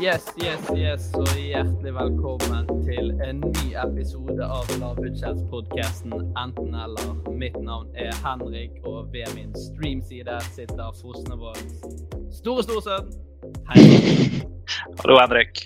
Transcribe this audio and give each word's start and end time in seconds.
Yes, 0.00 0.26
yes, 0.42 0.60
yes, 0.76 1.04
og 1.16 1.28
hjertelig 1.40 1.92
velkommen 1.96 2.66
til 2.84 3.12
en 3.24 3.38
ny 3.40 3.70
episode 3.80 4.44
av 4.44 4.68
Lavbudsjettspodkasten 4.80 6.12
Enten 6.36 6.74
eller. 6.76 7.14
Mitt 7.32 7.56
navn 7.64 7.88
er 7.96 8.12
Henrik, 8.24 8.74
og 8.84 9.08
ved 9.14 9.30
min 9.36 9.54
streamside 9.56 10.36
sitter 10.52 10.92
Fosnevågs 11.00 11.78
store 12.38 12.66
storesønn. 12.66 13.08
Hei. 13.70 13.86
Hallo, 15.00 15.16
Henrik. 15.22 15.64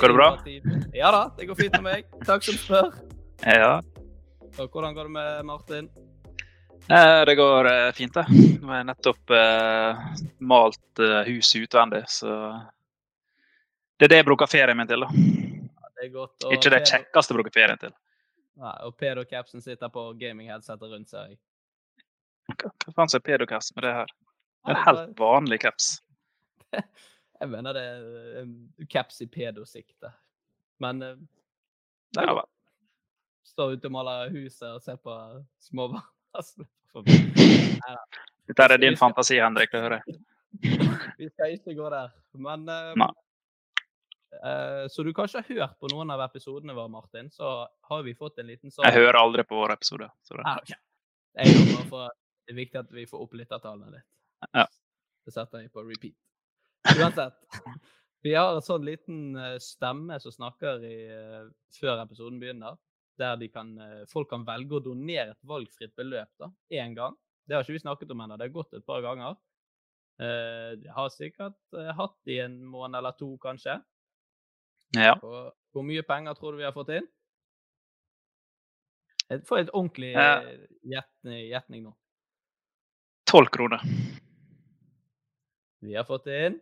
Går 0.00 0.08
det 0.10 0.16
bra? 0.16 0.30
Ja 0.96 1.12
da, 1.14 1.22
det 1.38 1.50
går 1.50 1.60
fint 1.60 1.78
med 1.78 1.86
meg. 1.90 2.10
Takk 2.26 2.46
som 2.48 2.58
spør. 2.58 2.90
Ja, 3.46 3.76
Og 4.56 4.70
hvordan 4.72 4.94
går 4.96 5.10
det 5.10 5.12
med 5.12 5.42
Martin? 5.44 5.88
Eh, 6.88 7.24
det 7.24 7.34
går 7.34 7.68
eh, 7.70 7.92
fint, 7.92 8.14
det. 8.14 8.26
Nå 8.60 8.70
har 8.70 8.80
jeg 8.80 8.88
nettopp 8.90 9.34
eh, 9.34 10.04
malt 10.38 11.02
eh, 11.02 11.20
huset 11.30 11.66
utvendig, 11.66 12.02
så 12.10 12.30
det 13.96 14.08
er 14.08 14.12
det 14.12 14.20
jeg 14.20 14.28
bruker 14.28 14.50
ferien 14.50 14.78
min 14.78 14.88
til. 14.88 15.06
da. 15.06 15.10
Det 15.96 16.04
er 16.04 16.12
godt. 16.12 16.48
Ikke 16.52 16.72
det 16.74 16.82
kjekkeste 16.84 17.32
jeg 17.32 17.40
bruker 17.40 17.54
ferien 17.54 17.80
til. 17.80 17.94
Nei, 18.60 18.74
og 18.88 18.96
Pedo 18.96 19.24
Capsen 19.28 19.64
sitter 19.64 19.92
på 19.92 20.08
gaming-headsetet 20.20 20.92
rundt 20.92 21.12
seg. 21.12 21.36
Hva, 22.54 22.70
hva 22.70 22.94
faen 22.94 23.12
er 23.16 23.24
pedo-caps 23.26 23.72
med 23.76 23.84
det 23.84 23.94
her? 23.96 24.12
Er 24.66 24.76
en 24.76 24.84
helt 24.86 25.18
vanlig 25.18 25.60
caps. 25.64 25.96
Jeg 27.36 27.50
mener 27.52 27.76
det 27.76 27.82
er 27.84 28.46
caps 28.88 29.20
i 29.20 29.26
pedosikte. 29.28 30.08
Men 30.80 31.02
det 31.02 32.22
er 32.22 32.30
vel. 32.30 32.38
godt. 32.40 32.52
Stå 33.46 33.70
ute 33.72 33.88
og 33.88 33.94
maler 33.94 34.32
huset 34.32 34.68
og 34.70 34.82
ser 34.84 34.96
på 35.00 35.14
småbarn. 35.68 36.04
Dette 38.46 38.66
er 38.70 38.78
din 38.78 38.96
fantasi, 38.96 39.38
Henrik. 39.42 39.70
det 39.72 39.80
hører 39.82 40.02
jeg. 40.02 40.18
Vi 41.20 41.28
skal 41.28 41.54
ikke 41.56 41.74
gå 41.76 41.88
der. 41.92 42.12
Men 42.40 42.64
Nei. 42.68 43.08
eh, 44.44 44.84
Så 44.92 45.02
du 45.06 45.12
kanskje 45.16 45.42
har 45.42 45.48
hørt 45.56 45.78
på 45.80 45.90
noen 45.92 46.10
av 46.14 46.22
episodene 46.28 46.76
våre, 46.76 46.88
Martin, 46.92 47.30
så 47.34 47.66
har 47.90 48.02
vi 48.06 48.14
fått 48.14 48.38
en 48.38 48.46
liten 48.50 48.70
sånn 48.70 48.86
Jeg 48.86 48.98
hører 49.00 49.18
aldri 49.20 49.44
på 49.48 49.58
våre 49.58 49.76
episoder. 49.76 50.12
Så 50.22 50.38
det. 50.38 50.46
Ah, 50.46 50.60
okay. 50.62 50.78
For 51.90 52.08
det 52.46 52.54
er 52.54 52.60
viktig 52.62 52.80
at 52.80 52.92
vi 52.94 53.04
får 53.10 53.26
opp 53.26 53.34
lyttertallene 53.36 53.90
litt. 53.98 54.06
Ja. 54.54 54.66
Det 55.26 55.34
setter 55.34 55.64
jeg 55.64 55.72
på 55.74 55.82
repeat. 55.84 56.14
Uansett. 56.96 57.34
Vi 58.26 58.32
har 58.34 58.56
en 58.56 58.62
sånn 58.64 58.82
liten 58.86 59.36
eh, 59.38 59.56
stemme 59.62 60.16
som 60.22 60.32
snakker 60.34 60.82
i, 60.86 60.94
før 61.76 62.00
episoden 62.02 62.40
begynner, 62.42 62.74
der 63.18 63.36
de 63.40 63.48
kan, 63.48 63.72
eh, 63.80 64.04
folk 64.10 64.28
kan 64.30 64.44
velge 64.46 64.78
å 64.78 64.82
donere 64.84 65.30
et 65.34 65.42
valgfritt 65.48 65.94
beløp 65.96 66.28
da, 66.38 66.50
én 66.72 66.94
gang. 66.96 67.16
Det 67.46 67.54
har 67.54 67.62
ikke 67.64 67.76
vi 67.76 67.82
snakket 67.84 68.10
om 68.10 68.20
ennå, 68.24 68.36
det 68.38 68.48
har 68.48 68.54
gått 68.56 68.74
et 68.74 68.86
par 68.86 69.02
ganger. 69.04 69.36
Eh, 70.18 70.72
Jeg 70.82 70.92
har 70.96 71.10
sikkert 71.12 71.58
eh, 71.76 71.92
hatt 71.94 72.16
i 72.32 72.38
en 72.40 72.64
måned 72.64 72.98
eller 72.98 73.12
to, 73.18 73.36
kanskje. 73.42 73.78
Ja. 74.96 75.14
Og 75.22 75.52
hvor 75.72 75.84
mye 75.84 76.02
penger 76.06 76.34
tror 76.38 76.52
du 76.52 76.58
vi 76.62 76.64
har 76.68 76.72
fått 76.76 76.94
inn? 76.96 77.06
Får 79.44 79.58
et 79.64 79.72
ordentlig 79.74 80.12
eh, 80.14 80.66
gjetning 80.86 81.82
nå. 81.88 81.92
Tolv 83.26 83.50
kroner. 83.50 83.82
Vi 85.82 85.94
har 85.98 86.06
fått 86.06 86.28
inn 86.30 86.60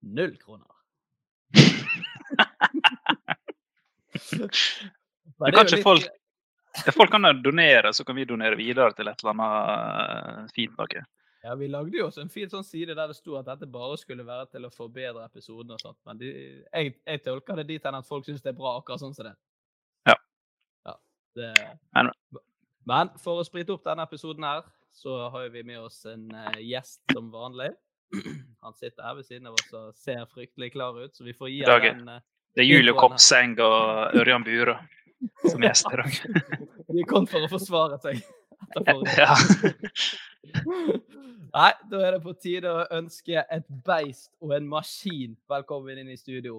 null 0.00 0.32
kroner. 0.40 0.79
Men 5.40 5.52
kanskje 5.56 5.76
litt- 5.78 5.84
folk, 5.86 6.08
folk 6.94 7.10
kan 7.10 7.22
donere, 7.42 7.92
så 7.96 8.04
kan 8.06 8.16
vi 8.16 8.24
donere 8.28 8.56
videre 8.58 8.92
til 8.96 9.08
et 9.08 9.22
eller 9.24 9.34
annet 9.34 10.44
eh, 10.44 10.52
fint 10.54 10.76
noe. 10.78 11.04
Ja, 11.42 11.54
Vi 11.56 11.68
lagde 11.72 11.96
jo 11.96 12.06
også 12.10 12.20
en 12.20 12.28
fin 12.28 12.50
sånn 12.52 12.64
side 12.66 12.94
der 12.94 13.08
det 13.08 13.16
sto 13.16 13.38
at 13.38 13.46
dette 13.48 13.64
bare 13.72 13.96
skulle 13.96 14.26
være 14.26 14.50
til 14.52 14.66
å 14.68 14.70
forbedre 14.74 15.24
episoden. 15.24 15.70
og 15.72 15.80
sånt, 15.80 15.96
Men 16.06 16.18
de, 16.18 16.32
jeg, 16.72 16.94
jeg 17.06 17.22
tolker 17.24 17.56
det 17.56 17.66
dit 17.70 17.84
hen 17.88 17.94
at 17.96 18.06
folk 18.06 18.26
syns 18.28 18.42
det 18.44 18.52
er 18.52 18.58
bra 18.58 18.74
akkurat 18.80 19.00
sånn 19.00 19.14
som 19.16 19.24
det. 19.30 19.36
Ja. 20.06 20.14
ja 20.86 20.94
det, 21.36 21.54
Men- 21.94 22.12
Men 22.86 23.10
for 23.20 23.40
å 23.40 23.44
sprite 23.46 23.70
opp 23.72 23.84
denne 23.84 24.02
episoden 24.02 24.42
her, 24.44 24.62
så 24.92 25.30
har 25.30 25.48
vi 25.52 25.62
med 25.62 25.78
oss 25.78 26.04
en 26.06 26.30
eh, 26.34 26.60
gjest 26.60 27.00
som 27.12 27.30
vanlig. 27.30 27.70
Han 28.64 28.74
sitter 28.74 29.02
her 29.04 29.14
ved 29.14 29.24
siden 29.24 29.46
av 29.46 29.54
oss 29.54 29.72
og 29.76 29.94
ser 29.94 30.24
fryktelig 30.26 30.72
klar 30.72 30.96
ut, 31.04 31.12
så 31.14 31.24
vi 31.24 31.32
får 31.36 31.48
gi 31.52 31.60
er- 31.62 31.88
en 31.94 32.08
eh, 32.08 32.20
Det 32.54 32.64
er 32.64 32.66
Julie 32.66 32.94
Kopseng 32.98 33.52
og 33.62 34.16
Ørjan 34.18 34.42
Bure 34.42 34.74
som 35.44 35.62
gjester 35.62 35.92
i 35.92 36.02
dag. 36.02 36.64
De 36.90 37.04
kom 37.06 37.28
for 37.30 37.46
å 37.46 37.50
forsvare 37.52 37.98
seg. 38.02 38.18
Ja. 39.14 39.36
Nei, 41.54 41.70
da 41.90 42.00
er 42.02 42.16
det 42.16 42.20
på 42.24 42.34
tide 42.42 42.72
å 42.72 42.88
ønske 42.98 43.42
et 43.42 43.70
beist 43.86 44.32
og 44.42 44.56
en 44.56 44.66
maskin 44.70 45.38
velkommen 45.50 46.02
inn 46.02 46.10
i 46.10 46.18
studio. 46.18 46.58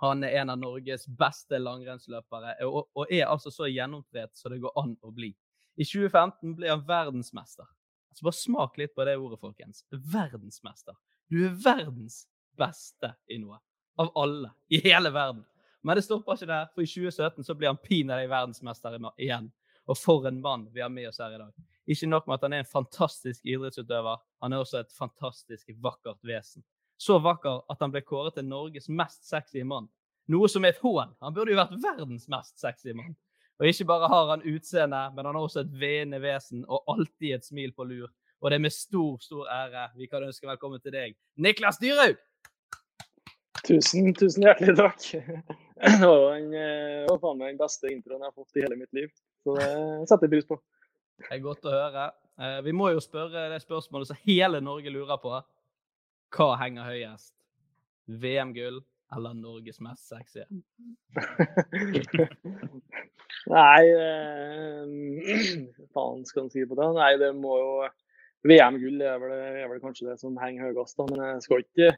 Han 0.00 0.24
er 0.24 0.40
en 0.40 0.54
av 0.54 0.60
Norges 0.60 1.04
beste 1.20 1.60
langrennsløpere, 1.60 2.56
og, 2.64 2.88
og 2.96 3.12
er 3.12 3.28
altså 3.28 3.52
så 3.52 3.68
gjennomtrent 3.68 4.32
som 4.40 4.52
det 4.52 4.62
går 4.64 4.72
an 4.80 4.96
å 5.04 5.12
bli. 5.12 5.34
I 5.76 5.84
2015 5.84 6.56
ble 6.56 6.72
han 6.72 6.84
verdensmester. 6.88 7.68
Så 8.16 8.24
Bare 8.24 8.40
smak 8.40 8.80
litt 8.80 8.96
på 8.96 9.04
det 9.04 9.18
ordet, 9.20 9.40
folkens. 9.40 9.84
Verdensmester. 9.92 10.96
Du 11.28 11.44
er 11.44 11.52
verdens 11.60 12.24
beste 12.58 13.12
i 13.28 13.38
noe. 13.40 13.60
Av 14.00 14.12
alle. 14.16 14.50
I 14.72 14.80
hele 14.80 15.10
verden. 15.12 15.44
Men 15.84 15.96
det 15.96 16.04
stopper 16.06 16.36
ikke 16.36 16.48
der, 16.48 16.68
for 16.72 16.84
i 16.84 16.88
2017 16.88 17.44
så 17.44 17.56
blir 17.56 17.68
han 17.68 17.80
pinadø 17.80 18.24
verdensmester 18.30 18.96
igjen. 19.20 19.50
Og 19.88 19.98
for 19.98 20.28
en 20.28 20.40
mann 20.40 20.66
vi 20.72 20.80
har 20.80 20.92
med 20.92 21.08
oss 21.10 21.20
her 21.20 21.34
i 21.36 21.40
dag. 21.40 21.52
Ikke 21.90 22.08
nok 22.08 22.28
med 22.28 22.38
at 22.38 22.46
han 22.46 22.54
er 22.56 22.64
en 22.64 22.70
fantastisk 22.70 23.44
idrettsutøver, 23.44 24.20
han 24.40 24.52
er 24.52 24.62
også 24.62 24.80
et 24.80 24.92
fantastisk 24.96 25.72
vakkert 25.82 26.20
vesen. 26.24 26.64
Så 27.00 27.18
vakker 27.20 27.64
at 27.72 27.80
han 27.80 27.92
ble 27.92 28.04
kåret 28.04 28.36
til 28.36 28.46
Norges 28.48 28.88
mest 28.88 29.24
sexy 29.28 29.64
mann. 29.66 29.88
Noe 30.30 30.48
som 30.52 30.64
er 30.64 30.76
et 30.76 30.80
hån. 30.80 31.12
Han 31.24 31.34
burde 31.36 31.52
jo 31.52 31.58
vært 31.60 31.76
verdens 31.82 32.28
mest 32.30 32.60
sexy 32.60 32.94
mann. 32.96 33.16
Og 33.60 33.68
ikke 33.68 33.88
bare 33.90 34.08
har 34.08 34.32
han 34.32 34.46
utseende, 34.48 35.02
men 35.12 35.26
han 35.26 35.36
har 35.36 35.44
også 35.44 35.64
et 35.64 35.76
veende 35.80 36.20
vesen 36.22 36.64
og 36.68 36.88
alltid 36.88 37.36
et 37.36 37.48
smil 37.52 37.76
på 37.76 37.88
lur. 37.88 38.08
Og 38.40 38.48
det 38.48 38.56
er 38.56 38.64
med 38.64 38.72
stor, 38.72 39.18
stor 39.20 39.48
ære 39.52 39.90
vi 40.00 40.08
kan 40.08 40.24
ønske 40.24 40.48
velkommen 40.48 40.80
til 40.80 40.96
deg, 40.96 41.16
Niklas 41.36 41.80
Dyrhaug! 41.82 42.29
Tusen, 43.70 44.08
tusen 44.18 44.42
hjertelig 44.48 44.72
takk. 44.80 45.04
Det 45.80 45.98
var 46.02 46.40
jo 46.40 46.48
eh, 46.58 47.10
faen 47.22 47.38
meg 47.38 47.52
den 47.52 47.60
beste 47.60 47.90
introen 47.92 48.24
jeg 48.24 48.26
har 48.26 48.34
fått 48.34 48.58
i 48.58 48.64
hele 48.64 48.78
mitt 48.80 48.90
liv. 48.96 49.12
Så 49.44 49.54
det 49.56 49.68
setter 50.10 50.26
jeg 50.26 50.32
pris 50.34 50.48
på. 50.48 50.56
Det 51.20 51.30
er 51.36 51.42
godt 51.44 51.68
å 51.70 51.74
høre. 51.74 52.06
Eh, 52.40 52.58
Vi 52.66 52.74
må 52.74 52.88
jo 52.90 53.02
spørre 53.04 53.44
det 53.52 53.60
spørsmålet 53.62 54.10
som 54.10 54.18
hele 54.26 54.58
Norge 54.64 54.90
lurer 54.92 55.20
på. 55.22 55.36
Hva 56.34 56.48
henger 56.64 56.88
høyest? 56.90 57.32
VM-gull 58.10 58.80
eller 59.14 59.38
Norges 59.38 59.78
mest 59.82 60.10
sexy? 60.10 60.42
Nei 63.54 63.82
eh, 63.94 64.84
Faen 65.94 66.26
skal 66.26 66.48
en 66.48 66.52
si 66.52 66.66
på 66.66 66.78
det? 66.78 66.90
Nei, 66.98 67.12
det 67.22 67.30
må 67.38 67.54
jo 67.62 67.72
VM-gull 68.50 68.98
er, 69.06 69.26
er 69.62 69.70
vel 69.70 69.82
kanskje 69.82 70.10
det 70.10 70.18
som 70.20 70.38
henger 70.42 70.72
høyest, 70.72 70.98
da. 70.98 71.06
Men 71.10 71.22
jeg 71.36 71.46
skal 71.46 71.64
ikke 71.64 71.90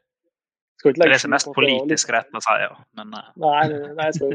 Det 0.83 0.91
er 0.91 0.99
legge 0.99 1.15
det 1.15 1.21
som 1.23 1.31
er 1.31 1.37
mest 1.37 1.49
politisk 1.55 2.09
rett 2.11 2.35
å 2.35 2.41
si, 2.43 2.55
ja. 2.59 2.73
Men 2.99 3.13
uh. 3.15 3.29
Nei, 3.39 3.61
nei, 3.71 3.91
nei, 3.95 4.07
jeg 4.09 4.17
skal, 4.17 4.33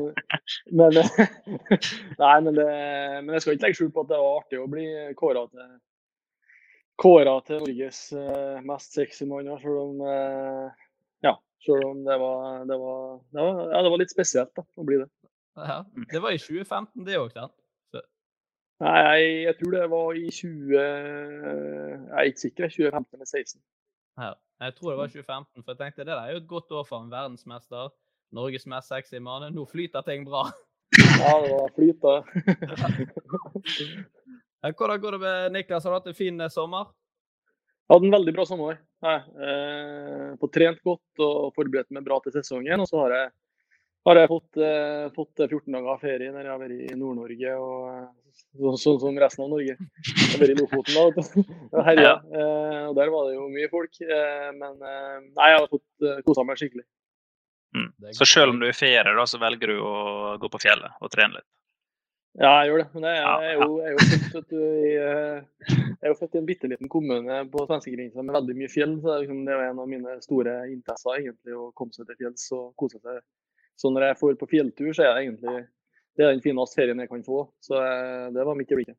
men, 0.81 0.97
nei 2.23 2.37
men, 2.47 2.57
det, 2.57 2.71
men 3.27 3.37
jeg 3.37 3.45
skal 3.45 3.57
ikke 3.57 3.67
legge 3.67 3.79
skjul 3.81 3.93
på 3.93 4.05
at 4.07 4.11
det 4.13 4.21
var 4.23 4.41
artig 4.41 4.63
å 4.63 4.71
bli 4.73 4.87
kåra 5.19 5.45
til, 5.53 5.69
til 7.05 7.61
Norges 7.61 8.01
eh, 8.17 8.57
mest 8.71 8.97
sexy 8.97 9.29
mann. 9.29 9.53
Selv 9.61 9.83
om, 9.85 10.01
eh, 10.09 10.89
ja, 11.29 11.37
selv 11.67 11.93
om 11.93 12.03
det, 12.09 12.19
var, 12.25 12.65
det, 12.71 12.81
var, 12.81 13.05
det, 13.29 13.45
var, 13.45 13.63
ja, 13.69 13.85
det 13.85 13.95
var 13.95 14.05
litt 14.05 14.17
spesielt 14.17 14.53
da, 14.57 14.65
å 14.65 14.89
bli 14.89 15.03
det. 15.05 15.09
Ja, 15.59 15.83
det 16.15 16.23
var 16.23 16.33
i 16.33 16.41
2015, 16.41 17.05
det 17.07 17.21
òg, 17.21 17.33
sant? 17.37 17.57
Nei, 18.79 18.99
jeg, 19.03 19.31
jeg 19.43 19.55
tror 19.59 19.73
det 19.75 19.87
var 19.91 20.15
i 20.15 20.29
20 20.31 20.75
Jeg 20.79 22.13
er 22.15 22.29
ikke 22.31 22.43
sikker. 22.45 22.69
2015 22.71 23.17
eller 23.17 23.27
2016. 23.27 23.63
Ja. 24.23 24.29
Jeg 24.59 24.75
tror 24.75 24.91
det 24.91 24.99
var 24.99 25.11
2015, 25.13 25.63
for 25.63 25.73
jeg 25.73 25.79
tenkte 25.79 26.07
det 26.09 26.15
er 26.17 26.33
jo 26.35 26.41
et 26.41 26.49
godt 26.51 26.73
år 26.75 26.87
for 26.89 27.05
en 27.05 27.13
verdensmester. 27.13 27.93
Norges 28.35 28.67
mest 28.69 28.91
sexy 28.91 29.21
mann. 29.23 29.47
Nå 29.55 29.65
flyter 29.71 30.03
ting 30.07 30.27
bra. 30.27 30.49
Ja, 30.99 31.35
det 31.45 31.53
var 31.53 31.75
flyt, 31.77 32.03
da. 32.03 32.23
Ja, 34.59 34.73
Hvordan 34.75 35.01
går 35.01 35.15
det 35.15 35.19
med 35.23 35.53
Niklas? 35.55 35.85
Har 35.85 35.93
du 35.93 35.97
hatt 36.01 36.07
en 36.11 36.17
fin 36.19 36.41
eh, 36.41 36.51
sommer? 36.51 36.89
Jeg 37.87 37.95
hadde 37.95 38.09
en 38.09 38.15
veldig 38.17 38.33
bra 38.35 38.47
sommer. 38.49 38.81
Jeg 39.07 39.21
eh, 39.47 40.33
fått 40.41 40.53
trent 40.57 40.81
godt 40.83 41.23
og 41.23 41.53
forberedt 41.55 41.93
meg 41.95 42.03
bra 42.09 42.19
til 42.25 42.35
sesongen. 42.35 42.83
Og 42.83 42.91
så 42.91 43.05
har 43.05 43.15
jeg, 43.15 43.29
har 44.09 44.19
jeg 44.23 44.31
fått, 44.31 44.57
eh, 44.65 45.09
fått 45.17 45.43
14 45.47 45.73
dager 45.77 46.01
ferie 46.03 46.33
når 46.35 46.47
jeg 46.47 46.53
har 46.55 46.63
vært 46.63 46.81
i 46.93 46.97
Nord-Norge, 46.99 47.55
og 47.59 47.89
eh, 47.93 48.07
så- 48.59 48.77
sånn 48.83 49.01
som 49.03 49.19
resten 49.21 49.45
av 49.45 49.51
Norge. 49.53 49.75
Jeg 49.79 50.31
har 50.33 50.41
vært 50.43 50.55
i 50.55 50.59
Lofoten 50.61 50.95
da. 50.97 51.25
Og 51.77 51.85
herja. 51.89 52.13
Eh, 52.33 52.83
og 52.89 52.95
der 52.97 53.11
var 53.15 53.29
det 53.29 53.37
jo 53.37 53.49
mye 53.53 53.69
folk. 53.73 54.01
Eh, 54.03 54.49
men 54.57 54.81
eh, 54.83 55.19
nei, 55.37 55.51
jeg 55.53 55.59
har 55.61 55.69
fått 55.73 56.07
eh, 56.09 56.21
kosa 56.27 56.45
meg 56.49 56.57
skikkelig. 56.61 56.85
mm. 57.77 57.89
Så 58.17 58.27
selv 58.27 58.55
om 58.55 58.61
du 58.61 58.67
er 58.67 58.75
i 58.75 58.79
ferie, 58.79 59.05
da, 59.05 59.25
så 59.29 59.39
velger 59.43 59.75
du 59.75 59.79
å 59.85 59.95
gå 60.41 60.49
på 60.55 60.61
fjellet 60.63 60.95
og 61.03 61.11
trene 61.13 61.39
litt? 61.41 61.49
Ja, 62.39 62.53
jeg 62.63 62.71
gjør 62.71 62.79
det. 62.85 62.89
Men 62.95 63.05
jeg, 63.09 63.19
Ja, 63.19 63.33
jeg, 63.43 63.51
er, 63.51 63.59
jo, 63.65 63.77
jeg 63.83 63.89
er 63.89 63.95
jo 63.97 64.31
født 64.33 64.53
i, 64.55 64.91
eh, 64.95 65.77
jeg 65.99 66.07
er 66.07 66.13
jo 66.13 66.19
født 66.21 66.35
i 66.37 66.39
en 66.39 66.47
bitte 66.47 66.69
liten 66.71 66.89
kommune 66.93 67.39
på 67.51 67.65
svenskegrensa 67.67 68.23
med 68.23 68.37
veldig 68.37 68.55
mye 68.61 68.71
fjell. 68.71 68.93
Så 69.03 69.09
det 69.09 69.15
er 69.17 69.23
liksom, 69.25 69.41
det 69.49 69.55
er 69.55 69.59
jo 69.59 69.71
en 69.73 69.81
av 69.83 69.89
mine 69.91 70.15
store 70.23 70.55
interesser 70.71 71.19
egentlig, 71.19 71.57
å 71.59 71.73
komme 71.75 71.97
seg 71.97 72.07
til 72.07 72.21
fjells 72.23 72.45
og 72.55 72.69
kose 72.79 73.01
seg. 73.03 73.19
Så 73.79 73.91
når 73.95 74.09
jeg 74.09 74.19
får 74.21 74.39
på 74.41 74.49
fjelltur, 74.51 74.91
så 74.93 75.05
er 75.07 75.13
det 75.15 75.27
egentlig 75.27 75.59
det 76.19 76.25
er 76.27 76.33
den 76.35 76.43
fineste 76.43 76.81
ferien 76.81 76.99
jeg 76.99 77.11
kan 77.13 77.23
få. 77.23 77.45
Så 77.63 77.79
eh, 77.79 78.25
det 78.35 78.47
var 78.47 78.59
midt 78.59 78.73
i 78.75 78.79
blikket. 78.81 78.99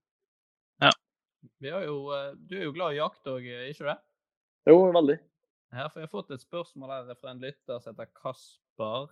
Vi 1.59 1.71
har 1.71 1.83
jo, 1.83 1.97
eh, 2.15 2.31
du 2.47 2.55
er 2.57 2.65
jo 2.67 2.75
glad 2.75 2.95
i 2.95 2.99
jakt 2.99 3.27
òg, 3.31 3.43
ikke 3.71 3.87
det? 3.89 3.97
Jo, 4.71 4.77
veldig. 4.95 5.17
Her 5.75 5.89
får 5.91 6.01
jeg 6.01 6.07
har 6.07 6.13
fått 6.13 6.31
et 6.35 6.43
spørsmål 6.43 6.93
her 6.95 7.17
fra 7.19 7.33
en 7.33 7.43
lytter 7.43 7.81
som 7.83 7.93
heter 7.93 8.09
Kasper 8.17 9.09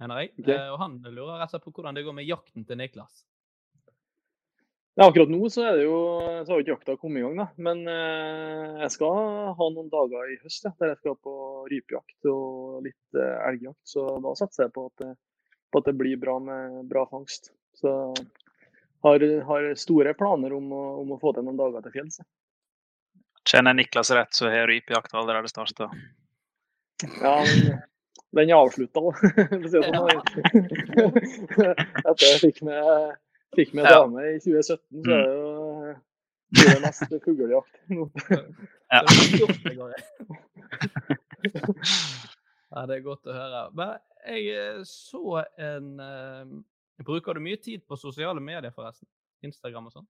Henrik. 0.00 0.34
Ok. 0.38 0.50
Eh, 0.52 0.68
Og 0.72 0.78
han 0.82 0.98
lurer 1.04 1.40
rett 1.40 1.48
og 1.48 1.54
slett 1.56 1.64
på 1.66 1.72
hvordan 1.78 1.96
det 1.98 2.04
går 2.06 2.16
med 2.20 2.28
jakten 2.28 2.66
til 2.68 2.78
Niklas. 2.80 3.24
Ja, 4.98 5.06
akkurat 5.06 5.30
nå 5.30 5.46
så 5.46 5.62
er 5.62 5.76
det 5.78 5.84
jo, 5.84 5.98
så 6.42 6.50
har 6.50 6.58
jo 6.58 6.64
ikke 6.64 6.72
jakta 6.72 6.96
kommet 6.98 7.20
i 7.20 7.22
gang, 7.22 7.36
da. 7.38 7.44
Men 7.62 7.84
eh, 7.86 8.80
jeg 8.82 8.94
skal 8.96 9.52
ha 9.54 9.68
noen 9.70 9.86
dager 9.92 10.32
i 10.32 10.38
høst 10.42 10.66
ja, 10.66 10.72
der 10.80 10.90
jeg 10.90 10.98
skal 10.98 11.14
på 11.22 11.34
rypejakt 11.70 12.26
og 12.32 12.80
litt 12.82 13.18
eh, 13.20 13.36
elgjakt. 13.46 13.78
Så 13.86 14.08
da 14.24 14.32
satser 14.40 14.66
jeg 14.66 14.74
på 14.74 14.88
at, 14.90 15.12
på 15.70 15.82
at 15.82 15.86
det 15.86 15.94
blir 16.00 16.18
bra 16.18 16.34
med 16.42 16.80
bra 16.90 17.04
fangst. 17.12 17.52
Så 17.78 17.92
har, 19.06 19.26
har 19.52 19.68
store 19.78 20.16
planer 20.18 20.56
om 20.58 20.74
å, 20.74 20.82
om 21.04 21.14
å 21.14 21.20
få 21.22 21.30
til 21.36 21.46
noen 21.46 21.60
dager 21.62 21.86
til 21.86 21.94
fjells. 21.94 22.18
Kjenner 23.46 23.76
jeg 23.76 23.84
Niklas 23.84 24.10
rett, 24.18 24.34
så 24.34 24.50
har 24.50 24.66
rypejakt 24.66 25.14
allerede 25.14 25.54
starta. 25.54 25.92
Ja, 27.22 27.38
men 28.34 28.42
den 28.42 28.50
er 28.50 28.58
avslutta, 28.58 29.00
for 29.14 29.62
å 29.62 29.70
si 29.70 29.78
det 29.78 29.94
sånn. 29.94 30.20
Etter 32.10 32.26
jeg 32.26 32.42
fikk 32.42 32.60
med, 32.66 33.14
fikk 33.56 33.74
med 33.74 33.84
Ja. 33.88 34.00
dame 34.00 34.24
i 34.34 34.38
2017, 34.42 35.04
så 35.04 35.10
er 35.14 35.24
det 35.24 35.34
jo 35.38 35.94
blir 36.48 36.68
det 36.74 36.80
mest 36.80 37.02
fuglejakt 37.24 37.74
nå. 37.92 38.08
Ja. 38.90 39.02
Er. 39.02 39.04
Ja, 42.68 42.82
det 42.84 42.98
er 42.98 43.04
godt 43.06 43.24
å 43.28 43.32
høre. 43.32 43.60
Men 43.72 43.94
jeg 44.28 44.48
eh, 44.52 44.80
så 44.84 45.38
en 45.56 45.86
eh, 46.04 46.50
Bruker 47.06 47.38
du 47.38 47.40
mye 47.40 47.56
tid 47.62 47.80
på 47.88 47.96
sosiale 47.96 48.40
medier, 48.42 48.72
forresten? 48.74 49.06
Instagram 49.46 49.86
og 49.88 49.94
sånn? 49.94 50.08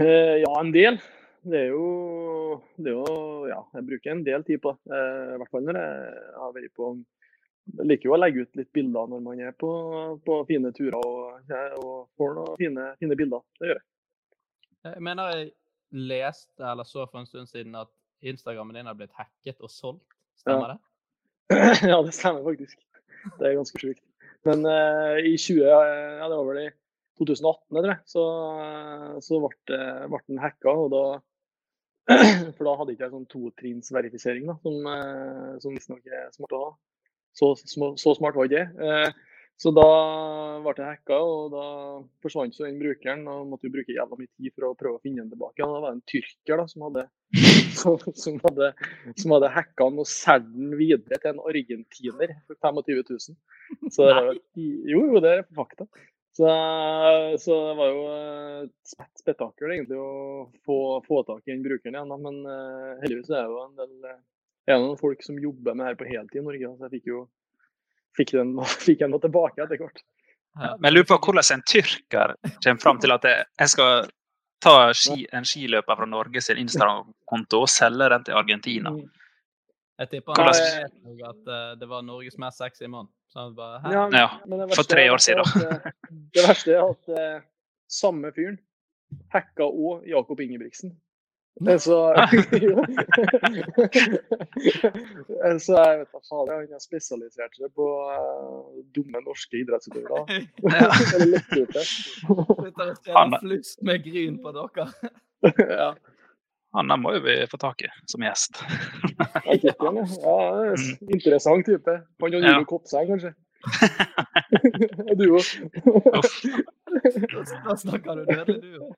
Eh, 0.00 0.40
ja, 0.42 0.50
en 0.58 0.72
del. 0.74 0.96
Det 1.44 1.60
er 1.66 1.74
jo, 1.74 2.58
det 2.80 2.88
er 2.90 2.96
jo 2.96 3.46
Ja, 3.50 3.60
jeg 3.76 3.84
bruker 3.90 4.14
en 4.14 4.24
del 4.26 4.42
tid 4.48 4.62
på 4.64 4.72
det. 4.74 4.96
Eh, 4.96 5.34
I 5.36 5.38
hvert 5.42 5.52
fall 5.52 5.66
når 5.68 5.78
jeg 5.78 5.92
har 6.40 6.54
vært 6.56 6.74
på 6.74 6.90
Jeg 7.72 7.88
liker 7.88 8.10
jo 8.10 8.14
å 8.14 8.20
legge 8.20 8.44
ut 8.44 8.58
litt 8.60 8.70
bilder 8.76 9.08
når 9.10 9.20
man 9.24 9.40
er 9.40 9.54
på, 9.56 9.70
på 10.26 10.38
fine 10.48 10.70
turer 10.76 10.98
og, 11.00 11.52
og 11.80 11.94
får 12.20 12.34
noen 12.36 12.58
fine, 12.60 12.88
fine 13.00 13.16
bilder. 13.18 13.44
Det 13.60 13.70
gjør 13.70 13.78
jeg. 13.80 13.86
Jeg 14.84 15.04
mener 15.06 15.30
jeg 15.32 15.52
leste 15.94 16.66
eller 16.68 16.84
så 16.84 17.06
for 17.08 17.22
en 17.22 17.28
stund 17.30 17.48
siden 17.48 17.76
at 17.80 17.90
Instagrammen 18.24 18.76
din 18.76 18.88
har 18.88 18.96
blitt 18.98 19.14
hacket 19.16 19.60
og 19.64 19.72
solgt. 19.72 20.04
Stemmer 20.40 20.74
Ja. 20.74 20.76
det? 20.76 20.80
ja, 21.92 21.98
det 22.04 22.14
stemmer 22.16 22.44
faktisk. 22.44 22.80
Det 23.38 23.48
er 23.48 23.56
ganske 23.56 23.80
sjukt. 23.80 24.04
Men 24.44 24.64
uh, 24.68 25.16
i 25.24 25.36
20, 25.40 25.64
ja, 25.64 26.28
det 26.28 26.36
var 26.36 26.48
vel 26.50 26.62
i 26.66 26.70
2018, 27.20 27.78
tror 27.78 27.90
jeg, 27.92 28.00
så, 28.10 28.24
så 29.24 29.38
ble, 29.40 29.78
ble 30.12 30.20
den 30.28 30.40
hacka. 30.42 30.72
Og 30.84 30.90
da, 30.92 31.04
for 32.56 32.64
da 32.68 32.74
hadde 32.80 32.96
ikke 32.96 33.06
jeg 33.06 33.14
sånn 33.14 33.28
totrinnsverifisering, 33.32 34.50
som, 34.64 34.88
eh, 34.90 35.52
som 35.64 35.76
visstnok 35.76 36.04
er 36.10 36.28
smart 36.34 36.56
å 36.56 36.62
ha. 36.64 36.72
Så, 37.34 37.54
så 37.66 38.14
smart 38.16 38.36
var 38.38 38.48
ikke 38.48 38.62
jeg. 38.62 38.72
Eh, 38.78 39.34
så 39.60 39.70
da 39.70 39.86
ble 40.64 40.72
det 40.74 40.86
hacka, 40.86 41.16
og 41.22 41.52
da 41.52 41.66
forsvant 42.24 42.56
så 42.56 42.66
den 42.66 42.80
brukeren. 42.80 43.22
Og 43.30 43.46
måtte 43.52 43.68
jo 43.68 43.74
bruke 43.74 43.94
jævla 43.94 44.18
mye 44.18 44.30
tid 44.32 44.54
for 44.54 44.68
å 44.68 44.78
prøve 44.78 44.98
å 44.98 45.02
finne 45.04 45.22
den 45.22 45.30
tilbake. 45.34 45.62
Og 45.62 45.76
da 45.76 45.82
var 45.84 45.92
det 45.92 45.98
en 45.98 46.08
tyrker 46.10 46.60
da, 46.60 46.66
som 46.70 46.86
hadde, 46.88 47.04
som, 47.80 48.00
som 48.24 48.40
hadde, 48.42 48.72
som 49.20 49.36
hadde 49.36 49.52
hacka 49.54 49.90
den 49.90 50.02
og 50.02 50.10
solgt 50.10 50.50
den 50.56 50.74
videre 50.80 51.20
til 51.20 51.34
en 51.34 51.44
argentiner 51.44 52.34
for 52.48 52.58
25 52.58 53.04
000. 53.14 53.38
Så 53.94 54.10
det 54.10 54.18
var 54.18 54.28
jo, 54.34 54.34
jo, 54.96 55.22
det 55.22 55.38
er 55.38 55.46
fakta. 55.54 55.88
Så, 56.34 56.50
så 57.38 57.56
det 57.68 57.74
var 57.78 57.90
jo 57.92 58.04
et 58.64 58.94
spetakkel 59.20 59.70
egentlig 59.70 60.00
å 60.02 60.48
få, 60.66 60.78
få 61.06 61.20
tak 61.28 61.44
i 61.46 61.52
den 61.52 61.62
brukeren 61.62 61.94
igjen. 61.94 62.14
Men 62.26 62.40
eh, 62.50 62.94
heldigvis 63.04 63.30
er 63.30 63.44
det 63.46 63.54
jo 63.54 63.60
en 63.68 63.76
del 63.78 64.08
eh, 64.10 64.22
er 64.66 64.78
det 64.78 64.82
noen 64.84 64.98
folk 65.00 65.22
som 65.22 65.38
jobber 65.38 65.74
med 65.74 65.84
det 65.84 65.90
her 65.92 65.98
på 66.00 66.08
heltid 66.08 66.40
i 66.40 66.44
Norge. 66.44 66.70
Så 66.78 66.86
jeg 66.88 66.94
fikk 66.98 67.08
jo 67.12 67.22
fikk 68.16 68.30
den, 68.36 68.52
fikk 68.86 68.98
den 69.04 69.16
tilbake 69.20 69.64
etter 69.64 69.80
hvert. 69.80 70.02
Ja. 70.54 70.76
Men 70.78 70.88
jeg 70.90 70.94
lurer 70.98 71.08
på 71.10 71.18
hvordan 71.26 71.48
en 71.56 71.64
tyrker 71.66 72.36
kommer 72.62 72.80
fram 72.80 73.00
til 73.02 73.12
at 73.12 73.24
jeg- 73.26 73.68
skal 73.68 74.06
ta 74.64 74.92
ski, 74.96 75.26
en 75.34 75.44
skiløper 75.44 75.96
fra 75.98 76.06
Norge 76.06 76.40
sin 76.40 76.56
Instagram-konto 76.62 77.60
og 77.66 77.68
selge 77.68 78.08
den 78.08 78.24
til 78.24 78.34
Argentina. 78.38 78.92
Jeg 79.98 80.08
tipper 80.10 80.38
han 80.40 80.48
at 80.48 81.50
eh, 81.54 81.74
det 81.78 81.88
var 81.90 82.02
Norges 82.02 82.38
mest 82.38 82.58
sexy 82.58 82.86
mann. 82.90 83.06
Så 83.30 83.42
han 83.44 83.54
bare? 83.54 83.82
Ja, 83.92 84.08
Ja, 84.14 84.28
men 84.46 84.62
det 84.62 84.74
for 84.74 84.86
tre 84.88 85.04
år 85.10 85.18
siden. 85.22 85.42
at, 85.44 85.84
eh, 85.84 85.90
Det 86.34 86.46
verste 86.48 86.72
er 86.74 86.82
at 86.90 87.08
eh, 87.18 87.42
samme 87.90 88.32
fyren 88.34 88.58
hacka 89.34 89.66
òg 89.68 90.06
Jakob 90.08 90.40
Ingebrigtsen. 90.40 90.96
Så. 91.78 92.14
Så 95.64 95.76
jeg 95.78 95.98
vet 96.00 96.08
da 96.10 96.20
faen, 96.26 96.48
han 96.50 96.64
har 96.72 96.80
spesialisert 96.82 97.54
seg 97.54 97.70
på 97.78 97.86
eh, 98.10 98.80
dumme 98.96 99.20
norske 99.22 99.60
idrettsutøvere. 99.62 100.40
Ja. 100.74 100.90
Han- 103.14 103.38
flust 103.38 103.78
med 103.86 104.02
gryn 104.06 104.40
på 104.42 104.50
dere. 104.56 104.88
Ja, 105.68 105.90
Han 106.74 106.88
må 107.02 107.12
jo 107.14 107.20
vi 107.22 107.36
få 107.46 107.58
tak 107.60 107.82
i 107.84 107.88
som 108.10 108.22
gjest. 108.24 108.62
ja. 109.44 109.60
ja. 109.62 109.72
det 109.78 109.88
en 109.92 111.10
Interessant 111.12 111.66
type. 111.68 111.94
Han 112.24 112.34
og 112.34 112.40
Ja. 112.40 112.40
Nilo 112.48 112.64
Kopseng, 112.66 113.06
kanskje. 113.12 113.34
Du 115.20 115.26
òg. 115.36 115.46
Da 117.68 117.76
snakker 117.76 118.10
du 118.18 118.24
dødelig, 118.26 118.60
du 118.62 118.78
òg. 118.88 118.94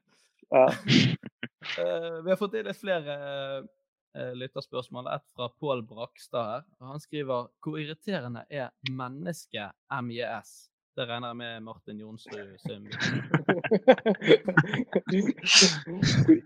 Ja. 0.55 0.69
Eh, 1.79 2.23
vi 2.25 2.31
har 2.31 2.37
fått 2.39 2.55
inn 2.55 2.69
litt 2.69 2.79
flere 2.79 3.15
eh, 4.15 4.33
lytterspørsmål. 4.39 5.09
Et 5.11 5.25
fra 5.35 5.49
Pål 5.59 5.83
Brakstad 5.89 6.51
her. 6.53 6.63
Han 6.93 7.03
skriver 7.03 7.49
hvor 7.65 7.79
irriterende 7.83 8.45
er 8.47 8.71
menneske-MJS? 8.87 10.53
Det 10.97 11.05
regner 11.11 11.29
jeg 11.33 11.37
med 11.41 11.65
Martin 11.67 11.99
Jonsrud. 12.01 12.55
Hvor 12.63 12.79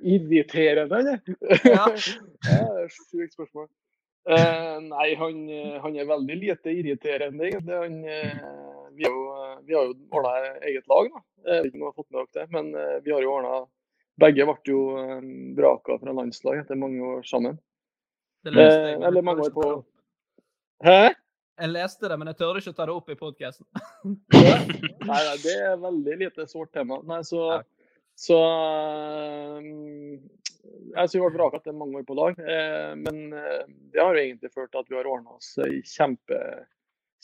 irriterende 0.15 0.97
han 0.97 1.13
er! 1.13 1.21
Ja. 1.69 1.85
Ja, 1.85 1.85
det 1.93 2.57
er 2.57 2.87
et 2.87 2.97
sjukt 2.97 3.37
spørsmål. 3.37 3.69
Uh, 4.31 4.77
nei, 4.85 5.09
han, 5.21 5.45
han 5.85 5.95
er 5.97 6.09
veldig 6.09 6.37
lite 6.41 6.73
irriterende, 6.73 7.45
egentlig. 7.47 7.77
Han, 7.77 8.01
uh, 8.05 8.89
vi, 8.97 9.05
har 9.05 9.15
jo, 9.15 9.25
vi 9.69 9.77
har 9.77 9.85
jo 9.87 9.95
ordna 10.11 10.57
eget 10.67 10.89
lag, 10.91 11.13
da. 11.13 11.23
Jeg 11.47 11.61
vet 11.61 11.71
ikke 11.71 11.79
om 11.79 11.85
dere 11.85 11.93
har 11.93 12.01
fått 12.01 12.11
med 12.11 12.19
dere 12.21 12.35
det, 12.41 12.49
men 12.57 12.73
uh, 12.75 12.97
vi 13.05 13.15
har 13.15 13.23
jo 13.25 13.37
ordna 13.37 13.55
Begge 14.21 14.45
ble 14.49 14.57
jo 14.67 14.81
eh, 15.01 15.21
vraka 15.57 15.99
fra 16.01 16.13
landslag 16.17 16.63
etter 16.65 16.79
mange 16.81 17.01
år 17.05 17.23
sammen. 17.29 17.59
Det 18.45 18.53
leste 18.55 18.79
jeg, 18.91 18.99
Eh, 18.99 19.07
eller 19.09 19.23
mange 19.23 19.45
år 19.47 19.53
på. 19.55 19.67
Hæ? 20.85 21.13
Jeg 21.61 21.69
leste 21.75 22.09
det, 22.09 22.17
men 22.17 22.31
jeg 22.31 22.39
tør 22.41 22.57
ikke 22.57 22.73
å 22.73 22.77
ta 22.77 22.87
det 22.89 22.95
opp 22.97 23.11
i 23.13 23.19
podkasten. 23.21 23.67
Nei, 24.33 25.21
nei, 25.29 25.37
det 25.45 25.57
er 25.61 25.77
veldig 25.83 26.17
lite 26.25 26.47
sårt 26.49 26.73
tema. 26.73 27.01
Nei, 27.05 27.21
så, 27.29 27.43
Ja. 27.53 27.61
så 28.17 28.39
um, 29.61 30.17
Jeg 30.71 31.09
synes 31.09 31.15
vi 31.15 31.21
ble 31.27 31.35
vraka 31.37 31.61
etter 31.61 31.77
mange 31.77 32.01
år 32.01 32.07
på 32.09 32.17
lag, 32.17 32.41
eh, 32.41 32.95
men 32.97 33.33
eh, 33.37 33.63
det 33.93 34.01
har 34.01 34.17
jo 34.17 34.25
egentlig 34.25 34.51
ført 34.53 34.73
til 34.73 34.81
at 34.83 34.89
vi 34.91 34.97
har 34.99 35.09
ordna 35.09 35.37
oss 35.37 35.53
ei 35.65 35.81
kjempe, 35.89 36.41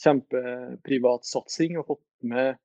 kjempeprivat 0.01 1.25
satsing 1.25 1.77
og 1.81 1.89
fått 1.91 2.05
med 2.29 2.57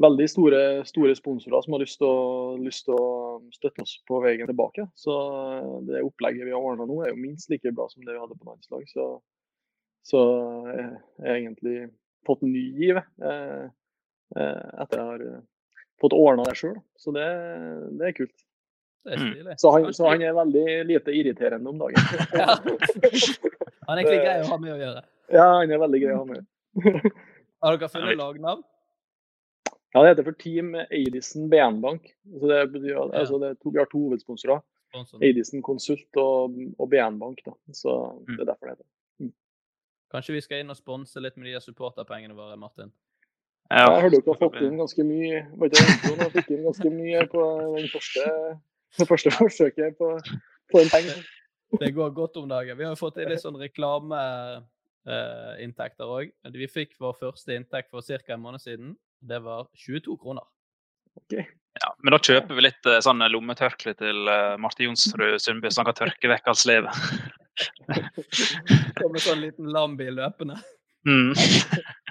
veldig 0.00 0.26
store, 0.30 0.60
store 0.88 1.14
sponsorer 1.18 1.64
som 1.64 1.76
har 1.76 1.82
lyst 1.84 2.00
til, 2.00 2.96
å, 2.96 3.40
støtte 3.54 3.84
oss 3.84 3.96
på 4.08 4.20
veien 4.24 4.48
tilbake. 4.48 4.86
Så 4.98 5.14
eh, 5.14 5.72
det 5.90 6.04
opplegget 6.06 6.48
vi 6.48 6.54
har 6.54 6.60
ordna 6.60 6.88
nå, 6.88 7.02
er 7.04 7.12
jo 7.12 7.20
minst 7.20 7.50
like 7.52 7.72
bra 7.76 7.88
som 7.90 8.04
det 8.06 8.14
vi 8.14 8.22
hadde 8.22 8.38
på 8.38 8.48
landslag. 8.48 8.86
Så, 8.90 9.08
så 10.06 10.22
jeg 10.72 10.86
har 11.28 11.36
egentlig 11.36 11.78
fått 12.26 12.44
ny 12.46 12.66
giv 12.76 13.00
eh, 13.00 13.64
eh, 14.36 14.68
etter 14.82 15.00
jeg 15.00 15.08
har 15.08 15.26
eh, 15.26 15.42
fått 16.00 16.16
ordna 16.16 16.46
det 16.48 16.56
sjøl. 16.60 16.78
Så 17.00 17.14
det, 17.16 17.26
det 18.00 18.10
er 18.10 18.16
kult. 18.22 18.36
Det 18.36 18.46
er 18.46 18.48
Mm. 19.10 19.54
Så 19.56 19.70
han, 19.72 19.86
så 19.96 20.10
han 20.10 20.20
er 20.20 20.34
veldig 20.36 20.64
lite 20.84 21.12
irriterende 21.16 21.70
om 21.70 21.78
dagen. 21.80 21.96
Ja. 22.36 22.58
Han 23.88 23.98
er 23.98 24.02
egentlig 24.02 24.18
grei 24.20 24.34
å 24.42 24.50
ha 24.50 24.58
med 24.60 24.72
å 24.74 24.76
gjøre. 24.76 25.00
ja, 25.32 25.46
han 25.56 25.72
er 25.72 25.80
veldig 25.80 26.00
grei 26.02 26.12
å 26.12 26.18
ha 26.18 26.26
med. 26.28 26.44
Har 27.64 27.78
dere 27.80 27.88
funnet 27.90 28.18
lagnavn? 28.20 28.60
Ja, 29.94 30.02
det 30.02 30.08
heter 30.12 30.26
for 30.28 30.36
Team 30.38 30.66
Eidisen 30.86 31.50
BN-bank. 31.50 32.02
Så 32.38 32.44
det 32.50 32.60
betyr, 32.72 32.94
ja. 32.94 33.02
altså 33.22 33.34
det 33.42 33.48
to, 33.58 33.68
vi 33.74 33.78
har 33.82 33.88
to 33.90 34.00
hovedsponsorer. 34.06 34.60
Eidisen 35.22 35.62
Konsult 35.62 36.16
og, 36.18 36.54
og 36.78 36.90
BN-bank. 36.90 37.38
da. 37.46 37.52
Så 37.74 37.90
det 38.28 38.40
er 38.40 38.44
derfor 38.52 38.66
det 38.66 38.72
heter. 38.76 38.88
Kanskje 40.10 40.34
vi 40.34 40.40
skal 40.42 40.58
inn 40.62 40.72
og 40.72 40.78
sponse 40.78 41.20
litt 41.22 41.36
med 41.38 41.46
de 41.46 41.60
supporterpengene 41.62 42.34
våre, 42.34 42.56
Martin? 42.58 42.90
Ja, 43.70 43.86
Jeg 43.94 44.02
hørte 44.02 44.16
dere 44.16 44.32
har 44.32 44.40
fått 44.40 44.62
inn 44.66 44.80
ganske 44.80 45.02
mye 45.06 45.36
var 45.54 45.66
ikke 45.68 45.78
det 45.78 45.90
introen? 45.92 46.20
Jeg 46.24 46.32
fikk 46.34 46.48
inn 46.56 46.66
ganske 46.66 46.88
mye 46.90 47.20
på 47.30 47.42
den 47.76 47.88
første, 47.92 48.22
det 48.98 49.06
første 49.06 49.30
forsøket 49.36 49.94
på, 50.00 50.08
på 50.74 50.78
en 50.80 50.90
penge. 50.90 51.14
Det 51.78 51.90
går 51.94 52.10
godt 52.16 52.34
om 52.40 52.48
dagen. 52.50 52.74
Vi 52.78 52.84
har 52.88 52.96
fått 52.98 53.16
inn 53.22 53.30
litt 53.30 53.44
sånn 53.44 53.60
reklameinntekter 53.62 56.06
òg. 56.10 56.26
Vi 56.58 56.66
fikk 56.66 56.98
vår 56.98 57.14
første 57.20 57.54
inntekt 57.54 57.94
for 57.94 58.02
ca. 58.02 58.34
en 58.34 58.42
måned 58.42 58.58
siden. 58.64 58.98
Det 59.20 59.38
var 59.44 59.68
22 59.74 60.16
kroner. 60.16 60.44
Ja, 61.80 61.96
men 62.02 62.14
da 62.14 62.18
kjøper 62.18 62.56
vi 62.56 62.64
litt 62.64 62.86
eh, 62.88 63.00
sånn 63.04 63.22
lommetørkle 63.30 63.94
til 63.98 64.30
eh, 64.30 64.56
Marte 64.60 64.84
Jonsrud 64.86 65.38
Sundby, 65.42 65.70
så 65.70 65.82
han 65.82 65.90
kan 65.90 65.98
tørke 66.00 66.30
vekk 66.32 66.48
alt 66.50 66.60
slevet. 66.60 67.02
Kommer 68.98 69.22
sånn 69.22 69.44
liten 69.44 69.70
lambil 69.74 70.18
løpende. 70.18 70.58
Mm. 71.06 71.32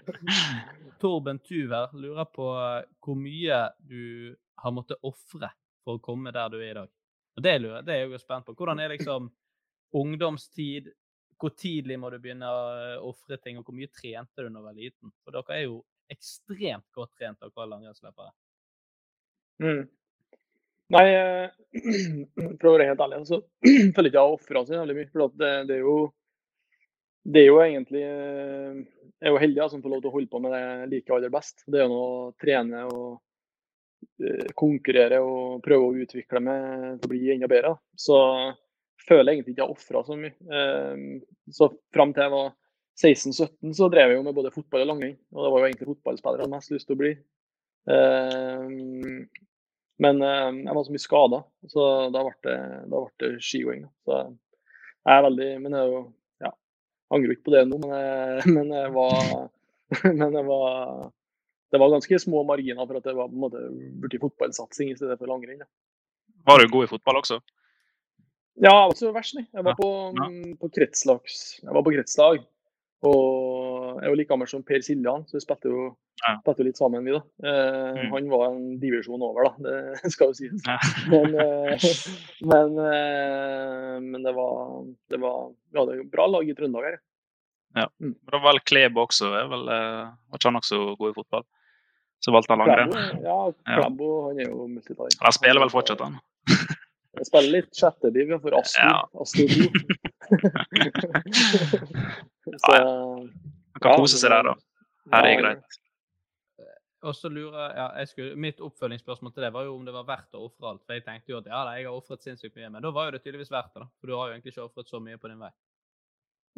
Torben 1.02 1.42
Tuver 1.46 1.92
lurer 1.98 2.30
på 2.34 2.48
eh, 2.60 2.88
hvor 3.04 3.20
mye 3.20 3.60
du 3.80 4.36
har 4.64 4.76
måttet 4.76 5.04
ofre 5.08 5.52
for 5.84 5.98
å 5.98 6.04
komme 6.04 6.34
der 6.36 6.50
du 6.54 6.60
er 6.62 6.72
i 6.72 6.80
dag. 6.80 6.90
Og 7.38 7.44
Det 7.46 7.60
lurer, 7.60 7.84
det 7.86 7.96
er 7.96 8.02
jeg 8.04 8.14
jo 8.14 8.24
spent 8.24 8.48
på. 8.48 8.56
Hvordan 8.58 8.82
er 8.84 8.96
liksom 8.96 9.30
ungdomstid? 9.96 10.90
Hvor 11.40 11.54
tidlig 11.56 11.96
må 12.00 12.10
du 12.12 12.18
begynne 12.20 12.48
å 12.52 13.12
ofre 13.12 13.38
ting, 13.40 13.60
og 13.60 13.68
hvor 13.68 13.76
mye 13.78 13.92
trente 13.96 14.44
du 14.44 14.50
da 14.50 14.60
du 14.60 14.66
var 14.66 14.76
liten? 14.76 15.14
For 15.24 15.36
dere 15.36 15.56
er 15.56 15.68
jo 15.70 15.78
ekstremt 16.14 16.86
godt 16.96 17.12
trent, 17.18 17.40
dere 17.42 17.70
langrennsløpere. 17.70 18.32
Mm. 19.64 19.88
Nei, 20.90 21.06
eh, 21.14 21.50
for 22.60 22.72
å 22.72 22.76
være 22.76 22.90
helt 22.90 23.04
ærlig, 23.06 23.22
så 23.30 23.42
føler 23.94 24.08
jeg 24.08 24.12
ikke 24.12 24.18
jeg 24.18 24.24
har 24.24 24.38
ofra 24.38 24.64
så 24.66 24.78
jævlig 24.80 24.98
mye. 24.98 25.10
For 25.14 25.36
det, 25.42 25.52
det 25.70 25.78
er 25.78 25.84
jo 25.86 25.98
det 27.30 27.42
er 27.44 27.50
jo 27.50 27.58
egentlig 27.62 28.02
eh, 28.02 28.78
Jeg 29.20 29.28
er 29.28 29.34
jo 29.36 29.42
heldig 29.44 29.66
som 29.70 29.82
får 29.84 29.92
lov 29.94 30.02
til 30.02 30.10
å 30.10 30.14
holde 30.14 30.32
på 30.32 30.40
med 30.42 30.56
det 30.56 30.62
jeg 30.64 30.92
liker 30.94 31.18
aller 31.18 31.34
best. 31.34 31.66
Det 31.68 31.82
er 31.82 31.92
jo 31.92 32.00
å 32.00 32.14
trene 32.42 32.86
og 32.88 33.10
eh, 34.24 34.48
konkurrere 34.58 35.20
og 35.22 35.60
prøve 35.66 35.90
å 35.92 36.00
utvikle 36.06 36.42
meg 36.46 36.64
til 37.02 37.10
å 37.10 37.12
bli 37.12 37.36
enda 37.36 37.52
bedre. 37.52 37.76
Så 37.94 38.18
føler 39.06 39.30
jeg 39.30 39.40
egentlig 39.40 39.56
ikke 39.56 39.62
jeg 39.62 39.68
har 39.68 39.76
ofra 39.76 40.04
så 40.08 40.18
mye. 40.20 40.34
Så 41.54 41.70
fram 41.94 42.16
til 42.16 42.26
jeg 42.26 42.34
var 42.34 42.50
16-17 43.00 43.76
så 43.78 43.88
drev 43.92 44.12
jeg 44.12 44.20
jo 44.20 44.26
med 44.26 44.36
både 44.36 44.52
fotball 44.54 44.84
og 44.84 44.90
langrenn. 44.92 45.18
Og 45.36 45.44
det 45.46 45.52
var 45.54 45.62
jo 45.62 45.70
egentlig 45.70 45.90
fotballspiller 45.94 46.42
jeg 46.42 46.48
hadde 46.48 46.56
mest 46.58 46.74
lyst 46.74 46.90
til 46.90 46.98
å 46.98 47.02
bli. 47.04 47.12
Eh, 47.96 48.66
Men 50.00 50.24
eh, 50.24 50.50
jeg 50.64 50.76
var 50.76 50.86
så 50.88 50.96
mye 50.96 51.04
skada, 51.04 51.42
så 51.68 51.86
da 52.16 52.24
ble 52.24 52.36
det, 52.48 52.58
da 52.92 53.04
ble 53.04 53.14
det 53.24 53.44
skigåing. 53.44 53.86
Så 54.08 54.20
jeg 54.20 55.14
er 55.16 55.26
veldig 55.26 55.50
Men 55.64 55.76
jeg 55.76 55.82
er 55.82 55.94
jo 55.94 56.02
ja, 56.46 56.52
angrer 57.16 57.36
ikke 57.36 57.48
på 57.50 57.56
det 57.56 57.64
nå, 57.68 57.80
men 57.84 57.96
jeg, 57.96 58.44
men 58.58 58.76
jeg 58.76 58.94
var 58.96 59.24
Men 60.20 60.38
jeg 60.38 60.46
var 60.46 61.10
det 61.70 61.78
var 61.78 61.92
ganske 61.94 62.18
små 62.18 62.42
marginer 62.50 62.88
for 62.88 62.98
at 62.98 63.06
det 63.06 63.14
var 63.14 63.28
på 63.30 63.36
en 63.38 63.44
måte 63.44 63.60
blitt 64.02 64.22
fotballsatsing 64.22 64.90
i 64.90 64.96
stedet 64.98 65.20
for 65.20 65.30
langrenn. 65.30 65.62
Var 66.50 66.64
du 66.64 66.72
god 66.74 66.88
i 66.88 66.90
fotball 66.90 67.20
også? 67.20 67.38
Ja, 68.60 68.72
jeg 68.72 68.80
var 68.80 68.94
ikke 68.94 69.04
så 69.04 69.12
verst, 69.14 69.36
nei. 69.38 69.46
Jeg 69.54 69.66
var 69.68 69.78
på, 69.78 69.90
ja. 70.18 70.30
mm, 70.32 70.56
på 70.60 70.70
kretslag. 70.74 71.30
Og 73.08 74.00
jeg 74.02 74.06
er 74.06 74.12
jo 74.12 74.16
like 74.20 74.28
gammel 74.30 74.48
som 74.52 74.64
Per 74.68 74.82
Siljan, 74.84 75.24
så 75.28 75.38
vi 75.38 75.42
spilte 75.44 75.70
jo, 75.72 75.84
Ja. 76.20 76.34
spilte 76.42 76.60
jo 76.64 76.68
litt 76.68 76.78
sammen, 76.80 77.06
vi, 77.08 77.14
da. 77.16 77.22
Eh, 77.44 78.00
Mm. 78.00 78.12
Han 78.12 78.30
var 78.30 78.46
en 78.52 78.80
divisjon 78.80 79.22
over, 79.24 79.44
da. 79.48 79.54
Det 80.04 80.12
skal 80.14 80.28
jo 80.28 80.34
sies. 80.34 80.64
Ja. 80.68 80.78
Men, 81.08 81.36
eh, 81.36 81.86
men, 82.44 82.80
eh, 82.86 84.00
men 84.04 84.24
det 84.24 84.34
var, 84.36 84.84
det 85.10 85.20
var 85.22 85.54
Vi 85.72 85.80
hadde 85.80 86.10
bra 86.12 86.26
lag 86.28 86.50
i 86.50 86.54
Trøndelag 86.58 86.84
her. 86.92 87.00
Men 88.00 88.16
Det 88.26 88.34
var 88.34 88.42
vel 88.50 88.60
Klebo 88.66 89.06
også, 89.08 89.30
er 89.38 89.48
vel, 89.48 89.68
eh, 89.70 90.10
var 90.30 90.40
ikke 90.42 90.50
han 90.50 90.60
også 90.60 90.80
god 91.00 91.10
i 91.14 91.18
fotball? 91.22 91.44
Så 92.20 92.34
valgte 92.36 92.52
han 92.52 92.60
langrenn. 92.66 92.92
Ja, 93.24 93.46
ja, 93.48 93.54
Ja. 93.78 93.84
Han 93.86 94.40
er 94.40 94.50
jo 94.50 94.68
multitalent. 94.68 95.16
Han 95.24 95.32
spiller 95.32 95.62
vel 95.64 95.70
fortsatt, 95.72 96.02
han? 96.04 96.20
Jeg 97.20 97.26
spiller 97.28 97.52
litt 97.58 97.72
sjettediv 97.76 98.28
for 98.44 98.52
Astor. 98.60 98.88
Ja. 98.88 99.00
så, 102.58 102.74
ja, 102.74 102.80
ja. 102.80 102.86
Man 102.86 103.30
kan 103.82 103.92
Ja, 103.92 103.98
kose 104.00 104.18
seg 104.20 104.30
der, 104.34 104.44
da. 104.50 104.54
Her 105.14 105.24
er 105.26 105.30
det 105.30 105.38
greit. 105.44 105.64
Og 107.08 107.14
så 107.16 107.28
lurer 107.32 107.72
ja, 107.78 107.86
jeg 108.02 108.08
skulle, 108.12 108.36
Mitt 108.36 108.60
oppfølgingsspørsmål 108.64 109.32
til 109.32 109.44
det 109.46 109.54
var 109.56 109.64
jo 109.64 109.76
om 109.78 109.86
det 109.88 109.94
var 109.96 110.04
verdt 110.08 110.36
å 110.36 110.42
ofre 110.50 110.66
alt. 110.74 110.82
For 110.84 110.94
jeg 110.98 111.06
tenkte 111.06 111.32
jo 111.32 111.38
at 111.40 111.48
ja, 111.48 111.60
jeg 111.78 111.84
har 111.88 111.96
ofret 111.96 112.22
sinnssykt 112.26 112.58
mye, 112.60 112.72
men 112.74 112.84
da 112.84 112.90
var 112.96 113.04
jo 113.08 113.14
det 113.16 113.22
tydeligvis 113.24 113.52
verdt 113.54 113.72
det. 113.76 113.82
da. 113.86 113.90
For 114.02 114.06
du 114.12 114.14
har 114.18 114.26
jo 114.28 114.34
egentlig 114.36 114.52
ikke 114.56 114.66
ofret 114.68 114.88
så 114.92 114.98
mye 115.04 115.18
på 115.22 115.28
din 115.32 115.40
vei. 115.40 115.52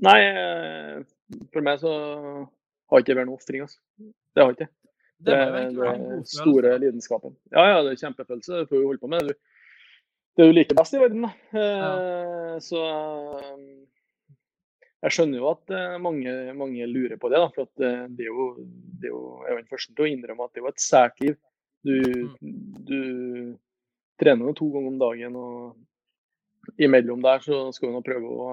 Nei, 0.01 0.19
eh, 0.25 0.97
for 1.53 1.61
meg 1.67 1.75
så 1.83 1.91
har 1.91 2.97
ikke 3.03 3.11
det 3.11 3.19
vært 3.19 3.29
noe 3.29 3.37
ofring. 3.37 3.61
Altså. 3.67 3.79
Det 4.33 4.41
har 4.45 4.51
ikke. 4.55 4.69
Det 5.21 5.29
Det 5.29 5.37
er 5.37 5.41
den 5.61 6.25
store 6.25 6.69
lidenskapen. 6.81 7.33
Ja, 7.53 7.61
ja, 7.75 7.79
det 7.85 7.89
er 7.93 8.01
kjempefølelse. 8.01 8.51
Det 8.63 8.69
får 8.71 8.77
vi 8.79 8.87
holde 8.89 9.03
på 9.03 9.11
med. 9.13 9.21
Du- 9.29 9.39
Det 10.35 10.43
er 10.43 10.47
jo 10.49 10.55
like 10.55 10.75
best 10.77 10.95
i 10.95 11.01
verden, 11.01 11.25
da. 11.27 11.31
Ja. 11.59 12.59
Så 12.63 12.81
eh, 12.87 13.81
jeg 15.01 15.15
skjønner 15.15 15.41
jo 15.41 15.49
at 15.49 15.73
eh, 15.73 15.97
mange, 16.01 16.33
mange 16.57 16.87
lurer 16.89 17.17
på 17.21 17.31
det. 17.33 17.39
da, 17.41 17.49
For 17.55 17.85
eh, 17.87 18.05
det 18.13 18.27
er 18.27 18.29
jo, 18.29 18.47
det 19.01 19.09
er 19.09 19.15
jo 19.15 19.23
Jeg 19.47 19.53
er 19.53 19.61
den 19.63 19.71
første 19.71 19.95
til 19.95 20.05
å 20.05 20.11
innrømme 20.11 20.45
at 20.45 20.53
det 20.53 20.61
er 20.61 20.67
jo 20.67 20.73
et 20.73 20.83
sært 20.83 21.23
liv. 21.25 21.37
Du, 21.81 21.95
du 22.85 22.99
trener 24.21 24.51
jo 24.51 24.57
to 24.59 24.67
ganger 24.69 24.91
om 24.91 24.99
dagen, 25.01 25.37
og 25.41 26.77
imellom 26.85 27.23
der 27.25 27.41
så 27.41 27.63
skal 27.73 27.95
du 27.95 28.03
prøve 28.05 28.29
å 28.29 28.51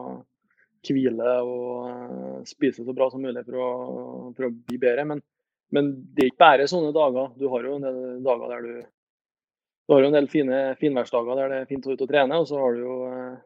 hvile 0.89 1.33
og 1.45 1.91
eh, 1.91 2.39
spise 2.49 2.87
så 2.87 2.95
bra 2.97 3.11
som 3.13 3.21
mulig 3.21 3.45
for 3.45 3.61
å, 3.61 3.69
for 4.33 4.49
å 4.49 4.55
bli 4.55 4.81
bedre. 4.81 5.05
Men, 5.11 5.21
men 5.75 5.93
det 6.17 6.25
er 6.25 6.33
ikke 6.33 6.47
bare 6.47 6.71
sånne 6.71 6.95
dager. 6.97 7.35
Du 7.37 7.51
har 7.53 7.69
jo 7.69 7.77
en 7.77 7.85
del 7.85 8.01
dager 8.25 8.55
der 8.55 8.65
du 8.65 8.73
du 9.89 9.95
har 9.95 10.03
jo 10.05 10.09
en 10.11 10.19
del 10.19 10.29
fine 10.29 10.57
finværsdager 10.81 11.39
der 11.39 11.53
det 11.53 11.61
er 11.63 11.71
fint 11.71 11.87
å 11.89 11.95
ut 11.95 12.03
og 12.05 12.11
trene, 12.11 12.39
og 12.39 12.49
så 12.51 12.61
har 12.61 12.77
du 12.77 12.83
jo 12.85 12.97
eh, 13.09 13.39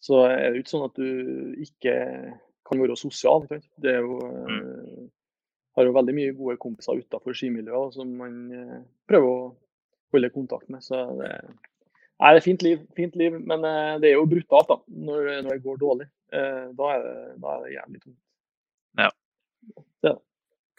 så 0.00 0.22
er 0.26 0.46
det 0.48 0.58
jo 0.58 0.64
ikke 0.64 0.72
sånn 0.72 0.86
at 0.86 1.00
du 1.00 1.08
ikke 1.60 1.94
kan 2.68 2.80
være 2.80 2.96
sosial. 2.96 3.44
Ikke? 3.44 3.60
Det 3.84 3.92
er 3.92 4.04
jo 4.04 4.20
mm. 4.20 5.08
har 5.76 5.88
jo 5.88 5.96
veldig 5.96 6.14
mye 6.16 6.36
gode 6.38 6.60
kompiser 6.62 7.02
utenfor 7.02 7.36
skimiljøet 7.36 7.98
som 7.98 8.14
man 8.20 8.38
eh, 8.56 8.78
prøver 9.10 9.28
å 9.28 9.50
holde 10.14 10.32
kontakt 10.34 10.70
med. 10.72 10.84
Så 10.84 11.02
det, 11.20 11.34
Nei, 12.20 12.34
det 12.36 12.40
er 12.42 12.44
fint 12.44 12.64
liv, 12.64 12.80
fint 12.96 13.14
liv, 13.16 13.36
men 13.40 13.62
eh, 13.64 13.94
det 14.00 14.10
er 14.10 14.18
jo 14.18 14.28
brutalt 14.28 14.68
da, 14.68 14.76
når, 15.08 15.28
når 15.44 15.54
det 15.54 15.62
går 15.64 15.78
dårlig. 15.80 16.08
Eh, 16.32 16.66
da, 16.76 16.90
er 16.96 17.04
det, 17.04 17.14
da 17.40 17.54
er 17.54 17.62
det 17.64 17.76
jævlig 17.76 18.02
tungt. 18.02 18.18
Ja. 19.00 19.12
Det. 20.04 20.12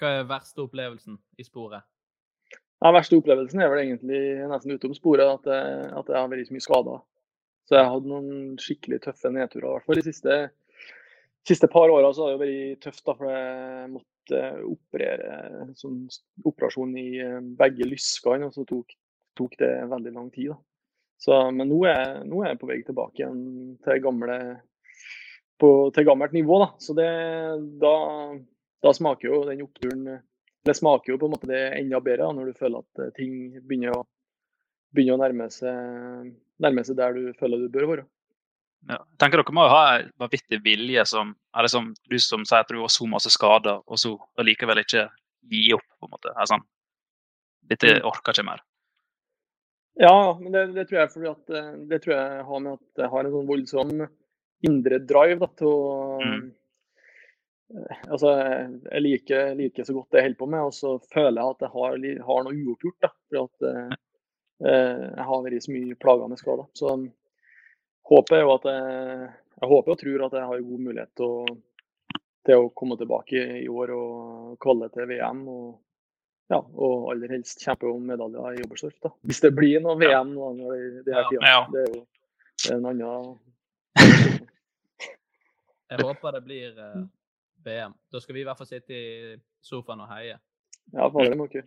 Hva 0.02 0.12
er 0.18 0.30
verste 0.30 0.66
opplevelsen 0.66 1.18
i 1.42 1.46
sporet? 1.46 1.86
Den 2.82 2.96
verste 2.96 3.18
opplevelsen 3.20 3.62
er 3.62 3.70
vel 3.70 3.84
egentlig 3.84 4.22
nesten 4.50 4.74
utom 4.74 4.94
sporet 4.98 5.28
at, 5.30 5.46
jeg- 5.46 5.92
at 6.00 6.08
jeg 6.10 6.18
har 6.18 6.30
vært 6.32 6.48
så 6.48 6.56
mye 6.56 6.66
skada. 6.66 6.96
Så 7.70 7.76
jeg 7.78 7.90
hatt 7.92 8.08
noen 8.10 8.58
skikkelig 8.58 9.02
tøffe 9.04 9.30
nedturer. 9.32 9.68
I 9.68 9.74
hvert 9.76 9.86
fall 9.86 10.00
de 10.02 10.06
siste, 10.08 10.38
siste 11.48 11.70
par 11.72 11.94
åra 11.94 12.10
så 12.14 12.26
har 12.26 12.34
det 12.38 12.42
vært 12.42 12.82
tøft, 12.82 13.04
da, 13.06 13.14
for 13.14 13.30
jeg 13.30 13.92
måtte 13.94 14.42
operere 14.66 15.68
sånn 15.78 16.02
operasjon 16.46 16.98
i 16.98 17.08
eh, 17.22 17.38
begge 17.62 17.86
lyskene, 17.86 18.50
og 18.50 18.54
så 18.58 18.66
tok, 18.70 18.96
tok 19.38 19.56
det 19.62 19.72
veldig 19.92 20.14
lang 20.18 20.32
tid. 20.34 20.50
da. 20.56 20.58
Så, 21.22 21.38
men 21.54 21.70
nå 21.70 21.84
er, 21.86 22.24
nå 22.26 22.42
er 22.42 22.56
jeg 22.56 22.60
på 22.64 22.68
vei 22.72 22.80
tilbake 22.82 23.22
igjen 23.22 23.78
til, 23.86 24.02
gamle, 24.02 24.40
på, 25.62 25.70
til 25.94 26.08
gammelt 26.10 26.34
nivå. 26.34 26.58
Da. 26.66 26.70
Så 26.82 26.98
det, 26.98 27.10
da, 27.82 27.94
da 28.82 28.94
smaker 28.98 29.30
jo 29.30 29.44
den 29.46 29.62
oppturen 29.68 30.08
Det 30.68 30.76
smaker 30.78 31.14
jo 31.14 31.18
på 31.22 31.26
en 31.30 31.34
måte 31.34 31.50
det 31.50 31.62
enda 31.80 32.00
bedre 32.04 32.28
da, 32.28 32.34
når 32.38 32.52
du 32.52 32.58
føler 32.60 32.84
at 32.84 33.02
eh, 33.02 33.14
ting 33.18 33.32
begynner 33.66 33.96
å, 33.98 34.02
begynner 34.94 35.18
å 35.18 35.22
nærme, 35.24 35.48
seg, 35.54 36.34
nærme 36.62 36.84
seg 36.86 37.00
der 37.00 37.16
du 37.18 37.32
føler 37.40 37.64
du 37.64 37.70
bør 37.74 37.88
være. 37.96 38.04
Ja. 38.90 38.98
Jeg 38.98 39.18
tenker 39.22 39.42
Dere 39.42 39.54
må 39.54 39.66
jo 39.68 39.74
ha 39.74 39.82
en 40.00 40.12
vanvittig 40.22 40.58
vilje 40.66 41.04
som 41.10 41.36
er 41.58 41.66
det 41.68 41.72
som 41.74 41.92
du 42.10 42.18
som 42.22 42.46
sier 42.46 42.64
at 42.64 42.70
du 42.74 42.80
har 42.82 42.90
så 42.94 43.06
masse 43.10 43.30
skader, 43.34 43.82
og 43.86 44.00
så 44.02 44.16
allikevel 44.42 44.82
ikke 44.84 45.08
gi 45.50 45.68
opp. 45.78 45.86
på 46.00 46.08
en 46.10 46.14
måte. 46.16 46.34
Sånn, 46.50 46.64
Dette 47.72 47.88
Mm. 48.00 48.06
orker 48.10 48.34
ikke 48.34 48.46
mer. 48.46 48.62
Ja, 50.02 50.38
men 50.40 50.52
det, 50.52 50.64
det 50.74 50.88
tror 50.90 51.00
jeg 51.02 51.12
fordi 51.14 51.30
at 51.30 51.50
eh, 51.58 51.70
det 51.90 52.00
tror 52.04 52.16
jeg 52.16 52.44
har 52.48 52.60
med 52.64 52.74
at 52.74 53.02
jeg 53.04 53.10
har 53.12 53.26
en 53.28 53.32
sånn 53.36 53.48
voldsom 53.50 53.92
indre 54.66 55.00
drive 55.10 55.40
da, 55.42 55.48
til 55.58 55.68
å 55.68 56.22
Mm. 56.22 56.52
Altså, 58.08 58.32
jeg 58.92 59.02
liker, 59.04 59.54
liker 59.56 59.88
så 59.88 59.96
godt 59.96 60.12
det 60.12 60.22
jeg 60.22 60.28
holder 60.30 60.40
på 60.40 60.48
med, 60.52 60.68
og 60.68 60.74
så 60.76 60.94
føler 61.14 61.40
jeg 61.40 61.56
at 61.56 61.66
jeg 61.66 61.74
har, 61.76 61.98
har 62.28 62.46
noe 62.48 62.62
uoppgjort. 62.66 62.98
da, 63.06 63.12
fordi 63.28 63.42
at 63.42 63.68
eh, 63.70 63.94
eh, 64.68 65.04
jeg 65.06 65.28
har 65.30 65.46
vært 65.46 65.66
så 65.66 65.76
mye 65.76 66.00
plaga 66.06 66.30
med 66.32 66.42
skader. 66.42 66.68
Så 66.78 66.96
håpet 68.12 68.38
er 68.38 68.44
jo 68.44 68.56
at 68.56 68.68
jeg, 68.72 69.30
jeg 69.62 69.72
håper 69.74 69.96
og 69.96 70.02
tror 70.02 70.26
at 70.28 70.40
jeg 70.40 70.50
har 70.52 70.66
god 70.72 70.84
mulighet 70.88 71.14
til 71.20 71.38
å, 71.38 71.46
til 72.50 72.66
å 72.66 72.74
komme 72.82 72.98
tilbake 73.00 73.46
i 73.62 73.70
år 73.72 73.96
og 73.96 74.60
kvalle 74.62 74.92
til 74.94 75.10
VM. 75.14 75.46
og 75.52 75.80
ja, 76.52 76.58
og 76.60 77.06
aller 77.14 77.32
helst 77.32 77.62
kjempe 77.64 77.88
om 77.88 78.02
medaljer 78.04 78.58
i 78.60 78.64
Oberstdorf. 78.66 78.98
da. 79.06 79.14
Hvis 79.24 79.40
det 79.40 79.54
blir 79.56 79.80
noe 79.80 79.96
VM 79.96 80.34
nå 80.36 80.50
når 80.58 80.74
det, 80.76 81.04
det 81.06 81.14
her 81.16 81.30
tida. 81.30 81.42
Ja. 81.48 81.62
Det 81.72 81.86
er 81.86 81.94
jo 81.94 82.02
det 82.62 82.70
er 82.70 82.78
en 82.78 82.90
annen 82.92 83.40
Jeg 85.92 86.04
håper 86.06 86.36
det 86.36 86.42
blir 86.46 86.76
eh, 86.78 87.00
VM. 87.66 87.94
Da 88.12 88.22
skal 88.24 88.36
vi 88.36 88.44
i 88.44 88.48
hvert 88.48 88.60
fall 88.60 88.70
sitte 88.70 88.96
i 88.96 89.36
sofaen 89.66 90.04
og 90.04 90.10
heie. 90.12 90.40
Ja, 90.92 91.08
for 91.08 91.24
det 91.24 91.38
må 91.38 91.48
ikke. 91.50 91.64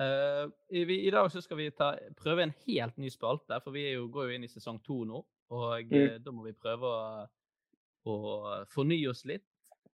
Eh, 0.00 0.46
i, 0.70 0.84
vi, 0.88 1.00
I 1.06 1.12
dag 1.12 1.28
så 1.32 1.42
skal 1.44 1.58
vi 1.60 1.68
ta, 1.76 1.92
prøve 2.16 2.46
en 2.46 2.54
helt 2.66 2.96
ny 2.98 3.10
spalte, 3.12 3.60
for 3.64 3.74
vi 3.76 3.84
er 3.90 3.98
jo, 3.98 4.08
går 4.12 4.30
jo 4.30 4.38
inn 4.38 4.46
i 4.46 4.50
sesong 4.52 4.80
to 4.86 5.02
nå. 5.08 5.20
Og 5.50 5.92
eh, 5.92 6.16
da 6.22 6.32
må 6.32 6.46
vi 6.46 6.54
prøve 6.56 6.88
å, 6.88 7.28
å 8.08 8.16
fornye 8.70 9.10
oss 9.10 9.24
litt. 9.28 9.44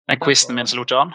Den 0.06 0.20
quizen 0.22 0.54
min 0.54 0.68
slo 0.70 0.84
ikke 0.86 1.00
an. 1.06 1.14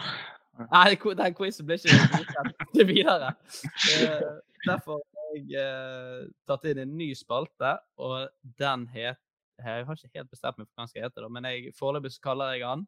Nei, 0.67 0.97
den 0.97 1.35
quizen 1.37 1.67
ble 1.67 1.77
ikke 1.79 1.99
godkjent 2.11 2.81
videre. 2.91 3.33
Uh, 3.63 4.41
derfor 4.65 4.99
har 4.99 5.37
jeg 5.37 5.61
eh, 5.61 6.23
tatt 6.49 6.67
inn 6.67 6.81
en 6.83 6.95
ny 6.99 7.11
spalte, 7.15 7.77
og 8.01 8.27
den 8.59 8.87
het 8.91 9.21
Jeg 9.61 9.85
har 9.85 9.93
ikke 9.93 10.17
helt 10.17 10.31
bestemt 10.33 10.57
meg 10.57 10.65
for 10.65 10.73
hva 10.73 10.83
den 10.83 10.89
skal 10.89 11.03
hete, 11.05 11.27
men 11.29 11.45
jeg, 11.45 11.71
foreløpig 11.77 12.15
så 12.15 12.23
kaller 12.23 12.55
jeg 12.55 12.65
den 12.65 12.87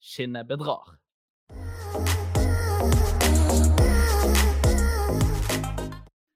Skinnet 0.00 0.46
bedrar. 0.48 0.96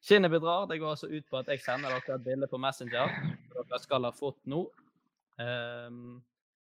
Skinnet 0.01 0.31
bedrar 0.31 0.67
det 0.67 0.79
går 0.79 0.91
altså 0.91 1.09
ut 1.09 1.29
på 1.31 1.39
at 1.41 1.49
jeg 1.49 1.63
sender 1.65 1.95
dere 1.95 2.19
et 2.19 2.27
bilde 2.27 2.49
på 2.51 2.61
Messenger 2.61 3.09
som 3.55 3.65
dere 3.65 3.81
skal 3.81 4.05
ha 4.05 4.13
fått 4.13 4.43
nå. 4.53 4.67
Um, 5.41 6.21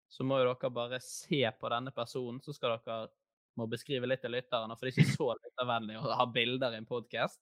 så 0.09 0.24
må 0.24 0.40
jo 0.40 0.48
dere 0.48 0.72
bare 0.72 1.00
se 1.04 1.42
på 1.61 1.68
denne 1.68 1.92
personen, 1.92 2.40
så 2.40 2.56
skal 2.56 2.78
dere 2.78 3.11
må 3.56 3.66
beskrive 3.68 4.09
litt 4.09 4.20
til 4.24 4.32
lytterne, 4.32 4.76
for 4.76 4.88
det 4.88 4.92
er 4.92 5.02
ikke 5.02 5.16
så 5.16 5.30
lyttervennlig 5.37 5.96
å 6.00 6.16
ha 6.16 6.26
bilder 6.32 6.74
i 6.76 6.80
en 6.80 6.88
podkast. 6.88 7.40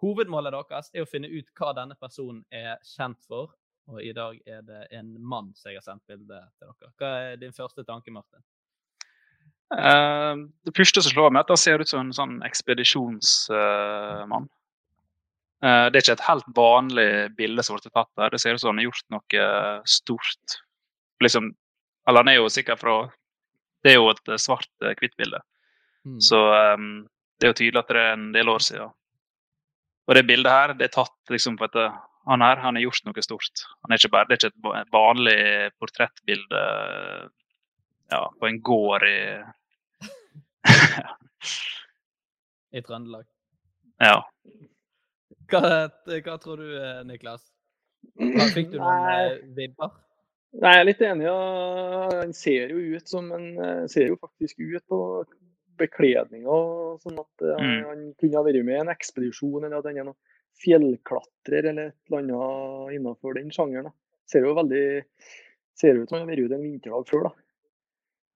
Hovedmålet 0.00 0.52
deres 0.56 0.88
er 0.92 1.04
å 1.04 1.08
finne 1.08 1.28
ut 1.32 1.52
hva 1.56 1.72
denne 1.76 1.96
personen 2.00 2.42
er 2.52 2.76
kjent 2.84 3.20
for, 3.28 3.52
og 3.88 4.00
i 4.00 4.12
dag 4.16 4.40
er 4.48 4.64
det 4.64 4.86
en 4.96 5.12
mann 5.20 5.52
som 5.56 5.70
jeg 5.70 5.80
har 5.80 5.86
sendt 5.88 6.04
bilde 6.08 6.40
til 6.58 6.72
dere. 6.72 6.92
Hva 7.00 7.12
er 7.30 7.40
din 7.40 7.56
første 7.56 7.84
tanke, 7.84 8.12
Martin? 8.12 8.44
Eh, 9.72 10.34
det 10.66 10.76
første 10.76 11.02
som 11.02 11.12
slår 11.14 11.30
meg, 11.32 11.40
er 11.40 11.44
at 11.46 11.54
han 11.54 11.64
ser 11.64 11.80
ut 11.80 11.90
som 11.90 12.00
en 12.04 12.16
sånn 12.16 12.36
ekspedisjonsmann. 12.46 14.46
Eh, 15.64 15.86
det 15.90 15.96
er 15.96 16.04
ikke 16.04 16.18
et 16.18 16.28
helt 16.28 16.48
vanlig 16.56 17.10
bilde 17.38 17.62
som 17.64 17.78
ble 17.78 17.88
tatt 17.88 18.12
der. 18.20 18.34
Det 18.34 18.40
ser 18.42 18.54
ut 18.54 18.62
som 18.62 18.70
han 18.74 18.80
har 18.82 18.90
gjort 18.90 19.08
noe 19.14 19.42
stort. 19.88 20.46
Liksom, 21.24 21.44
eller 22.08 22.24
han 22.24 22.32
er 22.32 22.40
jo 22.40 22.52
sikkert 22.52 22.82
fra 22.82 22.94
Det 23.84 23.92
er 23.92 23.98
jo 23.98 24.08
et 24.08 24.28
eh, 24.32 24.40
svart-hvitt 24.40 25.16
bilde. 25.20 25.40
Mm. 26.08 26.20
Så 26.24 26.38
um, 26.40 27.04
det 27.36 27.46
er 27.46 27.52
jo 27.52 27.58
tydelig 27.58 27.80
at 27.82 27.90
det 27.92 28.00
er 28.00 28.14
en 28.14 28.30
del 28.32 28.48
år 28.48 28.62
siden. 28.64 28.92
Og 30.08 30.16
det 30.16 30.28
bildet 30.28 30.52
her, 30.52 30.72
det 30.76 30.88
er 30.88 30.94
tatt 30.94 31.32
liksom 31.32 31.58
på 31.60 31.68
et 31.68 31.76
eh, 31.80 31.96
Han 32.24 32.40
her 32.40 32.56
han 32.56 32.78
har 32.78 32.86
gjort 32.86 33.04
noe 33.04 33.24
stort. 33.24 33.66
Han 33.84 33.92
er 33.92 34.08
bare, 34.08 34.24
det 34.30 34.38
er 34.38 34.48
ikke 34.48 34.72
et 34.80 34.94
vanlig 34.94 35.36
portrettbilde 35.76 36.62
ja, 38.10 38.22
på 38.40 38.46
en 38.48 38.60
gård 38.62 39.02
i 39.08 39.18
I 42.74 42.82
Trøndelag. 42.82 43.26
Ja. 44.02 44.16
Hva, 45.50 45.60
hva 46.24 46.36
tror 46.42 46.58
du, 46.62 46.70
eh, 46.80 47.02
Niklas? 47.06 47.44
Hva 48.18 48.48
Fikk 48.54 48.72
du 48.72 48.78
noen 48.80 49.04
Nei. 49.04 49.20
eh, 49.28 49.36
vibber? 49.56 49.92
Nei, 50.54 50.72
jeg 50.76 50.80
er 50.82 50.88
litt 50.88 51.02
enig. 51.06 51.26
Ja. 51.28 51.38
Han 52.20 52.34
ser 52.36 52.74
jo 52.74 52.82
ut 52.98 53.08
som 53.10 53.30
en 53.34 53.46
eh, 53.58 53.84
Ser 53.90 54.10
jo 54.12 54.18
faktisk 54.20 54.58
ut 54.62 54.82
på 54.90 54.98
bekledninga 55.80 56.58
sånn 57.02 57.18
at 57.22 57.42
eh, 57.46 57.56
Mm. 57.58 57.80
han 57.88 58.02
kunne 58.20 58.38
ha 58.38 58.44
vært 58.46 58.64
med 58.66 58.76
i 58.76 58.82
en 58.82 58.92
ekspedisjon, 58.92 59.64
eller 59.64 59.78
at 59.80 59.88
han 59.90 59.98
er 59.98 60.06
noen 60.10 60.18
fjellklatrer 60.62 61.66
eller 61.70 61.88
et 61.90 61.96
eller 62.12 62.20
annet 62.22 62.94
innenfor 62.98 63.34
den 63.38 63.50
sjangeren. 63.54 63.88
da. 63.90 63.94
Ser 64.30 64.46
jo 64.46 64.54
veldig 64.58 64.84
Ser 65.74 65.96
ut 65.98 66.06
som 66.08 66.20
han 66.20 66.28
har 66.28 66.30
vært 66.36 66.44
ute 66.46 66.54
en 66.54 66.62
vinterdag 66.62 67.08
før, 67.10 67.24
da. 67.26 67.30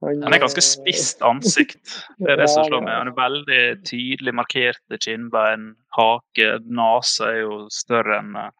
Han 0.04 0.32
er 0.32 0.38
ganske 0.44 0.62
spisst 0.62 1.22
ansikt. 1.26 1.80
Det 2.22 2.30
er 2.30 2.38
det 2.42 2.48
som 2.52 2.64
slår 2.68 2.84
meg. 2.84 2.94
Han 3.00 3.10
er 3.10 3.16
veldig 3.18 3.62
tydelig 3.88 4.34
markerte 4.38 4.98
kinnbein, 5.02 5.72
hake, 5.96 6.52
nese 6.70 7.26
er 7.32 7.40
jo 7.42 7.56
større 7.74 8.20
enn 8.22 8.36
eh, 8.38 8.52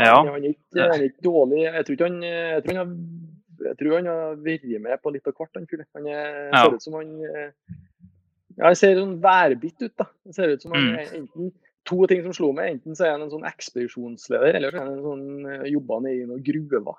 Ja. 0.00 0.16
Han, 0.22 0.30
er 0.38 0.48
ikke, 0.54 0.78
han 0.80 0.94
er 0.96 1.06
ikke 1.10 1.26
dårlig. 1.26 1.62
Jeg 1.66 1.84
tror 1.86 1.96
ikke 1.98 2.08
han 2.08 2.22
Jeg 2.22 2.62
tror 2.64 2.76
han 2.76 2.82
har, 2.82 2.94
jeg 3.62 3.76
tror 3.78 3.96
han 3.98 4.06
har 4.12 4.36
vært 4.46 4.68
med 4.86 5.02
på 5.02 5.12
litt 5.14 5.26
av 5.28 5.34
hvert. 5.38 5.58
Han, 5.60 5.66
han 5.98 6.06
er, 6.08 6.30
ser 6.56 6.76
ut 6.78 6.86
som 6.86 6.96
han 7.00 7.12
eh, 7.26 7.50
Ja, 8.56 8.64
han 8.70 8.76
ser 8.78 8.96
sånn 9.00 9.18
værbitt 9.24 9.80
ut. 9.84 9.92
da. 9.98 10.06
Det 10.24 10.34
ser 10.38 10.54
ut 10.56 10.62
som 10.64 10.72
han 10.76 10.88
Mm. 10.92 10.96
enten 11.20 11.52
To 11.90 12.06
ting 12.06 12.22
som 12.22 12.34
slo 12.36 12.52
meg. 12.54 12.76
Enten 12.76 12.94
så 12.94 13.06
er 13.08 13.14
han 13.16 13.24
en 13.24 13.32
sånn 13.32 13.46
ekspedisjonsleder, 13.48 14.54
eller 14.58 14.70
så 14.70 14.78
er 14.78 14.84
han 14.84 14.92
en 14.94 15.06
sånn 15.06 15.24
eh, 15.50 15.64
nede 16.04 16.12
i 16.14 16.26
noen 16.28 16.44
gruver. 16.46 16.98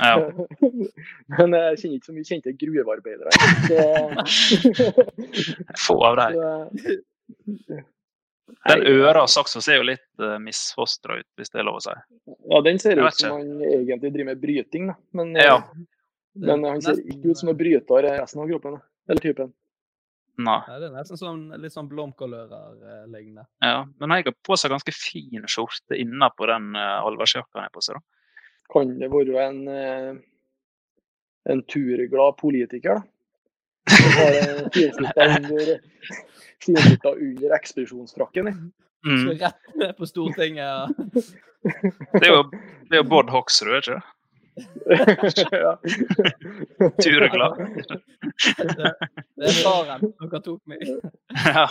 ja. 0.00 0.14
Men 1.36 1.56
jeg 1.58 1.80
kjenner 1.82 1.98
ikke 1.98 2.08
så 2.08 2.14
mye 2.16 2.28
kjente 2.30 2.54
gruvearbeidere. 2.62 3.30
Så, 3.60 4.94
Få 5.84 5.98
av 6.08 6.16
dem. 6.22 6.32
Den 8.68 8.86
øra 8.86 9.22
av 9.24 9.28
saksa 9.32 9.60
ser 9.64 9.80
jo 9.80 9.86
litt 9.88 10.04
uh, 10.20 10.36
misfostra 10.40 11.18
ut, 11.20 11.28
hvis 11.36 11.52
det 11.52 11.60
er 11.60 11.66
lov 11.68 11.80
å 11.80 11.84
si. 11.84 11.94
Ja, 12.48 12.60
den 12.64 12.80
ser 12.80 13.00
ut 13.00 13.18
som 13.20 13.38
han 13.38 13.60
egentlig 13.64 14.12
driver 14.14 14.30
med 14.32 14.40
bryting, 14.40 14.88
da. 14.92 14.96
Men, 15.16 15.34
Ja. 15.36 15.56
eh, 15.56 15.84
men 16.48 16.64
han 16.64 16.80
ser 16.84 17.00
ikke 17.00 17.32
ut 17.32 17.40
som 17.40 17.52
en 17.52 17.60
bryter 17.60 18.08
resten 18.08 18.40
av 18.40 18.48
kroppen. 18.52 18.78
da. 18.78 18.84
Eller 19.08 19.20
typen. 19.20 19.52
Nei. 20.34 20.58
Nei. 20.66 20.78
det 20.82 20.88
er 20.88 20.94
nesten 20.96 21.18
sånn, 21.18 21.42
litt 21.62 21.74
sånn 21.74 21.88
blomkålører 21.90 23.06
lignende. 23.06 23.46
Ja. 23.62 23.84
Men 24.00 24.16
jeg 24.16 24.28
har 24.28 24.36
på 24.46 24.58
seg 24.58 24.72
ganske 24.74 24.94
fin 24.96 25.46
skjorte 25.50 25.98
innapå 26.00 26.48
den 26.50 26.72
uh, 26.74 27.04
allværsjakka 27.06 27.60
jeg 27.60 27.68
har 27.68 27.74
på 27.74 27.84
seg. 27.86 27.98
da. 27.98 28.40
Kan 28.74 28.94
det 28.98 29.10
være 29.12 29.44
en, 29.44 29.60
uh, 29.68 30.16
en 31.54 31.62
turglad 31.70 32.38
politiker, 32.40 32.98
da? 32.98 33.10
Som 33.94 34.16
har 34.16 34.38
en 34.42 34.72
finskjorta 34.74 35.28
under, 35.38 35.74
finskjorta 36.64 37.14
under 37.28 37.58
ekspedisjonsfrakken. 37.60 38.50
i. 38.50 38.56
Mm. 39.04 39.18
Skal 39.20 39.38
rett 39.38 39.74
ned 39.76 39.96
på 39.98 40.08
Stortinget. 40.08 40.64
Ja. 40.64 40.88
Det 41.64 42.26
er 42.26 42.32
jo, 42.32 42.42
det 42.88 42.96
er 42.96 43.02
jo 43.02 43.08
Bård 43.08 43.30
Hoksrud, 43.32 43.76
ikke 43.78 43.98
det? 43.98 44.13
Ja. 45.50 45.72
glad. 47.32 47.58
Det, 47.58 48.90
det 49.34 49.48
er 49.48 49.56
faren 49.64 50.04
dere 50.04 50.40
tok 50.44 50.60
meg. 50.70 50.84
Ja. 51.34 51.66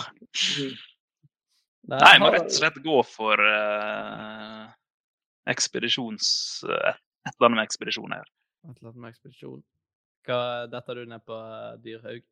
Nei, 1.84 2.00
jeg 2.00 2.20
må 2.22 2.30
rett 2.32 2.48
og 2.48 2.54
slett 2.58 2.78
gå 2.84 3.00
for 3.08 3.40
uh, 3.40 4.68
ekspedisjons... 5.52 6.28
Uh, 6.68 6.94
Et 7.24 7.32
eller 7.38 7.46
annet 7.46 7.56
med 7.56 7.64
ekspedisjon 7.64 8.12
her. 8.12 8.26
Et 8.68 8.78
eller 8.78 8.90
annet 8.90 9.00
med 9.00 9.14
ekspedisjon. 9.14 9.62
Hva 10.28 10.40
detter 10.72 11.00
du 11.00 11.06
ned 11.08 11.22
på, 11.24 11.36
eh, 11.36 11.70
Dyrhaug? 11.84 12.26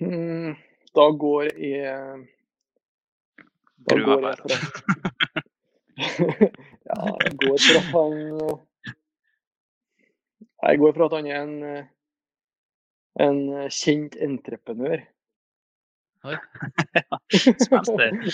Mm, 0.00 0.56
da 0.96 1.06
går 1.22 1.48
jeg 1.60 2.26
Da 3.88 3.96
går 4.04 4.28
jeg. 4.28 4.36
Ja, 6.90 6.98
jeg 7.22 7.34
går 7.42 7.56
for 7.62 7.78
at 7.78 7.88
han 7.94 8.14
Jeg 10.70 10.78
går 10.82 10.92
for 10.96 11.04
at 11.06 11.14
han 11.18 11.26
er 11.30 11.40
en 11.44 11.54
eh, 11.70 11.84
en 13.20 13.40
kjent 13.74 14.14
entreprenør. 14.22 15.00
Oi. 16.24 16.36
Ja. 17.00 17.18
Spennende. 17.36 18.30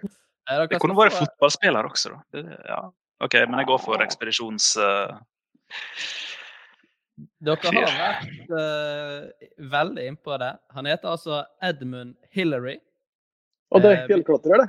Det 0.70 0.80
kunne 0.82 0.96
vært 0.98 1.14
fotballspiller 1.14 1.86
også, 1.86 2.10
da. 2.16 2.40
Ja. 2.66 2.80
OK, 3.22 3.34
men 3.46 3.60
jeg 3.60 3.68
går 3.68 3.80
for 3.84 4.02
ekspedisjons... 4.02 4.72
eh, 4.80 5.12
Dere 7.44 7.68
har 7.68 7.74
vært 7.84 8.52
uh, 8.56 9.28
veldig 9.70 10.06
innpå 10.08 10.38
det. 10.40 10.54
Han 10.74 10.88
heter 10.88 11.10
altså 11.12 11.42
Edmund 11.62 12.14
Hillary. 12.32 12.78
Og 13.70 13.84
det 13.84 13.90
Eh, 13.92 13.98
er 14.00 14.08
fjellklatrer, 14.08 14.64
det. 14.64 14.68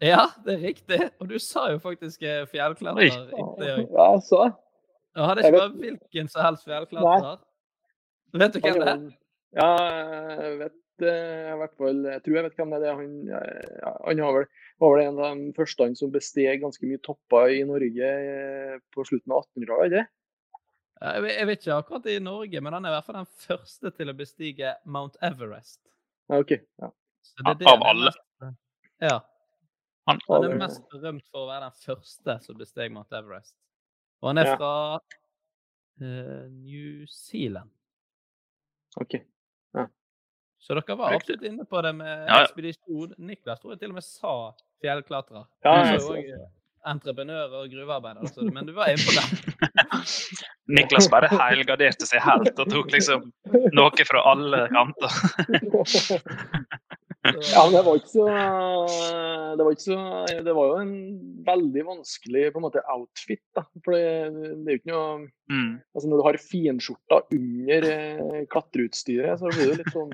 Ja, 0.00 0.26
det 0.46 0.54
er 0.56 0.62
riktig. 0.64 0.98
Og 1.20 1.28
du 1.28 1.36
sa 1.42 1.66
jo 1.74 1.78
faktisk 1.82 2.22
eh, 2.24 2.44
fjellklatrer. 2.48 3.10
Ja, 3.60 4.06
jeg 4.14 4.22
sa 4.24 4.44
det. 4.46 4.52
er 5.16 5.26
hadde 5.26 5.42
ikke 5.42 5.56
bare 5.58 5.64
vært 5.66 5.80
hvilken 5.82 6.28
som 6.32 6.44
helst 6.46 6.68
fjellklatrer. 6.68 7.40
Vet 8.40 8.54
du 8.54 8.60
hvem 8.62 8.78
det 8.80 8.92
er? 8.94 9.02
Ja, 9.58 9.68
jeg 10.38 10.54
vet 10.60 11.04
eh, 11.04 11.48
i 11.50 11.56
hvert 11.58 11.72
fall 11.80 12.04
Jeg 12.06 12.22
tror 12.22 12.36
jeg 12.38 12.44
vet 12.46 12.56
hvem 12.60 12.72
det 12.76 12.86
er. 12.86 13.00
Han, 13.00 13.16
ja, 13.82 13.92
han 14.06 14.22
har 14.24 14.36
vel, 14.38 14.46
var 14.80 14.94
vel 14.94 15.02
en 15.08 15.18
av 15.18 15.40
de 15.42 15.52
første 15.58 15.84
han 15.88 15.96
som 15.98 16.12
besteg 16.14 16.62
ganske 16.62 16.86
mye 16.88 17.02
topper 17.04 17.50
i 17.56 17.60
Norge 17.68 18.12
eh, 18.14 18.76
på 18.94 19.04
slutten 19.08 19.34
av 19.34 19.42
1800-tallet, 19.50 19.90
ikke 19.90 20.06
Ja, 21.00 21.12
Jeg 21.18 21.46
vet- 21.50 21.66
ikke 21.66 21.76
akkurat 21.80 22.06
i 22.12 22.18
Norge, 22.22 22.60
men 22.62 22.72
han 22.78 22.84
er 22.86 22.92
i 22.92 22.96
hvert 22.96 23.06
fall 23.10 23.18
den 23.20 23.30
første 23.48 23.92
til 23.98 24.12
å 24.12 24.16
bestige 24.16 24.72
Mount 24.84 25.16
Everest. 25.24 25.80
Ja, 26.30 26.38
OK. 26.44 26.54
Ja. 26.80 26.90
Det 27.40 27.58
det 27.60 27.68
Av 27.68 27.82
alle? 27.90 28.12
Ja. 29.02 29.18
Han, 30.10 30.20
Han 30.28 30.46
er 30.50 30.60
mest 30.60 30.82
berømt 30.92 31.26
for 31.30 31.44
å 31.46 31.48
være 31.50 31.68
den 31.70 31.80
første 31.86 32.38
som 32.44 32.58
besteg 32.60 32.92
Mount 32.94 33.12
Everest. 33.16 33.54
Og 34.20 34.32
han 34.32 34.42
er 34.42 34.50
Ja. 34.50 34.56
fra 34.60 34.72
uh, 36.02 36.46
New 36.50 37.04
Zealand. 37.08 37.70
OK. 39.00 39.20
Så 40.60 40.74
dere 40.76 40.92
var 40.98 41.14
absolutt 41.16 41.44
inne 41.48 41.64
på 41.64 41.80
det 41.82 41.94
med 41.96 42.10
Ja, 42.28 42.42
ja. 42.42 42.44
ekspedisjon. 42.44 43.14
Niklas 43.16 43.62
tror 43.62 43.72
jeg 43.72 43.80
til 43.80 43.94
og 43.94 43.96
med 43.96 44.04
sa 44.04 44.32
fjellklatrer. 44.84 45.46
Ja, 45.64 45.76
jeg 45.88 46.02
også 46.02 46.48
entreprenør 46.90 47.54
og 47.60 47.70
gruvearbeider, 47.72 48.20
altså, 48.24 48.44
men 48.52 48.66
du 48.68 48.72
var 48.76 48.88
inne 48.92 49.04
på 49.04 49.12
det. 49.16 49.24
Niklas 50.76 51.08
bare 51.12 51.28
helgarderte 51.32 52.06
seg 52.08 52.22
helt 52.24 52.56
og 52.60 52.70
tok 52.72 52.92
liksom 52.92 53.26
noe 53.76 54.06
fra 54.08 54.22
alle 54.32 54.62
kanter. 54.72 55.12
Ja, 57.52 57.64
men 57.66 57.76
det 57.76 57.82
var 57.86 57.98
ikke 58.00 58.12
så 58.12 58.26
Det 59.56 59.66
var 59.66 59.74
ikke 59.74 59.84
så 59.84 59.98
Det 60.46 60.54
var 60.56 60.70
jo 60.70 60.78
en 60.82 60.94
veldig 61.46 61.84
vanskelig 61.88 62.46
på 62.52 62.60
en 62.60 62.66
måte 62.66 62.84
outfit, 62.90 63.42
da. 63.56 63.64
For 63.84 63.96
det, 63.96 64.06
det 64.32 64.66
er 64.66 64.78
jo 64.78 64.82
ikke 64.82 64.94
noe 64.94 65.28
Mm. 65.50 65.80
Altså 65.96 66.06
når 66.06 66.20
du 66.20 66.22
har 66.22 66.36
finskjorta 66.38 67.16
under 67.34 67.86
eh, 67.90 68.42
klatreutstyret, 68.52 69.40
så 69.40 69.50
blir 69.50 69.72
det 69.72 69.80
litt 69.80 69.90
sånn 69.90 70.12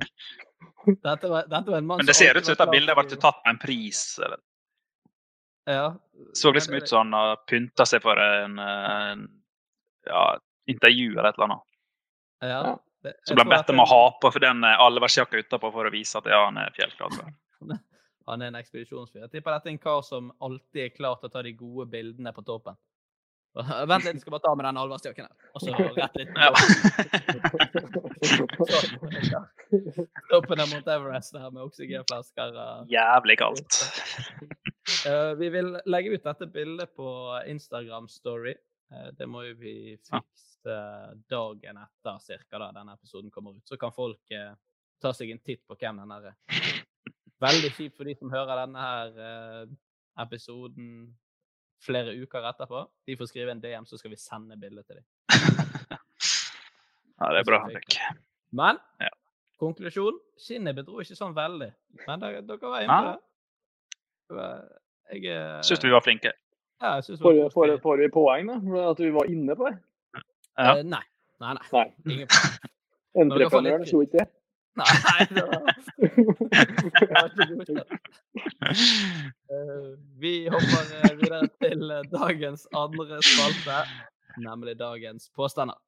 Dette 1.05 1.29
var, 1.29 1.45
dette 1.45 1.69
var 1.69 1.77
en 1.77 1.85
mann 1.85 2.01
Men 2.01 2.09
det 2.09 2.15
ser 2.17 2.37
ut 2.37 2.47
som 2.47 2.55
dette 2.55 2.69
bildet 2.71 2.97
ble 2.97 3.19
tatt 3.21 3.41
med 3.43 3.51
en 3.51 3.59
pris. 3.61 3.99
Eller. 4.23 4.39
Ja. 5.67 5.87
Så 6.33 6.53
liksom 6.55 6.77
ut 6.79 6.89
som 6.89 7.03
han 7.03 7.13
har 7.13 7.41
pynta 7.45 7.85
seg 7.85 8.01
for 8.01 8.17
en, 8.23 8.57
en 8.57 9.25
ja, 10.07 10.23
intervju 10.71 11.11
eller 11.11 11.29
et 11.29 11.37
eller 11.37 11.49
annet. 11.49 11.65
Ja. 12.47 12.61
Så 13.27 13.35
ble 13.35 13.43
han 13.45 13.53
bedt 13.53 13.69
om 13.73 13.83
å 13.83 13.87
ha 13.89 14.01
på 14.21 14.31
for 14.33 14.43
den 14.43 14.63
eh, 14.67 14.81
allværsjakka 14.87 15.43
utapå 15.43 15.71
for 15.73 15.89
å 15.89 15.93
vise 15.93 16.19
at 16.19 16.27
ja, 16.31 16.43
han 16.47 16.59
er 16.61 16.73
fjellklatrer. 16.75 17.31
Han 18.27 18.43
er 18.43 18.51
en 18.51 18.59
ekspedisjonsfyr. 18.59 19.23
Jeg 19.23 19.37
tipper 19.37 19.55
dette 19.55 19.69
er 19.71 19.75
en 19.77 19.81
kar 19.81 20.01
som 20.03 20.31
alltid 20.43 20.81
er 20.83 20.93
klar 20.95 21.15
til 21.21 21.29
å 21.29 21.33
ta 21.33 21.43
de 21.45 21.53
gode 21.55 21.87
bildene 21.91 22.33
på 22.35 22.43
toppen. 22.47 22.75
Vent 23.89 24.03
litt, 24.05 24.17
jeg 24.17 24.21
skal 24.21 24.35
bare 24.35 24.43
ta 24.45 24.53
med 24.57 24.67
den 24.67 24.79
allværsjakken 24.81 25.25
her. 25.25 25.35
Og 25.55 25.59
så 25.63 25.69
rett 25.97 26.15
litt 26.19 26.31
Ja. 26.37 26.51
toppen. 30.31 30.61
Av 30.61 30.67
Mount 30.69 30.87
Everest 30.91 31.37
her 31.37 31.49
med 31.51 31.63
oksygenflasker. 31.65 32.49
Jævlig 32.91 33.39
kaldt. 33.43 33.71
Eh, 35.03 35.33
vi 35.35 35.49
vil 35.51 35.73
legge 35.83 36.13
ut 36.15 36.23
dette 36.23 36.47
bildet 36.47 36.93
på 36.95 37.09
Instagram 37.51 38.05
Story. 38.07 38.53
Eh, 38.53 38.66
det 39.17 39.27
må 39.27 39.41
jo 39.47 39.55
vi 39.59 39.73
Ja. 39.97 40.19
fikse 40.21 40.75
dagen 41.29 41.77
etter 41.81 42.19
cirka 42.23 42.59
da 42.59 42.71
denne 42.75 42.93
episoden 42.95 43.31
kommer 43.31 43.55
ut. 43.57 43.63
Så 43.67 43.77
kan 43.79 43.91
folk 43.95 44.31
eh, 44.31 44.53
ta 45.01 45.11
seg 45.13 45.31
en 45.31 45.39
titt 45.43 45.61
på 45.67 45.75
hvem 45.79 45.97
den 46.03 46.11
er. 46.15 46.33
Veldig 47.43 47.69
kjipt 47.75 47.97
for 47.99 48.03
de 48.09 48.15
som 48.17 48.31
hører 48.33 48.63
denne 48.65 48.81
her 48.81 49.19
eh, 49.27 49.65
episoden 50.23 51.15
flere 51.83 52.15
uker 52.17 52.47
etterpå. 52.49 52.85
De 53.05 53.15
får 53.19 53.29
skrive 53.29 53.51
en 53.53 53.61
DM, 53.61 53.85
så 53.85 53.99
skal 53.99 54.11
vi 54.11 54.17
sende 54.17 54.57
bilde 54.57 54.83
til 54.87 55.01
dem. 55.01 55.05
Ja, 57.17 57.31
det 57.33 57.39
er 57.39 57.45
bra, 57.49 57.57
Henrik. 57.65 57.95
Men 58.53 58.77
Ja. 59.01 59.09
konklusjon 59.57 60.19
skinnet 60.37 60.75
bedro 60.77 60.99
ikke 61.01 61.15
sånn 61.17 61.33
veldig. 61.33 61.71
Men 62.05 62.19
dere, 62.21 62.43
dere 62.45 62.69
var 62.69 62.83
inne 62.85 62.97
på. 63.07 64.35
Det 64.35 64.49
Jeg 65.15 65.25
eh, 65.33 65.61
Syns 65.65 65.81
vi 65.83 65.89
var 65.93 66.03
flinke. 66.05 66.33
Ja, 66.81 67.01
Får, 67.01 67.43
var 67.43 67.49
får, 67.49 67.77
får 67.81 67.97
vi 67.97 68.09
poeng, 68.13 68.47
da? 68.47 68.57
For 68.61 68.89
at 68.91 68.99
vi 68.99 69.11
var 69.15 69.29
inne 69.31 69.55
på 69.55 69.69
det? 69.69 69.77
Ja. 70.57 70.77
Eh, 70.77 70.83
nei. 70.85 71.03
Nei, 71.41 71.53
nei. 71.53 71.85
Nei. 72.05 72.25
Entreprenøren 73.17 73.85
slo 73.89 74.01
ikke 74.05 74.21
det? 74.21 74.27
Nei, 74.77 75.25
det 75.33 75.41
var, 75.41 75.61
det. 77.65 77.85
Eh, 79.47 79.91
vi 80.19 80.49
hopper 80.51 80.89
eh, 80.99 81.13
videre 81.17 81.47
til 81.63 81.93
dagens 82.11 82.67
andre 82.75 83.21
spalte, 83.23 83.77
nemlig 84.43 84.75
dagens 84.77 85.31
påstander. 85.35 85.79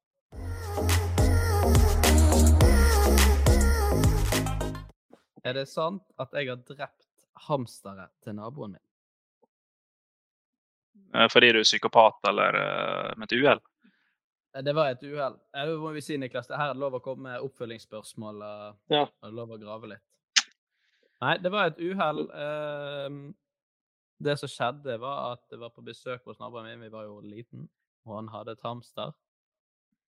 Er 5.43 5.53
det 5.59 5.67
sant 5.67 6.03
at 6.17 6.33
jeg 6.33 6.49
har 6.49 6.63
drept 6.63 7.09
hamstere 7.49 8.07
til 8.23 8.39
naboen 8.39 8.77
min? 8.77 8.88
Eh, 11.15 11.27
Fordi 11.31 11.51
du 11.51 11.59
er 11.59 11.67
psykopat 11.67 12.19
eller 12.29 12.55
eh, 12.59 13.13
med 13.17 13.31
et 13.31 13.37
uhell? 13.39 13.61
Eh, 14.55 14.61
Det 14.63 14.73
var 14.75 14.91
et 14.91 15.03
uhell. 15.03 15.35
Det 15.53 15.77
må 15.79 15.91
vi 15.93 16.01
si, 16.01 16.17
Niklas. 16.17 16.47
Det 16.47 16.57
her 16.57 16.69
er 16.73 16.79
lov 16.79 16.93
å 16.99 17.01
komme 17.03 17.29
med 17.31 17.41
oppfølgingsspørsmål 17.47 18.41
og, 18.43 18.79
Ja. 18.89 19.05
og 19.23 19.33
lov 19.33 19.49
å 19.55 19.59
grave 19.61 19.87
litt. 19.95 20.05
Nei, 21.21 21.37
det 21.37 21.51
var 21.51 21.67
et 21.67 21.79
uhell. 21.79 22.29
Ehm, 22.31 23.35
Det 24.21 24.33
som 24.39 24.49
skjedde, 24.51 24.97
var 24.99 25.31
at 25.33 25.43
jeg 25.49 25.59
var 25.59 25.69
på 25.71 25.81
besøk 25.83 26.25
hos 26.27 26.39
naboen 26.39 26.65
min. 26.65 26.81
Vi 26.81 26.89
var 26.91 27.03
jo 27.05 27.21
liten, 27.23 27.69
og 28.05 28.15
han 28.17 28.27
hadde 28.27 28.51
et 28.51 28.61
hamster. 28.65 29.13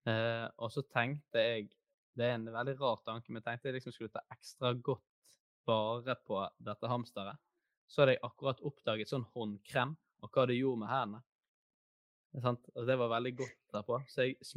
Eh, 0.05 0.47
og 0.57 0.71
så 0.71 0.81
tenkte 0.91 1.37
jeg 1.39 1.69
Det 2.17 2.25
er 2.25 2.33
en 2.35 2.45
veldig 2.51 2.73
rar 2.81 2.97
tanke, 3.05 3.29
men 3.29 3.39
jeg 3.41 3.45
tenkte 3.45 3.69
jeg 3.69 3.73
liksom 3.77 3.93
skulle 3.93 4.09
ta 4.11 4.19
ekstra 4.33 4.73
godt 4.83 5.01
vare 5.65 6.15
på 6.27 6.41
dette 6.59 6.87
hamsteret. 6.91 7.37
Så 7.87 8.01
hadde 8.01 8.17
jeg 8.17 8.23
akkurat 8.23 8.59
oppdaget 8.67 9.07
sånn 9.07 9.23
håndkrem, 9.33 9.95
og 10.21 10.31
hva 10.31 10.47
det 10.49 10.57
gjorde 10.59 10.83
med 10.83 10.91
hendene. 10.91 11.21
Og 12.31 12.85
det 12.87 12.95
var 12.95 13.11
veldig 13.11 13.33
godt 13.41 13.57
derpå. 13.75 13.97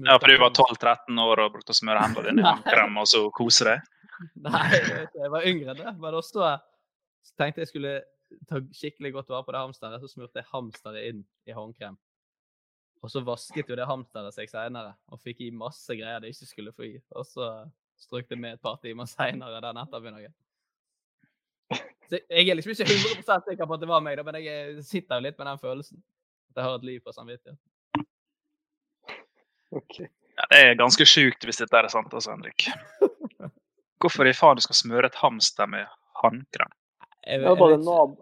Ja, 0.06 0.18
for 0.18 0.30
du 0.30 0.36
var 0.38 0.52
12-13 0.54 1.20
år 1.24 1.42
og 1.42 1.52
brukte 1.56 1.74
å 1.74 1.78
smøre 1.78 2.04
hendene 2.04 2.30
dine 2.30 2.44
i 2.44 2.46
håndkrem 2.50 3.00
og 3.02 3.10
så 3.10 3.24
kose 3.34 3.66
deg? 3.66 3.90
Nei, 4.46 4.66
jeg 4.78 5.30
var 5.32 5.46
yngre 5.48 5.74
enn 5.74 5.80
det. 5.80 5.94
Men 5.98 6.18
også 6.20 6.44
så 7.24 7.36
tenkte 7.40 7.64
jeg 7.64 7.72
skulle 7.72 7.94
ta 8.48 8.60
skikkelig 8.74 9.14
godt 9.16 9.32
vare 9.32 9.46
på 9.46 9.54
det 9.54 9.62
hamsteret. 9.64 10.02
Så 10.04 10.12
smurte 10.12 10.42
jeg 10.42 10.50
hamsteret 10.52 11.08
inn 11.10 11.24
i 11.48 11.56
håndkrem. 11.56 11.98
Og 13.04 13.12
så 13.12 13.20
vasket 13.24 13.68
jo 13.68 13.76
det 13.76 13.88
hamsteret 13.88 14.32
seg 14.36 14.48
seinere 14.48 14.94
og 15.12 15.20
fikk 15.20 15.42
i 15.44 15.50
masse 15.52 15.92
greier 15.98 16.22
det 16.22 16.30
ikke 16.32 16.48
skulle 16.48 16.72
få 16.76 16.86
i. 16.86 16.94
Og 17.18 17.26
så 17.28 17.50
strøk 18.00 18.30
det 18.30 18.38
med 18.40 18.56
et 18.56 18.62
par 18.64 18.78
timer 18.82 19.08
seinere 19.10 19.60
den 19.64 19.80
ettermiddagen. 19.82 20.34
Jeg 22.12 22.48
er 22.48 22.58
liksom 22.58 22.74
ikke 22.74 22.86
100 22.88 23.46
sikker 23.48 23.68
på 23.68 23.76
at 23.76 23.82
det 23.82 23.88
var 23.90 24.02
meg, 24.04 24.18
da, 24.18 24.24
men 24.26 24.38
jeg 24.42 24.84
sitter 24.84 25.18
jo 25.18 25.26
litt 25.26 25.38
med 25.40 25.48
den 25.48 25.62
følelsen. 25.62 26.02
At 26.52 26.60
jeg 26.60 26.68
har 26.68 26.76
et 26.78 26.86
liv 26.90 27.00
på 27.04 27.14
samvittighet. 27.14 27.58
Okay. 29.74 30.06
Ja, 30.36 30.46
det 30.50 30.60
er 30.60 30.78
ganske 30.78 31.06
sjukt 31.08 31.46
hvis 31.46 31.60
dette 31.62 31.78
er 31.78 31.88
sant, 31.90 32.12
altså, 32.14 32.34
Henrik. 32.34 32.68
Hvorfor 34.02 34.28
i 34.28 34.34
faen 34.36 34.58
du 34.58 34.64
skal 34.64 34.78
smøre 34.78 35.10
et 35.10 35.18
hamster 35.18 35.70
med 35.70 35.88
håndkrem? 36.20 36.72
Ja, 37.24 37.54
var, 37.56 37.72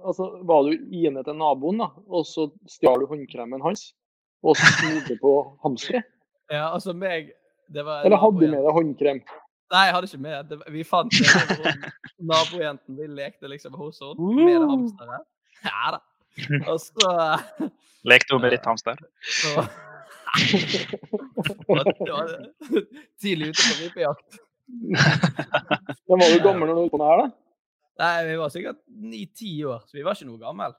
altså, 0.06 0.28
var 0.46 0.68
du 0.68 0.76
inne 0.94 1.24
til 1.26 1.34
naboen, 1.34 1.80
da, 1.82 1.88
og 2.06 2.26
så 2.28 2.46
stjal 2.70 3.02
du 3.02 3.08
håndkremen 3.10 3.64
hans? 3.64 3.88
Og 4.46 4.56
så 4.58 4.68
smurte 4.76 5.16
på 5.22 5.32
hamsteret? 5.64 6.06
Ja, 6.52 6.68
altså 6.68 6.92
meg 6.94 7.32
det 7.72 7.84
var 7.86 8.04
Eller 8.04 8.20
hadde 8.20 8.42
du 8.42 8.50
med 8.50 8.60
deg 8.60 8.74
håndkrem? 8.76 9.20
Nei, 9.72 9.84
jeg 9.88 9.94
hadde 9.96 10.08
ikke 10.10 10.20
med. 10.20 10.48
Det, 10.50 10.58
vi 10.74 10.82
fant 10.84 11.12
det. 11.16 11.28
Hun, 11.32 11.86
nabojenten 12.32 12.98
vi 12.98 13.06
lekte 13.08 13.48
liksom 13.48 13.74
hos 13.80 14.00
henne 14.04 14.34
med 14.44 14.52
det 14.60 14.68
hamsteret. 14.68 15.24
Ja 15.64 15.94
da. 15.96 16.02
Og 16.72 16.78
så 16.80 17.14
Lekte 18.10 18.34
hun 18.34 18.42
med 18.42 18.50
ditt 18.56 18.66
hamster? 18.68 18.98
så- 19.22 19.64
Det 22.02 22.12
var 22.12 22.30
Tidlig 23.20 23.48
ute 23.52 23.62
på 23.68 23.74
rypejakt. 23.82 24.38
Men 26.08 26.18
var 26.22 26.28
du 26.32 26.38
gammel 26.44 26.68
når 26.68 26.74
du 26.74 26.80
holdt 26.80 26.94
på 26.94 27.00
med 27.02 27.08
her, 27.10 27.20
da? 27.22 27.26
Nei, 28.02 28.12
vi 28.30 28.36
var 28.40 28.48
sikkert 28.54 28.78
ni-ti 28.88 29.50
år, 29.68 29.82
så 29.86 29.98
vi 29.98 30.04
var 30.06 30.16
ikke 30.16 30.28
noe 30.30 30.40
gammel. 30.40 30.72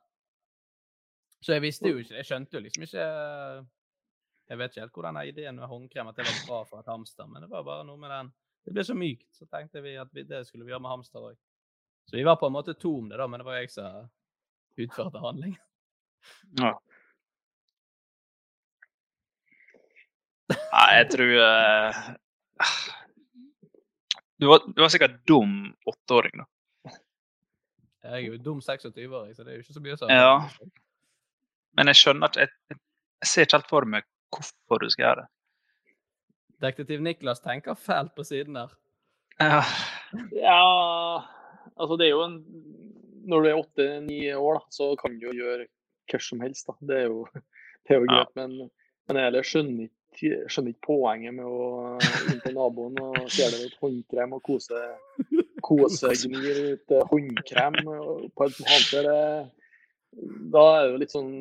Så 1.44 1.54
jeg 1.58 1.62
visste 1.66 1.92
jo 1.92 2.00
ikke 2.00 2.16
Jeg 2.16 2.26
skjønte 2.30 2.56
jo 2.56 2.62
liksom 2.64 2.86
ikke 2.86 3.04
Jeg 4.50 4.58
vet 4.62 4.72
ikke 4.72 4.82
helt 4.86 4.94
hvor 4.96 5.06
den 5.10 5.18
ideen 5.28 5.58
med 5.60 5.68
håndkrem 5.70 6.08
at 6.10 6.16
det 6.18 6.26
var 6.30 6.40
bra 6.48 6.60
for 6.70 6.80
et 6.82 6.90
hamster, 6.90 7.28
men 7.28 7.44
det 7.46 7.50
var 7.52 7.66
bare 7.68 7.84
noe 7.88 8.00
med 8.00 8.10
den 8.14 8.32
Det 8.63 8.71
ble 8.71 8.84
så 8.88 8.95
mykt, 8.95 9.28
så 9.36 9.45
tenkte 9.52 9.82
vi 9.84 9.97
at 9.99 10.10
vi, 10.15 10.23
det 10.28 10.45
skulle 10.47 10.63
vi 10.63 10.71
gjøre 10.71 10.84
med 10.86 10.93
hamster 10.93 11.19
òg. 11.32 11.36
Så 12.08 12.15
vi 12.17 12.23
var 12.23 12.36
på 12.39 12.47
en 12.47 12.56
måte 12.56 12.76
to 12.80 12.97
om 12.99 13.10
det, 13.10 13.17
da, 13.19 13.28
men 13.28 13.39
det 13.41 13.47
var 13.47 13.60
jeg 13.60 13.71
som 13.73 14.08
utførte 14.80 15.19
handlingen. 15.23 15.60
Ja. 16.60 16.73
Nei, 20.73 20.89
jeg 20.99 21.10
tror 21.12 21.34
uh, 21.39 21.99
du, 24.39 24.47
var, 24.47 24.63
du 24.67 24.82
var 24.82 24.91
sikkert 24.91 25.19
dum 25.28 25.76
åtteåring, 25.89 26.43
da. 26.43 26.47
Jeg 28.04 28.17
er 28.17 28.23
jo 28.26 28.39
dum 28.43 28.60
26-åring, 28.60 29.36
så 29.36 29.43
det 29.43 29.54
er 29.54 29.60
jo 29.60 29.63
ikke 29.63 29.76
så 29.78 29.84
mye 29.84 29.95
å 29.95 30.10
Ja. 30.12 30.34
Men 31.73 31.89
jeg 31.89 31.97
skjønner 32.02 32.30
ikke 32.30 32.43
Jeg, 32.43 32.80
jeg 33.23 33.30
ser 33.32 33.47
ikke 33.47 33.58
helt 33.58 33.71
for 33.71 33.88
meg 33.89 34.08
hvorfor 34.34 34.84
du 34.84 34.89
skal 34.91 35.06
gjøre 35.06 35.23
det. 35.23 35.30
Detektiv 36.63 37.02
Niklas 37.04 37.43
tenker 37.43 37.76
fælt 37.76 38.13
på 38.15 38.23
siden 38.28 38.56
der. 38.60 38.71
Ja. 39.41 39.62
Ja, 40.32 41.23
altså 41.76 41.97
det 41.97 42.08
er 42.08 42.13
jo 42.13 42.26
en 42.28 42.38
Når 43.23 43.41
du 43.41 43.47
er 43.47 43.58
åtte-ni 43.58 44.19
år, 44.36 44.58
da, 44.60 44.62
så 44.69 44.95
kan 44.99 45.13
du 45.15 45.30
jo 45.30 45.34
gjøre 45.38 45.65
hva 46.12 46.19
som 46.19 46.41
helst. 46.43 46.67
da. 46.67 46.76
Det 46.84 46.97
er 47.02 47.06
jo, 47.08 47.26
det 47.88 47.95
er 47.95 48.02
jo 48.02 48.08
Ja. 48.12 48.23
Men, 48.36 48.69
men 49.08 49.19
jeg 49.21 49.45
skjønner 49.47 49.88
ikke, 49.88 50.49
skjønner 50.52 50.73
ikke 50.73 50.88
poenget 50.89 51.36
med 51.38 51.47
å 51.47 51.95
inn 52.32 52.41
til 52.43 52.56
naboen 52.58 52.99
og 53.02 53.17
stjele 53.32 53.63
litt 53.63 53.80
håndkrem 53.80 54.36
og 54.36 54.43
kose 54.43 54.82
kosegnir 55.63 56.60
ut 56.73 56.91
eh, 56.91 57.08
håndkrem 57.13 57.80
på 58.36 58.49
et. 58.49 58.60
Det, 58.91 59.17
da 60.54 60.65
er 60.76 60.84
det 60.84 60.91
jo 60.91 60.99
litt 61.02 61.15
sånn 61.15 61.32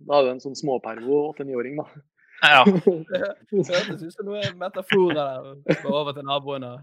Da 0.00 0.18
er 0.18 0.24
det 0.24 0.32
en 0.38 0.44
sånn 0.48 0.58
småpervo 0.58 1.20
åtte-niåring, 1.30 1.76
da. 1.84 2.02
Ja. 2.42 2.64
Det 3.50 3.66
hørtes 3.68 4.02
ut 4.02 4.14
som 4.14 4.26
noen 4.28 4.56
metaforer 4.58 5.18
der. 5.18 5.80
Gå 5.82 5.92
over 5.92 6.16
til 6.16 6.26
naboen 6.28 6.66
og 6.68 6.80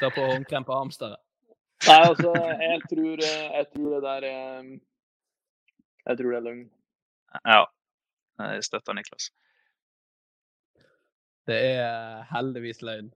ta 0.00 0.10
på 0.14 0.26
håndkrem 0.32 0.66
på 0.68 0.76
hamsteret. 0.76 1.18
Nei, 1.88 2.00
altså, 2.04 2.32
jeg 2.60 2.80
tror, 2.90 3.22
jeg 3.56 3.66
tror 3.74 3.94
det 3.94 4.02
der 4.04 4.26
er 4.28 4.64
Jeg 6.06 6.18
tror 6.18 6.30
det 6.30 6.36
er 6.36 6.46
løgn. 6.48 6.66
ja. 7.46 7.64
Jeg 8.40 8.64
støtter 8.64 8.92
Niklas. 8.92 9.30
Det 11.46 11.56
er 11.64 12.22
heldigvis 12.30 12.82
løgn. 12.82 13.10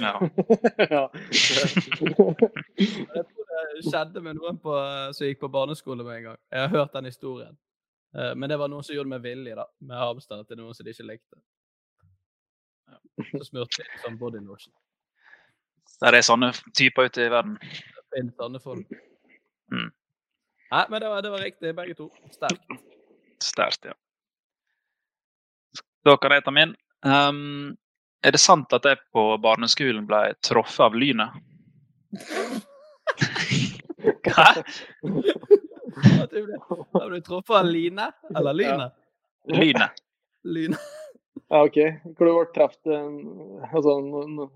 Ja. 0.00 0.12
ja. 0.96 1.06
Jeg 3.16 3.24
tror 3.26 3.42
det 3.74 3.84
skjedde 3.88 4.22
med 4.22 4.38
noen 4.38 4.58
på, 4.62 4.76
som 5.16 5.26
gikk 5.26 5.40
på 5.42 5.50
barneskole 5.52 6.04
med 6.06 6.16
en 6.20 6.26
gang. 6.30 6.40
Jeg 6.52 6.60
har 6.60 6.68
hørt 6.76 6.94
den 6.94 7.04
historien. 7.10 7.58
Eh, 8.18 8.34
Men 8.34 8.48
det 8.48 8.56
var 8.56 8.68
noen 8.68 8.84
som 8.84 8.96
gjorde 8.96 9.10
det 9.10 9.16
med 9.16 9.22
vilje, 9.22 9.56
da. 9.56 9.66
Med 9.80 9.98
hamster 9.98 10.44
til 10.44 10.60
noen 10.60 10.76
som 10.76 10.86
de 10.86 10.94
ikke 10.94 11.08
likte. 11.08 11.40
Ja. 12.90 12.98
Så 13.30 13.44
smurte 13.50 13.82
de 13.82 14.04
sånn 14.04 14.20
body 14.20 14.42
lotion. 14.44 14.74
Der 16.02 16.18
er 16.18 16.26
sånne 16.26 16.52
typer 16.76 17.08
ute 17.08 17.26
i 17.26 17.32
verden. 17.32 17.58
Det 17.62 18.16
finnes 18.16 18.38
sånne 18.38 18.60
folk. 18.62 18.94
Mm. 19.72 19.90
Nei, 20.72 20.86
men 20.88 21.02
det 21.02 21.10
var, 21.12 21.22
det 21.22 21.32
var 21.32 21.44
riktig, 21.44 21.74
begge 21.76 21.94
to. 21.98 22.08
Sterkt. 22.32 22.72
Sterkt, 23.42 23.90
ja. 23.90 23.96
Da 26.02 26.16
kan 26.18 26.34
jeg 26.34 26.44
ta 26.44 26.52
min. 26.54 26.72
Um, 27.06 27.76
er 28.24 28.34
det 28.34 28.40
sant 28.42 28.72
at 28.74 28.86
jeg 28.86 28.98
på 29.14 29.22
barneskolen 29.42 30.06
ble 30.08 30.32
truffet 30.42 30.86
av 30.88 30.96
lynet? 30.98 31.38
Hæ? 34.32 34.62
At 36.22 36.30
du 36.30 36.40
ble- 36.46 36.58
Har 37.00 37.10
du 37.10 37.20
truffet 37.20 37.56
av 37.60 37.66
Line? 37.68 38.08
Eller 38.36 38.52
Lynet? 38.58 38.92
Lynet. 39.52 40.02
Lyne. 40.44 40.78
ja, 41.48 41.62
OK. 41.64 41.78
Hvor 42.16 42.26
du 42.28 42.32
ble 42.32 42.46
truffet 42.54 42.92
altså, 42.96 43.96
n- 43.98 44.38
n- 44.38 44.50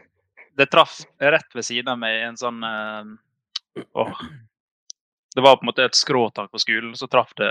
Det 0.55 0.69
traff 0.71 1.01
rett 1.19 1.55
ved 1.55 1.65
siden 1.67 1.89
av 1.91 1.97
meg 1.99 2.21
en 2.29 2.37
sånn 2.39 2.61
eh, 2.63 3.83
åh. 3.99 4.21
Det 5.35 5.43
var 5.43 5.57
på 5.59 5.65
en 5.65 5.71
måte 5.73 5.83
et 5.83 5.97
skråtak 5.99 6.47
på 6.53 6.61
skolen, 6.63 6.93
så 6.95 7.09
traff 7.11 7.33
det 7.35 7.49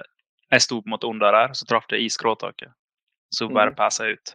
Jeg 0.54 0.62
sto 0.64 0.78
på 0.80 0.88
en 0.88 0.94
måte 0.94 1.08
under 1.10 1.32
der, 1.36 1.52
så 1.52 1.66
traff 1.68 1.84
det 1.90 1.98
i 2.00 2.06
skråtaket. 2.12 2.70
Så 3.34 3.48
bare 3.52 3.72
Mm. 3.72 3.76
passa 3.76 4.06
jeg 4.06 4.16
ut. 4.20 4.32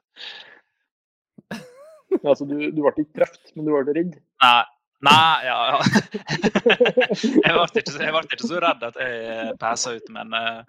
Altså, 2.26 2.46
du, 2.50 2.56
du 2.74 2.82
ble 2.82 2.92
ikke 2.98 3.14
truffet, 3.22 3.52
men 3.56 3.66
du 3.68 3.72
ble 3.74 3.94
redd? 3.96 4.16
Nei, 4.44 4.64
nei 5.06 5.46
ja, 5.46 5.58
ja. 5.72 5.78
jeg, 7.46 7.54
ble 7.56 7.82
ikke, 7.82 7.92
så- 7.94 8.02
jeg 8.04 8.14
ble 8.16 8.24
ikke 8.26 8.40
så 8.50 8.60
redd 8.64 8.84
at 8.90 8.98
jeg 9.00 9.54
passa 9.62 9.94
ut, 9.96 10.10
men 10.16 10.34
eh, 10.36 10.60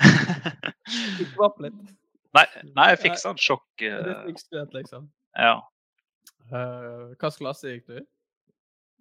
nei, 2.36 2.46
nei, 2.76 2.86
jeg 2.92 3.00
fikk 3.04 3.18
sånn 3.20 3.40
sjokk. 3.40 3.66
Du 3.80 3.86
eh, 3.90 4.22
fikk 4.30 4.40
støt, 4.44 4.72
liksom. 4.76 5.08
Ja, 5.38 5.58
Hvilken 6.50 7.14
klasse 7.38 7.70
gikk 7.76 7.84
du 7.86 7.98
i? 8.00 8.06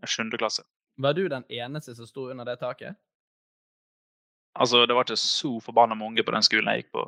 sjuende 0.08 0.38
klasse. 0.40 0.62
Var 1.02 1.16
du 1.18 1.24
den 1.32 1.44
eneste 1.50 1.96
som 1.98 2.08
sto 2.08 2.28
under 2.32 2.46
det 2.48 2.60
taket? 2.62 2.96
Altså, 4.60 4.84
det 4.86 4.96
var 4.96 5.06
ikke 5.08 5.18
så 5.20 5.56
forbanna 5.64 5.96
mange 5.98 6.24
på 6.26 6.32
den 6.36 6.44
skolen 6.46 6.70
jeg 6.74 6.84
gikk 6.84 6.92
på. 6.96 7.04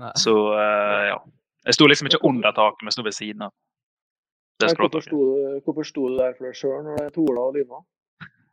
Nei. 0.00 0.10
Så 0.18 0.34
eh, 0.56 1.06
ja. 1.10 1.16
Jeg 1.68 1.76
sto 1.76 1.86
liksom 1.90 2.08
ikke 2.08 2.22
under 2.24 2.54
taket, 2.56 2.82
men 2.86 2.94
sto 2.94 3.02
ved 3.04 3.12
siden 3.16 3.42
av. 3.48 3.52
Det 4.60 4.68
Nei, 4.68 4.76
Hvorfor 4.80 5.02
sto, 5.06 5.18
du- 5.24 5.60
hvorfor 5.64 5.84
sto 5.88 6.02
du 6.10 6.16
der 6.20 6.34
for 6.36 6.44
deg 6.50 6.56
sjøl 6.60 6.82
når 6.84 6.98
det 7.00 7.04
er 7.06 7.14
Tola 7.16 7.40
og 7.48 7.54
Lyna? 7.56 7.78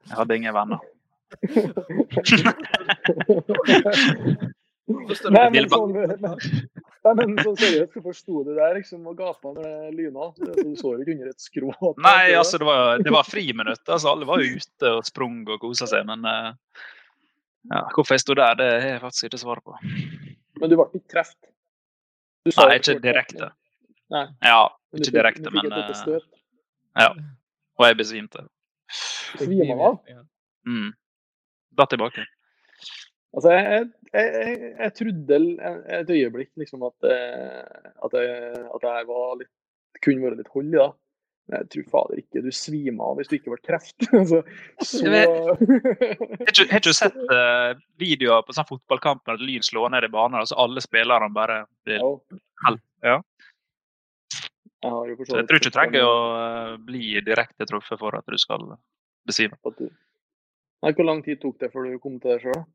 Jeg 0.08 0.16
hadde 0.22 0.38
ingen 0.40 0.54
venner. 0.56 0.80
Nei, 4.88 5.48
men 5.52 5.66
sånn, 5.68 5.92
men, 5.92 6.22
nei, 6.24 7.14
men 7.18 7.34
så 7.44 7.52
seriøst, 7.60 7.92
hvorfor 7.98 8.14
sto 8.16 8.44
du 8.48 8.54
der 8.56 8.78
liksom 8.78 9.04
og 9.12 9.18
gapa 9.20 9.52
når 9.52 9.66
det 9.66 9.72
er 9.90 9.96
lyna? 9.98 10.28
Du 10.40 10.70
så 10.80 10.94
jo 10.94 11.02
ikke 11.04 11.12
under 11.18 11.32
et 11.34 11.44
skrå. 11.44 11.74
Nei, 12.06 12.30
altså, 12.40 12.60
det 12.62 12.68
var, 12.70 13.02
det 13.04 13.12
var 13.12 13.28
friminutt. 13.28 13.84
Altså, 13.84 14.14
alle 14.14 14.28
var 14.30 14.40
ute 14.40 14.94
og 14.96 15.04
sprang 15.08 15.42
og 15.44 15.60
kosa 15.66 15.90
seg, 15.92 16.08
men 16.08 16.24
eh, 16.32 16.50
ja, 17.74 17.82
hvorfor 17.98 18.16
jeg 18.16 18.24
sto 18.24 18.38
der, 18.40 18.56
det 18.62 18.70
har 18.78 18.88
jeg 18.94 19.04
faktisk 19.04 19.28
ikke 19.28 19.42
svar 19.44 19.60
på. 19.66 19.76
Men 20.62 20.72
du 20.72 20.78
ble 20.80 20.88
ikke 20.94 21.04
truffet? 21.18 21.52
Nei, 22.48 22.70
ikke 22.80 22.96
direkte. 23.04 23.52
Nei, 24.14 24.26
Ja, 24.46 24.62
ikke 24.96 25.12
direkte, 25.12 25.52
men 25.52 25.68
støt. 25.96 26.28
ja. 26.96 27.10
Og 27.78 27.86
jeg 27.86 27.98
besvimte. 28.00 28.48
Svimte 28.90 29.76
av? 29.76 30.00
Mm. 30.66 30.94
Datt 31.78 31.92
tilbake. 31.94 32.24
Altså, 33.36 33.52
jeg, 33.54 33.90
jeg, 34.14 34.30
jeg, 34.34 34.70
jeg 34.80 34.94
trodde 34.98 35.40
et 36.00 36.14
øyeblikk 36.16 36.50
liksom 36.58 36.86
at, 36.88 37.10
eh, 37.12 37.92
at, 38.06 38.16
jeg, 38.16 38.64
at 38.64 38.86
det 38.86 39.04
var 39.10 39.36
litt, 39.42 39.52
kunne 40.02 40.24
vært 40.24 40.40
litt 40.40 40.56
hold 40.56 40.72
i 40.72 40.80
det. 40.80 40.88
Men 41.48 41.62
jeg 41.62 41.70
tror 41.72 41.86
fader 41.94 42.20
ikke 42.20 42.42
du 42.44 42.50
svimer 42.52 43.12
av 43.12 43.20
hvis 43.20 43.30
du 43.30 43.38
ikke 43.38 43.54
ble 43.54 43.60
kreft. 43.64 44.08
så, 44.32 44.42
så 44.84 45.04
Jeg 45.12 46.68
Har 46.72 46.82
ikke 46.82 46.96
sett 46.96 47.20
uh, 47.32 47.78
videoer 48.02 48.44
på 48.48 48.56
sånn 48.56 48.68
fotballkamp 48.68 49.24
når 49.30 49.44
Lyn 49.44 49.66
slår 49.66 49.94
ned 49.94 50.08
i 50.08 50.12
banen, 50.12 50.42
og 50.42 50.50
så 50.50 50.58
alle 50.66 50.84
spillerne 50.84 51.30
bare 51.36 51.64
blir 51.88 52.02
Ja. 52.02 52.76
Ja. 53.06 53.18
Jeg 54.88 54.96
har 54.96 55.10
jo 55.12 55.26
Så 55.28 55.40
jeg 55.40 55.48
tror 55.48 55.60
ikke 55.60 55.70
du 55.70 55.76
trenger 55.76 56.08
å 56.08 56.18
eh, 56.40 56.74
bli 56.88 57.06
direkte 57.26 57.68
truffet 57.70 58.00
for 58.00 58.16
at 58.16 58.28
du 58.28 58.38
skal 58.40 58.64
besvime. 59.28 59.58
Nei, 59.68 60.92
Hvor 60.94 61.08
lang 61.08 61.24
tid 61.26 61.42
tok 61.42 61.60
det 61.60 61.72
før 61.74 61.90
du 61.90 62.00
kom 62.00 62.20
til 62.24 62.36
deg 62.36 62.46
sjøl? 62.46 62.66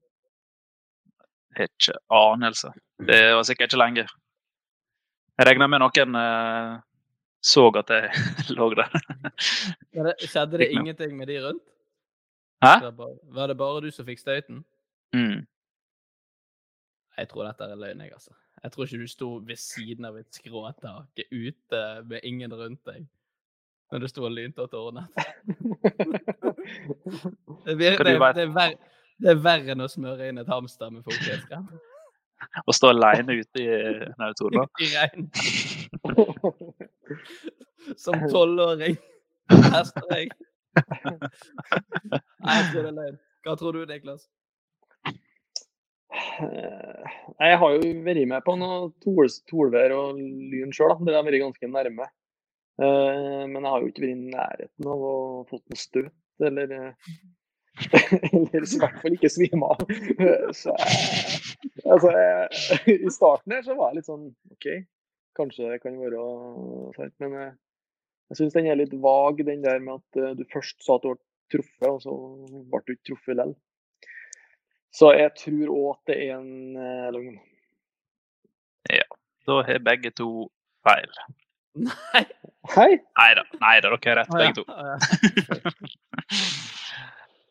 Har 1.57 1.69
ikke 1.69 1.97
anelse. 2.17 2.73
Det 3.09 3.21
var 3.37 3.45
sikkert 3.49 3.73
ikke 3.73 3.81
lenge. 3.81 4.07
Jeg 5.41 5.49
regner 5.49 5.69
med 5.73 5.83
noen 5.83 6.17
uh, 6.17 6.81
så 7.43 7.67
at 7.81 7.91
jeg 7.91 8.11
lå 8.57 8.69
der. 8.77 8.93
Men 9.93 10.11
det, 10.11 10.17
skjedde 10.29 10.61
det 10.61 10.71
ingenting 10.73 11.17
med 11.17 11.33
de 11.33 11.41
rundt? 11.47 11.65
Hæ? 12.63 12.77
Var 12.79 12.87
det 12.87 12.97
bare, 12.97 13.17
var 13.35 13.51
det 13.51 13.57
bare 13.59 13.81
du 13.83 13.91
som 13.91 14.07
fikk 14.07 14.21
støyten? 14.23 14.63
Mm. 15.17 15.43
Jeg 17.19 17.29
tror 17.29 17.49
dette 17.49 17.67
er 17.67 17.77
løgn, 17.77 18.01
jeg, 18.01 18.13
altså. 18.15 18.37
Jeg 18.63 18.73
tror 18.73 18.87
ikke 18.87 19.03
du 19.03 19.11
sto 19.11 19.29
ved 19.47 19.59
siden 19.59 20.07
av 20.07 20.17
et 20.21 20.39
skråtak 20.39 21.25
ute 21.33 21.83
med 22.07 22.23
ingen 22.23 22.55
rundt 22.55 22.85
deg 22.87 23.07
når 23.93 23.99
du 23.99 24.09
sto 24.09 24.25
og 24.25 24.71
tårnet. 24.73 25.05
Det, 27.67 27.75
det, 27.79 27.99
du 27.99 28.05
det, 28.05 28.13
er 28.43 28.53
ver, 28.55 28.75
det 29.19 29.31
er 29.31 29.39
verre 29.43 29.75
enn 29.75 29.83
å 29.83 29.89
smøre 29.91 30.29
inn 30.31 30.39
et 30.39 30.49
hamster 30.51 30.91
med 30.91 31.03
fuktighetskrem 31.07 31.67
Å 32.67 32.75
stå 32.75 32.91
alene 32.91 33.37
ute 33.39 33.63
i 33.63 33.67
Nautona? 34.19 34.65
i 34.85 34.89
regn. 34.95 35.29
Som 38.03 38.25
tolvåring. 38.31 38.97
Tester 39.51 40.07
jeg. 40.15 40.31
Nei, 40.79 42.57
jeg 42.57 42.71
tror 42.71 42.81
det 42.81 42.89
er 42.89 42.97
løgn. 42.99 43.19
Hva 43.47 43.57
tror 43.59 43.79
du, 43.79 43.83
Niklas? 43.91 44.27
Eh, 46.13 47.13
Jeg 47.41 47.59
har 47.59 47.75
jo 47.77 47.93
vært 48.05 48.27
med 48.29 48.45
på 48.47 48.55
noe 48.61 48.91
tol- 49.05 49.39
tolvær 49.51 49.95
og 49.97 50.19
lyn 50.21 50.73
sjøl, 50.77 50.95
det 51.07 51.15
har 51.17 51.25
vært 51.27 51.41
ganske 51.43 51.71
nærme. 51.73 52.09
Eh, 52.83 53.45
Men 53.49 53.61
jeg 53.63 53.71
har 53.73 53.81
jo 53.81 53.89
ikke 53.93 54.05
vært 54.05 54.17
i 54.17 54.33
nærheten 54.33 54.91
av 54.95 55.07
å 55.09 55.15
fått 55.49 55.65
noe 55.73 55.81
støt, 55.81 56.13
eller 56.41 56.75
eh, 56.79 56.93
Eller 58.37 58.67
i 58.67 58.79
hvert 58.83 58.99
fall 59.01 59.15
ikke 59.17 59.31
svime 59.33 59.65
av. 59.73 59.81
Så 60.53 60.75
jeg, 60.77 61.87
altså, 61.89 62.11
jeg, 62.13 62.99
I 63.09 63.13
starten 63.15 63.55
her 63.57 63.63
så 63.65 63.77
var 63.79 63.91
jeg 63.93 64.01
litt 64.03 64.11
sånn 64.11 64.27
OK, 64.53 64.67
kanskje 65.39 65.71
det 65.73 65.79
kan 65.81 65.97
være 65.97 66.21
sant, 66.99 67.15
men 67.25 67.37
jeg, 67.39 67.53
jeg 68.29 68.41
syns 68.43 68.57
den 68.59 68.69
er 68.69 68.77
litt 68.83 68.93
vag, 69.01 69.41
den 69.49 69.65
der 69.65 69.81
med 69.81 70.03
at 70.03 70.21
eh, 70.21 70.35
du 70.37 70.45
først 70.53 70.85
sa 70.85 70.99
at 71.01 71.07
du 71.07 71.15
ble 71.15 71.21
truffet, 71.53 71.89
og 71.89 72.01
så 72.05 72.13
ble 72.69 72.83
du 72.87 72.93
ikke 72.95 73.09
truffet 73.15 73.37
likevel. 73.41 73.57
Så 74.93 75.13
jeg 75.17 75.33
tror 75.41 75.73
òg 75.73 75.87
at 75.95 76.13
det 76.13 76.17
er 76.27 76.35
en 76.37 76.77
løgn. 77.15 77.39
Ja. 78.93 79.07
Da 79.49 79.63
har 79.67 79.81
begge 79.83 80.13
to 80.15 80.51
feil. 80.87 81.11
Nei. 81.89 82.25
Hei! 82.77 82.91
Nei 83.17 83.33
da, 83.35 83.43
dere 83.59 83.97
har 84.05 84.19
rett, 84.21 84.31
begge 84.31 84.55
to. 84.61 84.65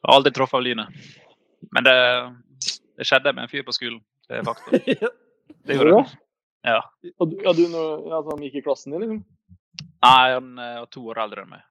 Jeg 0.01 0.09
har 0.09 0.17
aldri 0.17 0.31
truffet 0.33 0.57
av 0.57 0.63
lynet. 0.65 1.01
Men 1.75 1.85
det, 1.85 1.95
det 2.97 3.05
skjedde 3.05 3.33
med 3.35 3.45
en 3.45 3.51
fyr 3.51 3.65
på 3.67 3.75
skolen. 3.75 3.99
Det 4.25 4.39
er 4.39 4.47
fakta. 4.47 4.79
Det 5.67 5.75
gjorde 5.77 5.91
det. 5.99 6.15
Ja. 6.65 6.79
Og 7.21 7.29
du, 7.29 7.35
ja, 7.43 7.51
du 7.53 7.67
når, 7.69 8.07
ja, 8.09 8.21
han 8.31 8.41
gikk 8.45 8.55
i 8.57 8.63
klassen 8.65 8.95
din, 8.95 9.03
liksom? 9.03 9.19
Nei, 10.01 10.31
han 10.33 10.47
er 10.61 10.87
to 10.89 11.03
år 11.11 11.19
eldre 11.21 11.43
enn 11.43 11.51
meg. 11.51 11.61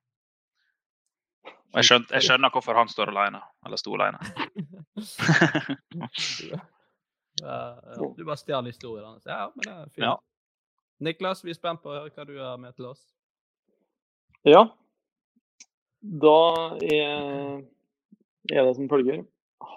Og 1.70 1.78
jeg, 1.78 1.86
skjønner, 1.86 2.08
jeg 2.16 2.26
skjønner 2.26 2.52
hvorfor 2.54 2.78
han 2.78 2.90
står 2.90 3.12
alene. 3.12 3.40
Eller 3.66 3.78
sto 3.80 3.90
alene. 3.98 4.20
Du 7.40 8.24
bare 8.26 8.36
stjal 8.36 8.66
historien 8.68 9.06
hans. 9.06 9.24
Ja, 9.24 9.46
men 9.54 9.64
det 9.64 9.72
er 9.72 9.86
fint. 9.88 10.04
Ja. 10.04 10.16
Niklas, 11.00 11.44
vi 11.44 11.54
er 11.54 11.56
spent 11.56 11.80
på 11.80 11.88
å 11.88 11.94
høre 11.94 12.10
hva 12.12 12.24
du 12.28 12.34
har 12.36 12.58
med 12.60 12.74
til 12.76 12.90
oss. 12.90 13.00
Ja. 14.44 14.66
Da 16.00 16.40
er, 16.84 17.62
er 18.50 18.66
det 18.66 18.74
som 18.76 18.90
følger. 18.90 19.22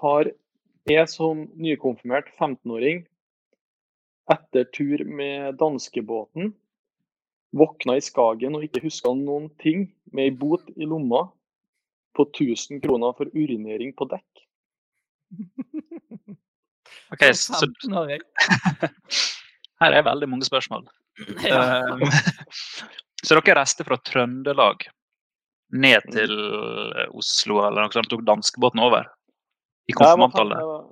Har 0.02 0.32
jeg 0.90 1.06
som 1.12 1.46
nykonfirmert 1.56 2.34
15-åring 2.36 3.06
etter 4.34 4.68
tur 4.76 5.06
med 5.08 5.56
danskebåten 5.62 6.52
våkna 7.56 7.96
i 8.00 8.04
Skagen 8.04 8.58
og 8.58 8.66
ikke 8.68 8.84
huska 8.88 9.14
noen 9.16 9.48
ting, 9.62 9.88
med 10.12 10.32
ei 10.32 10.36
bot 10.36 10.68
i 10.76 10.90
lomma 10.90 11.28
på 12.16 12.26
1000 12.30 12.82
kroner 12.84 13.14
for 13.18 13.30
urinering 13.34 13.94
på 13.98 14.06
dekk? 14.12 14.44
Ok, 17.14 17.24
så, 17.38 17.58
så 17.82 18.04
her 19.84 19.96
er 19.98 20.06
veldig 20.06 20.30
mange 20.30 20.46
spørsmål. 20.50 20.86
Ja. 21.46 21.60
Eh, 21.94 22.16
så 23.24 23.38
dere 23.38 23.54
reiste 23.60 23.86
fra 23.86 24.00
Trøndelag 24.02 24.82
ned 25.78 26.02
til 26.12 26.32
Oslo, 27.14 27.60
eller 27.68 27.86
noe 27.86 27.94
sånt, 27.94 28.10
tok 28.12 28.24
danskebåten 28.28 28.82
over? 28.84 29.06
I 29.90 29.94
var- 29.96 30.90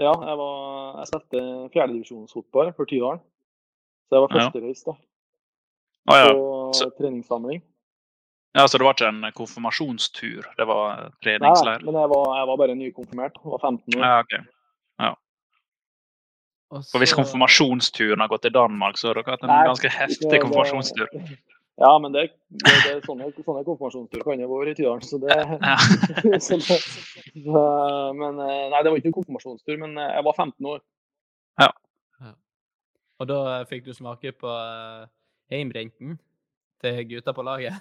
Ja, 0.00 0.12
jeg, 0.14 0.36
var, 0.38 0.96
jeg 1.02 1.08
spilte 1.10 1.42
fjerdedivisjonsfotball 1.74 2.70
for 2.78 2.88
Tydalen. 2.88 3.20
Så 4.08 4.16
jeg 4.16 4.22
var 4.24 4.32
førstereist 4.36 4.86
da, 4.88 4.94
Ah, 6.10 6.16
ja. 6.22 6.30
på 6.32 6.72
Så- 6.78 6.88
treningssamling. 6.98 7.60
Ja, 8.54 8.66
så 8.68 8.78
det 8.78 8.84
var 8.84 8.94
ikke 8.96 9.08
en 9.08 9.24
konfirmasjonstur, 9.36 10.46
det 10.58 10.66
var 10.68 11.06
Nei, 11.24 11.38
men 11.38 11.94
jeg 11.96 12.10
var, 12.12 12.26
jeg 12.38 12.48
var 12.50 12.56
bare 12.60 12.74
nykonfirmert. 12.76 13.38
Jeg 13.42 13.52
var 13.54 13.62
15 13.64 13.96
år. 13.98 14.04
Ja, 14.04 14.18
ok. 14.26 14.34
Og 16.72 16.84
For 16.88 17.02
hvis 17.02 17.12
konfirmasjonsturen 17.12 18.22
har 18.24 18.30
gått 18.32 18.46
til 18.46 18.52
Danmark, 18.54 18.96
så 18.96 19.10
har 19.10 19.18
dere 19.18 19.34
hatt 19.34 19.42
en 19.44 19.50
Nei, 19.52 19.64
ganske 19.68 19.88
det- 19.90 19.96
heftig 19.98 20.30
det- 20.30 20.40
konfirmasjonstur. 20.40 21.08
Ja, 21.80 21.98
men 21.98 22.12
det, 22.12 22.22
det, 22.48 22.72
det 22.84 22.90
er 22.92 23.00
sånne, 23.04 23.26
sånne 23.44 23.64
konfirmasjonsturer 23.66 24.24
kan 24.24 24.40
jo 24.40 24.48
være 24.48 24.70
i 24.70 24.74
Tydalen, 24.78 25.02
så 25.04 25.18
det, 25.20 25.36
Ja. 25.68 25.76
så 26.46 26.56
det 26.56 26.78
så, 26.80 27.62
Men 28.16 28.40
eh, 28.40 28.70
Nei, 28.72 28.80
det 28.82 28.90
var 28.92 28.96
ikke 29.00 29.10
en 29.12 29.16
konfirmasjonstur, 29.18 29.76
men 29.84 29.98
eh, 30.00 30.14
jeg 30.16 30.24
var 30.24 30.32
15 30.36 30.66
år. 30.72 30.80
Ja. 31.60 31.68
Og 33.20 33.28
da 33.28 33.38
eh, 33.60 33.66
fikk 33.68 33.84
du 33.84 33.92
smake 33.96 34.32
på 34.32 34.52
heimbrinten 35.52 36.16
til 36.80 37.04
gutta 37.12 37.32
på 37.36 37.44
laget? 37.44 37.76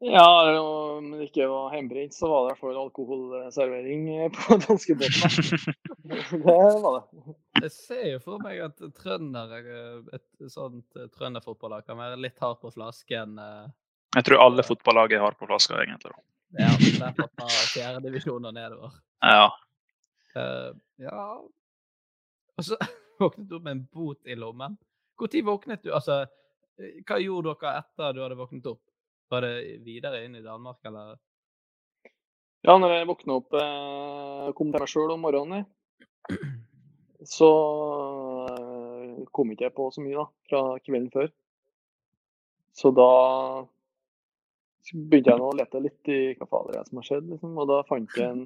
Ja, 0.00 0.60
om 0.60 1.10
det 1.10 1.26
ikke 1.26 1.48
var 1.50 1.72
hjemmebrent, 1.74 2.14
så 2.14 2.28
var 2.30 2.44
det 2.44 2.46
i 2.46 2.50
hvert 2.52 2.60
fall 2.60 2.76
alkoholservering 2.84 4.04
eh, 4.14 4.28
på 4.30 4.58
danskebåten. 4.66 5.74
Det 6.08 6.44
var 6.44 6.94
det. 6.94 7.34
Jeg 7.58 7.72
ser 7.74 8.04
jo 8.12 8.20
for 8.22 8.44
meg 8.44 8.62
at 8.62 8.78
trøndere, 8.94 9.58
eh, 9.58 10.14
et 10.14 10.52
sånt 10.54 10.96
eh, 10.96 11.10
trønderfotballag 11.18 11.88
kan 11.88 11.98
være 11.98 12.20
litt 12.22 12.38
hardt 12.44 12.62
på 12.62 12.70
flasken. 12.76 13.34
Jeg 14.14 14.24
tror 14.24 14.44
alle 14.44 14.64
fotballag 14.64 15.18
har 15.18 15.34
på 15.36 15.50
flaska, 15.50 15.82
egentlig. 15.82 16.14
Ja, 16.56 16.70
derfor 16.78 17.28
fra 17.34 17.48
fjerdedivisjon 17.74 18.46
og 18.48 18.54
nedover. 18.54 18.94
Ja. 19.20 19.50
Uh, 20.36 20.70
ja 21.02 21.24
Og 22.56 22.64
så 22.64 22.78
våknet 23.20 23.48
du 23.50 23.58
med 23.58 23.72
en 23.74 23.86
bot 23.92 24.30
i 24.30 24.36
lommen. 24.38 24.78
Når 25.18 25.42
våknet 25.44 25.82
du? 25.82 25.90
Altså, 25.92 26.22
hva 26.78 27.18
gjorde 27.18 27.56
dere 27.58 27.80
etter 27.82 28.14
du 28.14 28.22
hadde 28.22 28.38
våknet 28.38 28.70
opp? 28.70 28.84
Var 29.28 29.44
det 29.44 29.80
videre 29.84 30.22
inn 30.24 30.36
i 30.38 30.44
Danmark, 30.44 30.78
eller? 30.88 31.18
Ja, 32.64 32.74
når 32.80 32.94
jeg 32.94 33.08
våkna 33.08 33.36
opp 33.38 33.54
eh, 33.54 34.46
kom 34.56 34.72
til 34.72 34.82
meg 34.82 34.90
sjøl 34.90 35.12
om 35.14 35.20
morgenen, 35.22 35.66
så 37.28 37.50
eh, 38.48 39.18
kom 39.34 39.52
ikke 39.52 39.68
jeg 39.68 39.74
på 39.76 39.90
så 39.94 40.04
mye 40.04 40.16
da, 40.16 40.24
fra 40.48 40.62
kvelden 40.84 41.10
før. 41.12 41.28
Så 42.78 42.92
da 42.94 43.10
begynte 44.94 45.34
jeg 45.34 45.40
nå 45.42 45.50
å 45.50 45.58
lete 45.58 45.82
litt 45.84 46.10
i 46.14 46.18
hva 46.38 46.48
fader 46.48 46.78
er 46.78 46.82
det 46.82 46.90
som 46.90 47.00
har 47.02 47.08
skjedd, 47.10 47.30
liksom. 47.34 47.54
Og 47.60 47.70
da 47.70 47.78
fant 47.88 48.18
jeg 48.18 48.32
en, 48.32 48.42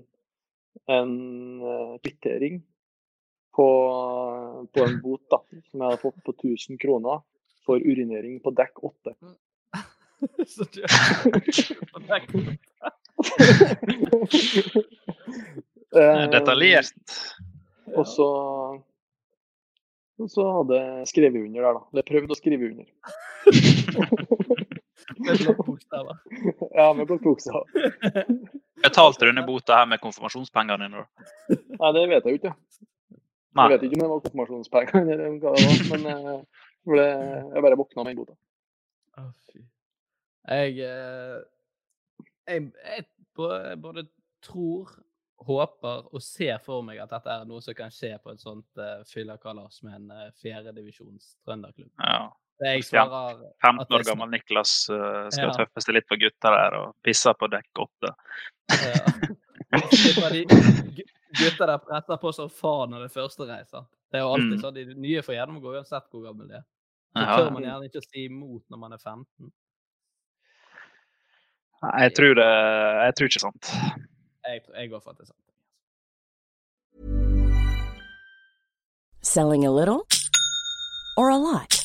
en 0.99 1.15
eh, 1.63 1.95
kvittering 2.03 2.59
på, 3.55 3.69
på 4.73 4.87
en 4.89 4.99
bot 5.05 5.25
da, 5.31 5.43
som 5.71 5.79
jeg 5.79 5.87
hadde 5.87 6.03
fått 6.03 6.21
på 6.27 6.35
1000 6.41 6.83
kroner 6.83 7.23
for 7.67 7.79
urinering 7.79 8.41
på 8.43 8.55
dekk 8.59 8.83
8. 8.91 9.15
Så 10.53 10.65
du 10.73 10.81
er 12.09 12.23
Eh, 15.93 16.31
Detaljert. 16.33 17.13
Og 17.93 18.07
så, 18.09 18.27
og 20.23 20.29
så 20.33 20.45
hadde 20.57 20.79
jeg 20.79 21.09
skrevet 21.11 21.43
under 21.45 21.67
der, 21.67 21.75
da. 21.77 21.83
Eller 21.93 22.07
prøvd 22.09 22.33
å 22.33 22.39
skrive 22.39 22.71
under. 22.71 22.87
med 25.19 25.43
blokkbokstaver. 25.43 26.17
Ja, 26.79 26.87
med 26.97 27.11
blokkbokstaver. 27.11 27.69
Betalte 28.83 29.21
du 29.21 29.29
denne 29.29 29.45
bota 29.45 29.83
her 29.83 29.91
med 29.93 30.01
konfirmasjonspengene 30.01 30.89
dine? 30.89 31.05
da? 31.05 31.61
Nei, 31.77 31.93
det 31.99 32.07
vet 32.15 32.25
jeg 32.25 32.33
jo 32.33 32.41
ikke. 32.41 32.55
Nei. 33.53 33.69
Jeg 33.69 33.75
vet 33.75 33.85
ikke 33.91 33.99
om 33.99 34.05
det 34.07 34.11
var 34.15 34.25
konfirmasjonspengene 34.25 35.19
eller 35.19 35.37
hva 35.45 35.53
det 35.59 35.67
var, 35.69 35.85
men 35.93 36.09
jeg, 36.09 36.41
ble, 36.89 37.07
jeg 37.53 37.67
bare 37.69 37.81
våkna 37.83 38.07
med 38.07 38.15
den 38.15 38.23
bota. 38.23 38.39
Fy. 40.43 40.53
Jeg, 40.53 40.79
eh, 40.87 41.43
jeg, 42.49 42.73
jeg 42.85 43.07
både, 43.83 44.07
tror, 44.43 44.91
håper 45.43 46.07
og 46.15 46.23
ser 46.23 46.59
for 46.63 46.83
meg 46.87 46.99
at 47.03 47.11
dette 47.11 47.31
er 47.31 47.45
noe 47.49 47.63
som 47.63 47.75
kan 47.75 47.91
skje 47.91 48.13
på 48.23 48.31
et 48.31 48.41
sånt 48.43 48.79
uh, 48.79 49.01
fyllakalas 49.11 49.81
med 49.83 49.95
en 49.97 50.11
uh, 50.15 50.29
fjerdedivisjons 50.39 51.33
trønderklubb. 51.47 51.91
Ja. 51.99 52.29
Jeg 52.63 52.85
svarer 52.87 53.41
15 53.65 53.81
er 53.83 53.97
år 53.97 54.05
gammel 54.07 54.31
Niklas 54.31 54.75
uh, 54.93 55.27
skal 55.35 55.49
Ja. 55.51 55.55
tøffe 55.57 55.83
seg 55.83 55.97
litt 55.97 56.07
på 56.07 56.19
gutta 56.21 56.53
der 56.55 56.77
og 56.79 56.93
pisse 57.03 57.33
på 57.35 57.49
dekk 57.51 57.83
åtte. 57.83 58.13
Ja. 58.71 59.03
Gutta 61.33 61.67
der 61.67 61.79
presser 61.81 62.19
på 62.21 62.33
som 62.37 62.51
faen 62.53 62.93
når 62.93 63.07
det 63.07 63.13
første 63.15 63.47
reiser. 63.49 63.87
Det 64.13 64.21
er 64.21 64.25
jo 64.27 64.33
alltid 64.35 64.53
Mm. 64.59 64.61
sånn, 64.61 64.75
De 64.75 64.95
nye 64.95 65.23
får 65.25 65.35
gjennomgå 65.39 65.73
uansett 65.79 66.07
hvor 66.13 66.23
gammel 66.27 66.49
de 66.51 66.55
er. 66.61 66.65
Så 67.17 67.25
tør 67.39 67.51
man 67.53 67.63
gjerne 67.65 67.89
ikke 67.89 68.03
å 68.03 68.07
si 68.07 68.25
imot 68.29 68.65
når 68.71 68.79
man 68.79 68.93
er 68.93 68.99
15. 69.01 69.53
Nei, 71.83 72.03
Jeg 72.03 72.15
tror 72.15 72.35
det 72.35 72.51
Jeg 73.05 73.15
tror 73.17 73.25
ikke 73.25 73.41
sant. 73.41 73.73
Jeg, 74.49 74.61
jeg 74.77 74.91
går 74.91 75.01
for 75.01 75.11
at 75.11 75.17
det 75.17 75.23
er 75.23 75.27
sant. 75.27 75.39
Selling 79.23 79.65
a 79.65 79.71
little 79.71 80.07
or 81.17 81.31
a 81.31 81.37
lot? 81.37 81.83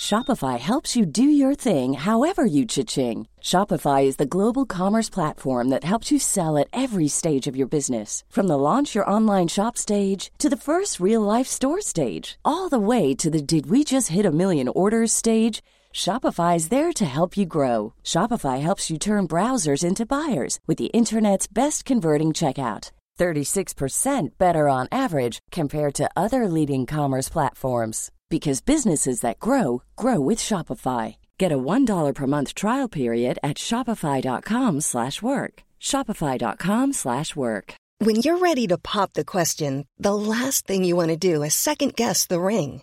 Shopify 0.00 0.58
helps 0.58 0.96
you 0.96 1.04
do 1.04 1.22
your 1.22 1.54
thing 1.54 1.92
however 1.92 2.44
you 2.44 2.64
cha-ching. 2.64 3.28
Shopify 3.42 4.04
is 4.04 4.16
the 4.16 4.26
global 4.26 4.64
commerce 4.64 5.10
platform 5.10 5.68
that 5.68 5.84
helps 5.84 6.10
you 6.10 6.18
sell 6.18 6.56
at 6.56 6.68
every 6.72 7.06
stage 7.06 7.46
of 7.46 7.54
your 7.54 7.68
business. 7.68 8.24
From 8.30 8.46
the 8.48 8.56
launch 8.58 8.94
your 8.94 9.08
online 9.08 9.48
shop 9.48 9.76
stage 9.76 10.32
to 10.38 10.48
the 10.48 10.56
first 10.56 11.00
real 11.00 11.20
life 11.20 11.46
store 11.46 11.80
stage, 11.82 12.38
all 12.44 12.68
the 12.68 12.78
way 12.78 13.14
to 13.14 13.30
the 13.30 13.42
did 13.42 13.66
we 13.66 13.84
just 13.84 14.08
hit 14.08 14.24
a 14.26 14.32
million 14.32 14.68
orders 14.68 15.12
stage. 15.12 15.62
Shopify 15.94 16.56
is 16.56 16.68
there 16.68 16.92
to 16.92 17.04
help 17.04 17.36
you 17.36 17.46
grow. 17.46 17.94
Shopify 18.04 18.60
helps 18.60 18.90
you 18.90 18.98
turn 18.98 19.28
browsers 19.28 19.84
into 19.84 20.06
buyers 20.06 20.58
with 20.66 20.78
the 20.78 20.92
internet's 20.92 21.46
best 21.46 21.84
converting 21.84 22.30
checkout. 22.32 22.90
36% 23.18 24.38
better 24.38 24.66
on 24.66 24.88
average 24.90 25.40
compared 25.50 25.92
to 25.94 26.08
other 26.16 26.48
leading 26.48 26.86
commerce 26.86 27.28
platforms 27.28 28.10
because 28.30 28.62
businesses 28.62 29.20
that 29.20 29.38
grow 29.38 29.82
grow 29.94 30.18
with 30.20 30.38
Shopify. 30.38 31.16
Get 31.36 31.52
a 31.52 31.58
$1 31.58 32.14
per 32.14 32.26
month 32.26 32.54
trial 32.54 32.88
period 32.88 33.38
at 33.42 33.58
shopify.com/work. 33.58 35.54
shopify.com/work. 35.80 37.74
When 38.06 38.16
you're 38.24 38.38
ready 38.38 38.66
to 38.68 38.78
pop 38.78 39.12
the 39.12 39.24
question, 39.24 39.84
the 39.98 40.14
last 40.14 40.66
thing 40.66 40.84
you 40.84 40.96
want 40.96 41.10
to 41.10 41.18
do 41.32 41.42
is 41.42 41.52
second 41.52 41.96
guess 41.96 42.26
the 42.26 42.40
ring. 42.40 42.82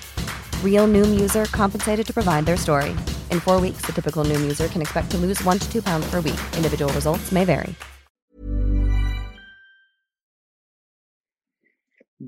Real 0.65 0.87
Noom 0.87 1.21
user 1.21 1.45
compensated 1.45 2.07
to 2.07 2.13
provide 2.13 2.47
their 2.47 2.57
story. 2.57 2.95
In 3.29 3.39
four 3.39 3.61
weeks, 3.61 3.85
the 3.85 3.93
typical 3.93 4.23
Noom 4.23 4.41
user 4.41 4.67
can 4.67 4.81
expect 4.81 5.11
to 5.11 5.17
lose 5.17 5.43
one 5.43 5.59
to 5.59 5.71
two 5.71 5.83
pounds 5.83 6.09
per 6.09 6.21
week. 6.21 6.41
Individual 6.57 6.91
results 6.93 7.31
may 7.31 7.45
vary. 7.45 7.75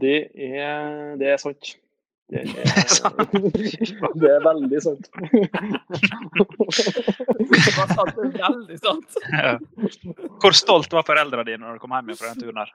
Det 0.02 0.30
er, 0.36 1.16
det 1.18 1.28
er 1.28 1.38
sant. 1.46 1.76
Det 2.34 2.40
er, 2.40 2.46
det 4.22 4.30
er 4.32 4.40
veldig 4.42 4.80
sant. 4.82 5.10
Hva 7.76 7.86
sa 7.92 8.06
du? 8.10 8.24
Veldig 8.34 8.80
sant. 8.80 9.20
Ja. 9.30 9.52
Hvor 10.42 10.58
stolt 10.58 10.96
var 10.96 11.06
foreldrene 11.06 11.46
dine 11.46 11.62
når 11.62 11.78
du 11.78 11.84
kom 11.84 11.94
hjem 11.94 12.10
fra 12.18 12.32
den 12.32 12.42
turen 12.42 12.64
her? 12.64 12.74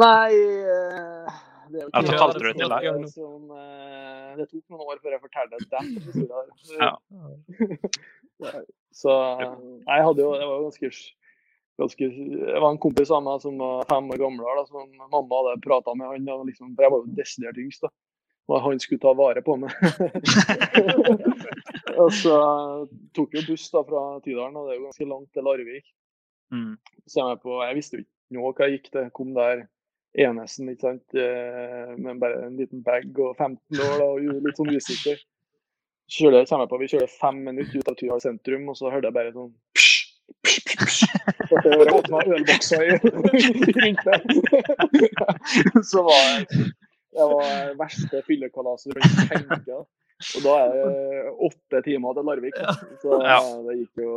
Nei 0.00 0.32
eh, 0.34 1.38
det 1.70 1.80
er 1.80 1.86
jo 1.86 1.90
ikke 1.90 2.26
det 2.34 2.52
til 2.58 2.74
det 2.74 3.12
som 3.14 3.54
eh, 3.56 4.28
Det 4.38 4.46
tok 4.50 4.74
noen 4.74 4.84
år 4.86 5.00
før 5.00 5.16
jeg 5.16 5.24
fortalte 5.28 5.56
den. 5.76 5.86
Ja. 8.40 8.52
Så 8.96 9.12
jeg 9.12 10.04
hadde 10.06 10.22
jo 10.24 10.30
Jeg 10.32 10.46
var 10.48 10.62
ganske 10.64 10.90
ganske, 11.80 12.04
jeg 12.04 12.60
var 12.60 12.70
en 12.74 12.80
kompis 12.82 13.10
av 13.14 13.24
meg 13.24 13.40
som 13.42 13.58
var 13.60 13.88
fem 13.88 14.10
år 14.12 14.20
gammel, 14.20 14.44
da, 14.44 14.64
som 14.68 14.90
mamma 15.12 15.40
hadde 15.40 15.64
prata 15.64 15.94
med 15.96 16.10
han. 16.12 16.28
Og 16.34 16.46
liksom, 16.48 16.74
for 16.74 16.86
jeg 16.86 16.94
var 16.94 17.02
jo 17.02 17.18
desidert 17.18 17.60
yngst. 17.60 17.86
da. 17.86 17.92
Og 18.50 18.62
han 18.64 18.80
skulle 18.82 19.02
ta 19.02 19.12
vare 19.14 19.42
på 19.46 19.56
meg. 19.62 19.74
og 22.02 22.10
så 22.18 22.36
tok 23.16 23.34
vi 23.34 23.42
jo 23.42 23.52
buss 23.52 23.68
da 23.70 23.84
fra 23.86 24.04
Tydalen, 24.24 24.58
og 24.58 24.66
det 24.66 24.74
er 24.74 24.80
jo 24.80 24.86
ganske 24.88 25.10
langt 25.12 25.30
til 25.34 25.46
Larvik. 25.46 25.92
Mm. 26.50 26.72
Så 27.06 27.28
jeg, 27.28 27.40
på, 27.44 27.60
jeg 27.62 27.78
visste 27.78 27.98
jo 27.98 28.04
ikke 28.04 28.36
noe 28.36 28.50
hva 28.50 28.66
jeg 28.66 28.78
gikk 28.78 28.90
til. 28.90 29.12
Kom 29.14 29.30
der 29.36 29.64
enesen, 30.18 30.68
ikke 30.72 30.80
sant. 30.88 31.04
Men 31.14 32.00
Med 32.06 32.18
bare 32.22 32.46
en 32.48 32.56
liten 32.58 32.82
bag 32.86 33.06
og 33.18 33.36
15 33.36 33.80
år 33.84 33.98
da, 34.00 34.08
og 34.10 34.42
litt 34.46 34.58
sånn 34.58 34.72
usikker. 34.74 35.20
Kjøler, 36.10 36.46
kommer 36.50 36.64
jeg 36.66 36.70
på, 36.72 36.78
Vi 36.82 36.88
kjører 36.90 37.12
fem 37.20 37.36
minutter 37.46 37.78
ut 37.78 37.88
av 37.92 37.96
Tydal 38.00 38.20
sentrum, 38.24 38.64
og 38.72 38.76
så 38.80 38.90
hørte 38.90 39.06
jeg 39.10 39.14
bare 39.14 39.30
sånn 39.36 39.52
psj, 39.78 40.00
psj, 40.42 40.58
psj. 40.80 41.08
Hørte 41.52 41.70
jeg 41.70 41.94
åpna 41.94 42.22
ølbokser 42.34 42.82
i 42.82 42.98
rundt 43.78 44.04
der. 44.08 44.20
Så 45.90 46.02
var 46.06 46.44
det 47.10 47.26
var 47.26 47.72
verste 47.78 48.20
fyllekalaset 48.26 48.94
du 48.94 49.00
kan 49.02 49.30
tenke 49.30 49.56
deg. 49.66 49.86
Og 50.36 50.42
da 50.44 50.52
er 50.60 50.74
det 50.74 51.30
åtte 51.46 51.80
timer 51.86 52.14
til 52.18 52.26
Larvik. 52.28 52.58
da. 52.58 52.74
Så 53.02 53.18
det 53.66 53.78
gikk 53.80 54.02
jo 54.04 54.12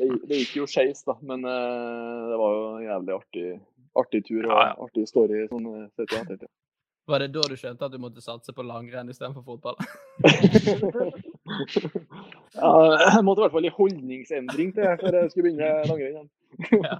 det, 0.00 0.38
gikk- 0.40 0.56
jo 0.62 0.66
skeis, 0.70 1.02
da. 1.06 1.14
Men 1.26 1.44
eh, 1.46 2.22
det 2.30 2.38
var 2.40 2.54
jo 2.56 2.64
en 2.78 2.86
jævlig 2.86 3.14
artig, 3.18 3.44
artig 3.98 4.24
tur 4.28 4.44
og 4.44 4.50
Ja, 4.52 4.66
ja. 4.70 4.74
artig 4.84 5.08
story. 5.08 5.46
sånn 5.50 5.66
eh, 5.74 5.86
sett 5.96 6.12
i 6.12 6.20
ettertid. 6.20 6.50
Var 7.10 7.18
det 7.18 7.32
da 7.34 7.42
du 7.48 7.56
skjønte 7.58 7.84
at 7.84 7.92
du 7.92 7.98
måtte 7.98 8.22
satse 8.22 8.52
på 8.54 8.62
langrenn 8.62 9.08
istedenfor 9.10 9.42
fotball? 9.42 9.76
ja, 12.54 12.70
jeg 13.14 13.24
måtte 13.24 13.40
i 13.40 13.44
hvert 13.44 13.56
fall 13.56 13.66
i 13.66 13.74
holdningsendring 13.74 14.74
til 14.76 14.96
før 15.00 15.18
jeg 15.18 15.32
skulle 15.32 15.48
begynne 15.48 15.70
langrenn 15.90 16.14
igjen. 16.14 16.30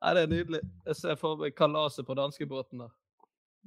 ja, 0.00 0.14
det 0.14 0.22
er 0.24 0.32
nydelig. 0.32 0.62
Jeg 0.88 1.00
ser 1.00 1.20
for 1.20 1.40
meg 1.40 1.56
kalaset 1.58 2.06
på 2.06 2.16
danskebåten 2.18 2.86
da. 2.86 2.90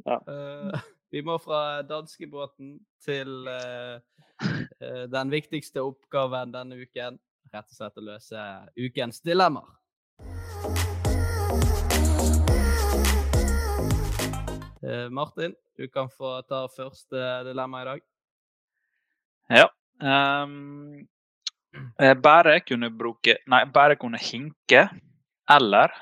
Ja. 0.05 0.17
Uh, 0.29 0.87
vi 1.13 1.21
må 1.25 1.37
fra 1.41 1.81
danskebåten 1.87 2.77
til 3.05 3.47
uh, 3.49 3.97
uh, 4.43 5.05
den 5.13 5.33
viktigste 5.33 5.83
oppgaven 5.85 6.53
denne 6.53 6.81
uken. 6.81 7.21
Rett 7.53 7.69
og 7.69 7.77
slett 7.77 7.99
å 8.01 8.07
løse 8.09 8.43
ukens 8.75 9.21
dilemmaer. 9.23 9.76
Martin, 15.11 15.55
du 15.77 15.87
kan 15.89 16.09
få 16.09 16.41
ta 16.45 16.67
første 16.69 17.21
dilemma 17.47 17.81
i 17.81 17.85
dag. 17.85 18.01
Ja. 19.49 19.67
eh, 21.99 22.13
bare 22.21 22.59
kunne 22.59 22.89
bruke 22.89 23.37
Nei, 23.47 23.65
bare 23.65 23.95
kunne 23.95 24.17
hinke, 24.21 24.89
eller 25.49 25.93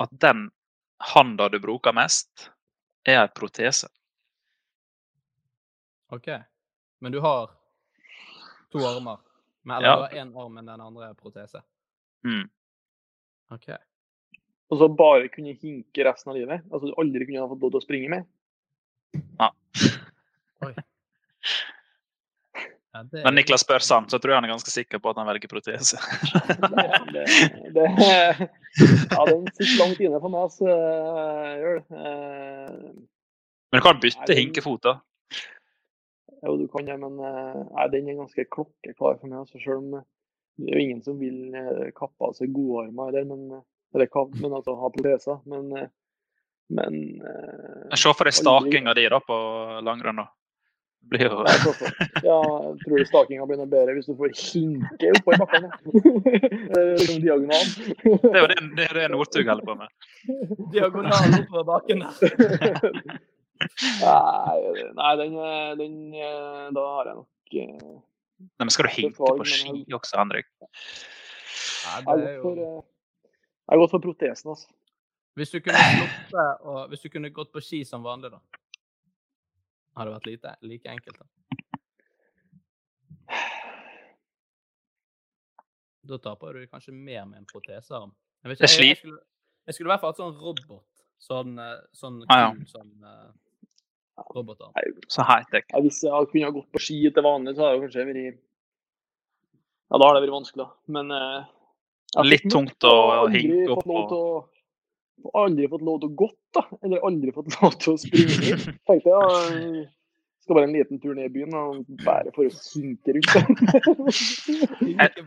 at 0.00 0.10
den 0.20 0.50
handa 1.02 1.48
du 1.48 1.58
bruker 1.60 1.92
mest, 1.92 2.50
er 3.04 3.22
en 3.24 3.32
protese. 3.34 3.88
OK. 6.12 6.28
Men 7.00 7.12
du 7.12 7.20
har 7.20 7.50
to 8.70 8.78
armer. 8.86 9.18
Men, 9.62 9.76
eller 9.76 9.88
Ja. 9.88 9.96
du 9.96 10.02
har 10.02 10.10
én 10.24 10.36
arm, 10.38 10.54
men 10.54 10.66
den 10.66 10.80
andre 10.80 11.08
er 11.08 11.14
protese. 11.14 11.62
Mm. 12.24 12.50
OK. 13.50 13.68
Og 14.72 14.78
så 14.80 14.88
bare 14.88 15.28
kunne 15.28 15.52
hinke 15.52 16.06
resten 16.06 16.32
av 16.32 16.38
livet. 16.38 16.62
Altså 16.72 16.88
du 16.88 16.94
aldri 17.00 17.26
kunne 17.28 17.42
ha 17.44 17.50
fått 17.50 17.60
lov 17.60 17.74
til 17.74 17.82
å 17.82 17.84
springe 17.84 18.08
mer. 18.08 18.24
Oi. 20.64 20.72
Ja, 22.92 23.02
det, 23.08 23.22
Men 23.24 23.36
Niklas 23.36 23.64
spør 23.64 23.84
sant, 23.84 24.10
så 24.10 24.18
jeg 24.18 24.24
tror 24.24 24.34
jeg 24.34 24.40
han 24.40 24.46
er 24.46 24.52
ganske 24.52 24.72
sikker 24.72 25.00
på 25.00 25.12
at 25.12 25.20
han 25.20 25.28
velger 25.28 25.48
protese. 25.48 26.00
Det, 27.12 27.24
det, 27.72 27.86
ja, 29.12 29.22
den 29.28 29.46
sitter 29.56 29.78
langt 29.80 30.00
inne 30.00 30.18
for 30.20 30.32
meg, 30.32 30.52
så 30.52 30.68
jeg 30.68 31.58
gjør 31.62 31.78
det. 31.78 32.02
Eh, 32.02 32.76
Men 33.72 33.80
du 33.80 33.84
kan 33.84 34.00
bytte 34.00 34.36
hinkefot, 34.36 34.84
da. 34.84 34.94
Jo, 36.42 36.56
du 36.60 36.66
kan 36.72 36.88
det, 36.88 36.98
men 37.00 37.16
eh, 37.20 37.60
nei, 37.70 37.86
den 37.92 38.10
er 38.12 38.20
ganske 38.20 38.46
klokkeklar 38.52 39.20
for 39.20 39.28
meg. 39.28 39.42
Altså, 39.44 39.60
selv 39.64 39.80
om 39.80 39.90
det 40.60 40.68
er 40.68 40.76
jo 40.76 40.84
ingen 40.84 41.04
som 41.04 41.20
vil 41.20 41.56
kappe 41.96 42.28
av 42.28 42.36
seg 42.36 42.52
godarmer 42.52 43.12
eller, 43.12 43.28
men, 43.28 43.62
eller, 43.94 44.06
kap- 44.12 44.34
men 44.40 44.52
altså 44.58 44.74
ha 44.80 44.90
proteser. 44.94 45.40
Men, 45.46 45.72
eh, 45.76 45.88
men 46.72 47.00
eh, 47.20 47.96
Se 47.98 48.12
for 48.16 48.24
deg 48.28 48.34
stakinga 48.36 48.94
di 48.96 49.08
da 49.12 49.18
på 49.20 49.36
langrenn. 49.84 50.16
da. 50.22 50.28
Blir 51.12 51.24
jo 51.26 51.40
Ja, 52.22 52.36
jeg 52.62 52.76
tror 52.84 53.04
stakinga 53.08 53.46
blir 53.50 53.58
noe 53.58 53.66
bedre 53.66 53.96
hvis 53.96 54.06
du 54.06 54.14
får 54.14 54.30
hinke 54.38 55.10
oppå 55.18 55.34
i 55.34 55.40
bakken. 55.42 55.66
da. 55.66 55.70
Eh, 56.72 56.96
Som 57.04 57.18
diagonal. 57.20 57.66
Det 58.00 58.30
er 58.32 58.38
jo 58.40 58.46
det, 58.48 58.58
det, 58.78 58.86
det 58.96 59.08
Northug 59.12 59.48
holder 59.50 59.66
på 59.66 59.74
med. 59.76 59.88
Diagonal 60.72 61.34
oppover 61.42 61.66
bakken. 61.68 62.00
Nei, 64.02 64.60
nei 64.98 65.10
den, 65.20 65.34
eh, 65.38 65.74
den 65.78 65.92
Da 66.74 66.82
har 66.96 67.10
jeg 67.10 67.18
nok 67.20 67.28
Nei, 67.52 68.64
men 68.64 68.72
skal 68.74 68.88
du 68.88 68.94
hinke 68.96 69.18
på 69.36 69.44
ski 69.46 69.84
også, 69.94 70.16
Henrik? 70.18 70.48
Nei, 70.64 71.98
det 72.08 72.30
er 72.32 72.38
jo... 72.40 72.82
eh, 73.72 73.74
jeg 73.74 73.78
har 73.78 73.82
gått 73.82 73.94
for 73.96 74.04
protesen, 74.04 74.52
altså. 74.52 74.68
Hvis 75.40 75.50
du 75.50 75.60
kunne 75.64 75.80
sluppet 75.80 76.66
og 76.68 76.88
hvis 76.92 77.00
du 77.00 77.08
kunne 77.08 77.30
gått 77.32 77.52
på 77.52 77.60
ski 77.64 77.84
som 77.88 78.02
vanlig, 78.04 78.30
da? 78.34 78.40
Hadde 79.96 80.10
det 80.10 80.16
vært 80.16 80.28
lite, 80.28 80.54
like 80.68 80.92
enkelt, 80.92 81.20
da. 81.20 81.28
Da 86.12 86.18
taper 86.18 86.58
du 86.58 86.66
kanskje 86.66 86.92
mer 86.92 87.24
med 87.24 87.38
en 87.38 87.46
protesearm. 87.48 88.12
Jeg, 88.42 88.50
vet 88.50 88.60
ikke, 88.60 88.68
jeg, 88.68 88.88
jeg, 88.88 88.96
skulle, 88.98 89.20
jeg 89.66 89.74
skulle 89.74 89.88
i 89.88 89.92
hvert 89.92 90.02
fall 90.02 90.12
hatt 90.12 90.20
sånn 90.20 90.36
robot. 90.36 90.86
Sånn, 91.22 91.52
sånn, 91.94 92.16
sånn 92.24 92.32
Ah, 92.34 92.40
ja. 92.42 92.66
sånn 92.66 92.92
uh, 93.06 93.30
robotarm. 94.34 94.74
Så 95.08 95.22
high-tech. 95.22 95.68
Ja, 95.70 95.80
hvis 95.84 96.02
jeg 96.02 96.28
kunne 96.32 96.48
ha 96.48 96.54
gått 96.56 96.70
på 96.74 96.82
ski 96.82 96.98
til 97.06 97.24
vanlig, 97.24 97.54
så 97.56 97.64
hadde 97.68 97.78
det 97.78 97.84
kanskje 97.86 98.06
vært 98.08 98.40
Ja, 99.92 100.00
da 100.00 100.08
har 100.08 100.14
det 100.16 100.24
vært 100.24 100.34
vanskelig, 100.34 100.64
da. 100.66 100.70
Men 100.96 101.14
eh, 101.14 101.38
har 101.46 101.61
Litt 102.20 102.44
tungt 102.52 102.84
å 102.84 102.96
hinke 103.32 103.70
opp 103.72 103.86
på. 103.88 104.00
til 104.10 104.18
å 104.18 104.42
Aldri 105.38 105.68
fått 105.70 105.84
lov 105.86 106.00
til 106.02 106.10
å 106.10 106.14
gått, 106.18 106.38
da. 106.56 106.62
Eller 106.82 107.04
aldri 107.06 107.32
fått 107.34 107.52
lov 107.60 107.74
til 107.78 107.94
å 107.94 108.00
springe. 108.00 108.56
Tenkte 108.88 109.12
jeg 109.12 109.12
ja, 109.12 109.20
skal 110.42 110.56
bare 110.58 110.66
en 110.66 110.74
liten 110.74 110.98
tur 110.98 111.14
ned 111.14 111.28
i 111.28 111.32
byen 111.36 111.54
og 111.54 111.84
bare 112.02 112.32
for 112.34 112.42
å 112.48 112.50
synke 112.56 113.14
rundt. 113.14 113.30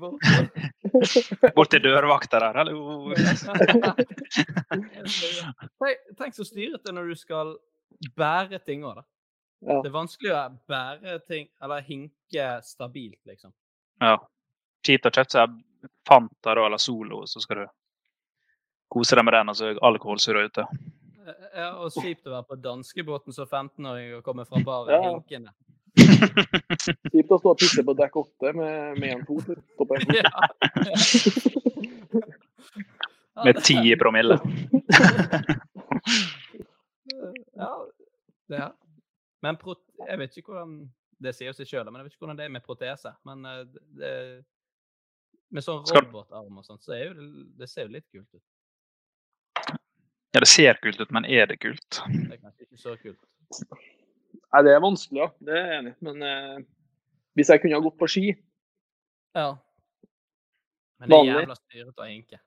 Bort. 1.55 1.71
Til 1.71 1.83
dørvakta 1.85 2.41
der, 2.43 2.59
hallo! 2.59 3.13
Tenk 6.19 6.35
så 6.35 6.43
styrete 6.43 6.91
når 6.91 7.13
du 7.13 7.15
skal 7.19 7.55
bære 8.19 8.59
ting 8.67 8.83
òg, 8.83 8.99
da. 8.99 9.05
Ja. 9.65 9.79
Det 9.79 9.87
er 9.87 9.95
vanskelig 9.95 10.33
å 10.35 10.43
bære 10.69 11.15
ting, 11.29 11.47
eller 11.63 11.85
hinke 11.87 12.49
stabilt, 12.67 13.21
liksom. 13.29 13.55
Ja. 14.03 14.19
Kjipt 14.85 15.07
å 15.07 15.13
kjøpe 15.15 15.31
seg 15.31 15.55
Fanta 16.07 16.55
da, 16.55 16.65
eller 16.65 16.77
Solo, 16.81 17.23
så 17.27 17.39
skal 17.43 17.55
du 17.63 17.65
kose 18.91 19.15
deg 19.17 19.25
med 19.25 19.33
den, 19.33 19.49
og 19.49 19.55
så 19.57 19.71
er 19.71 19.79
alkoholsyre 19.83 20.45
ute. 20.49 20.65
Eh, 21.25 21.33
Ja, 21.55 21.69
og 21.81 21.91
kjipt 21.95 22.27
å 22.27 22.31
være 22.35 22.45
på 22.51 22.55
danskebåten 22.61 23.33
som 23.33 23.47
15-åring 23.47 24.17
og 24.17 24.23
komme 24.23 24.45
fra 24.45 24.59
baren 24.63 24.91
Ja. 24.93 25.01
hinkende. 25.09 25.51
Kjipt 27.11 27.31
å 27.31 27.37
stå 27.39 27.49
og 27.53 27.57
pisse 27.61 27.83
på 27.87 27.93
dekk 27.95 28.15
åtte 28.19 28.51
med 28.53 28.99
med 28.99 29.09
en 29.15 29.25
fot. 29.25 29.47
Stå 29.73 29.85
på 29.87 29.95
en 29.95 30.01
fot. 30.05 30.15
Ja. 30.21 30.29
Med 33.43 33.57
ti 33.67 33.75
i 33.91 33.95
promille. 33.99 34.37
Ja, 37.55 37.71
det 38.49 38.59
er. 38.59 38.71
Men 39.43 39.57
jeg 39.59 40.19
vet 40.21 40.37
ikke 40.39 40.53
hvordan 40.53 40.75
Det 41.21 41.31
sier 41.35 41.53
seg 41.55 41.67
sjøl, 41.69 41.85
men 41.87 41.99
jeg 42.01 42.07
vet 42.09 42.13
ikke 42.15 42.25
hvordan 42.25 42.39
det 42.39 42.45
er 42.45 42.51
med 42.55 42.63
protese. 42.65 43.11
Men 43.27 43.45
eh, 43.47 43.61
det- 43.95 44.43
med 45.55 45.63
sånn 45.63 45.85
robotarm 45.87 46.59
og 46.59 46.67
sånt, 46.67 46.83
så 46.83 46.95
er 46.95 47.07
jo 47.07 47.13
det, 47.17 47.27
det 47.61 47.69
ser 47.71 47.87
jo 47.87 47.95
litt 47.95 48.07
kult 48.11 48.27
ut. 48.35 48.43
Ja, 50.35 50.41
det 50.43 50.49
ser 50.51 50.79
kult 50.83 50.99
ut, 50.99 51.11
men 51.15 51.27
er 51.31 51.47
det 51.47 51.61
kult? 51.63 52.01
Det 52.11 52.35
er 52.35 52.41
kanskje 52.41 52.65
ikke 52.65 52.81
så 52.81 52.95
kult. 52.99 53.21
Nei, 54.51 54.63
det 54.67 54.73
er 54.73 54.81
vanskelig, 54.83 55.21
ja. 55.21 55.29
Det 55.47 55.55
er 55.55 55.69
jeg 55.69 55.77
enig 55.79 55.93
i. 55.93 55.95
Men 56.07 56.25
eh, 56.27 56.57
hvis 57.39 57.51
jeg 57.53 57.61
kunne 57.63 57.79
ha 57.79 57.85
gått 57.85 57.97
på 58.01 58.09
ski 58.11 58.25
Ja. 59.35 59.53
Men 60.99 61.11
det 61.11 61.17
er 61.17 61.29
jævla 61.29 61.57
styrete 61.59 62.03
av 62.03 62.11
hinke. 62.11 62.39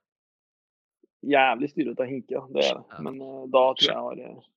Jævlig 1.33 1.73
styrete 1.73 2.05
av 2.05 2.13
hinke, 2.13 2.37
ja. 2.37 2.45
Det 2.53 2.65
er 2.67 2.79
det. 2.79 3.03
Men 3.09 3.21
eh, 3.25 3.43
da 3.57 3.65
tror 3.73 3.87
jeg 3.87 3.93
jeg 3.95 4.07
har 4.07 4.23
eh, 4.29 4.49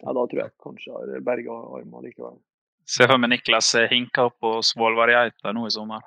Ja, 0.00 0.14
da 0.16 0.22
tror 0.24 0.42
jeg 0.42 0.56
kanskje 0.66 0.90
jeg 0.90 1.14
har 1.14 1.26
berga 1.30 1.58
armen 1.78 2.06
likevel. 2.06 2.38
Se 2.90 3.06
for 3.06 3.22
meg 3.22 3.30
Niklas 3.36 3.74
hinker 3.76 3.94
hinka 3.94 4.26
opp 4.30 4.40
på 4.42 4.56
Svolværgeita 4.66 5.54
nå 5.54 5.68
i 5.68 5.74
sommer. 5.74 6.02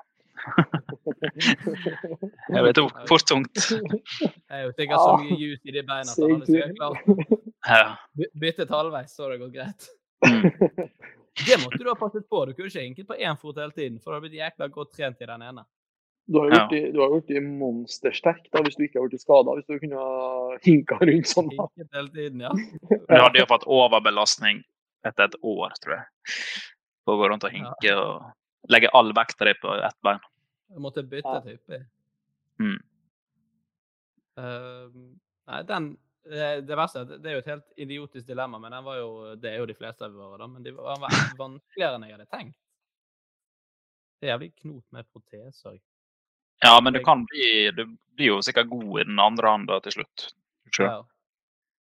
Jeg 2.53 2.63
vet 2.65 2.75
det 2.77 2.83
var 2.85 3.05
fort 3.09 3.25
tungt. 3.29 3.63
Jeg 3.73 4.65
jo 4.67 4.71
så 4.99 5.17
mye 5.21 5.37
juice 5.39 5.63
i 5.69 5.75
de 5.75 5.83
beina 5.87 6.09
at 6.09 6.17
han 6.19 6.35
hadde 6.41 6.73
klart 6.77 6.97
Ja. 7.63 7.83
byttet 8.39 8.69
halvveis, 8.73 9.13
så 9.15 9.29
det 9.31 9.39
gått 9.43 9.53
greit. 9.55 9.87
Mm. 10.23 10.89
Det 11.47 11.55
måtte 11.63 11.79
du 11.81 11.87
ha 11.89 11.95
passet 11.97 12.27
på. 12.29 12.43
Du 12.45 12.53
kunne 12.53 12.69
ikke 12.69 12.83
hinket 12.85 13.07
på 13.09 13.15
én 13.17 13.37
fot 13.41 13.57
hele 13.57 13.73
tiden, 13.73 13.99
for 13.99 14.11
du 14.11 14.15
har 14.19 14.21
blitt 14.25 14.35
jækla 14.37 14.67
godt 14.73 14.91
trent 14.93 15.21
i 15.23 15.25
den 15.29 15.41
ene. 15.41 15.63
Du 16.29 16.37
har 16.39 16.45
jo 16.51 16.55
Ja. 16.55 16.67
blitt, 16.69 16.93
monstersterk 17.43 18.45
da, 18.53 18.61
hvis 18.63 18.77
du 18.77 18.83
ikke 18.85 18.99
har 19.01 19.09
blitt 19.09 19.21
skada. 19.23 19.55
Hvis 19.57 19.65
du 19.67 19.79
kunne 19.79 19.97
ha 19.97 20.57
hinka 20.63 20.99
rundt 21.01 21.27
sånn. 21.27 21.49
da. 21.49 21.65
Hinket 21.73 21.97
hele 21.97 22.09
tiden, 22.13 22.39
ja. 22.45 22.51
Du 23.09 23.17
hadde 23.17 23.39
jo 23.41 23.45
fått 23.49 23.65
overbelastning 23.67 24.61
etter 25.05 25.23
et 25.25 25.35
år, 25.43 25.73
tror 25.83 25.97
jeg. 25.97 26.05
For 27.03 27.15
å 27.15 27.19
gå 27.19 27.29
rundt 27.33 27.43
og 27.43 27.51
hinke 27.51 27.95
og 27.97 28.21
legge 28.71 28.89
all 28.93 29.11
vekta 29.11 29.45
di 29.49 29.53
på 29.59 29.73
ett 29.83 29.97
bein. 30.05 30.21
Jeg 30.73 30.81
måtte 30.81 31.03
bytte 31.05 31.35
Ja. 31.37 31.41
type. 31.45 31.85
Mm. 32.59 32.79
Uh, 34.37 34.89
nei, 35.47 35.61
den 35.69 35.93
Det 36.23 36.75
verste 36.77 37.01
er 37.01 37.01
at 37.03 37.21
det 37.21 37.29
er 37.29 37.33
jo 37.35 37.39
et 37.41 37.47
helt 37.51 37.71
idiotisk 37.77 38.27
dilemma, 38.27 38.57
men 38.57 38.71
den 38.71 38.83
var 38.85 38.95
jo, 38.95 39.35
det 39.35 39.49
er 39.51 39.57
jo 39.59 39.65
de 39.67 39.75
fleste 39.75 40.05
av 40.05 40.13
våre, 40.15 40.37
da. 40.39 40.47
Men 40.47 40.63
de 40.63 40.71
var 40.71 41.01
vanskeligere 41.35 41.97
enn 41.97 42.05
jeg 42.07 42.15
hadde 42.15 42.29
tenkt. 42.31 42.55
Det 44.21 44.29
er 44.29 44.37
jævlig 44.37 44.53
knot 44.61 44.85
med 44.95 45.09
proteser. 45.11 45.81
Ja, 46.63 46.79
men 46.79 46.93
du 46.95 47.01
kan 47.03 47.25
bli 47.27 47.71
Du 47.75 47.83
blir 48.15 48.29
jo 48.29 48.41
sikkert 48.41 48.69
god 48.69 49.01
i 49.01 49.03
den 49.03 49.19
andre 49.19 49.51
hånda 49.51 49.81
til 49.83 49.97
slutt. 49.97 50.29
Sure. 50.71 50.87
Ja. 50.87 51.01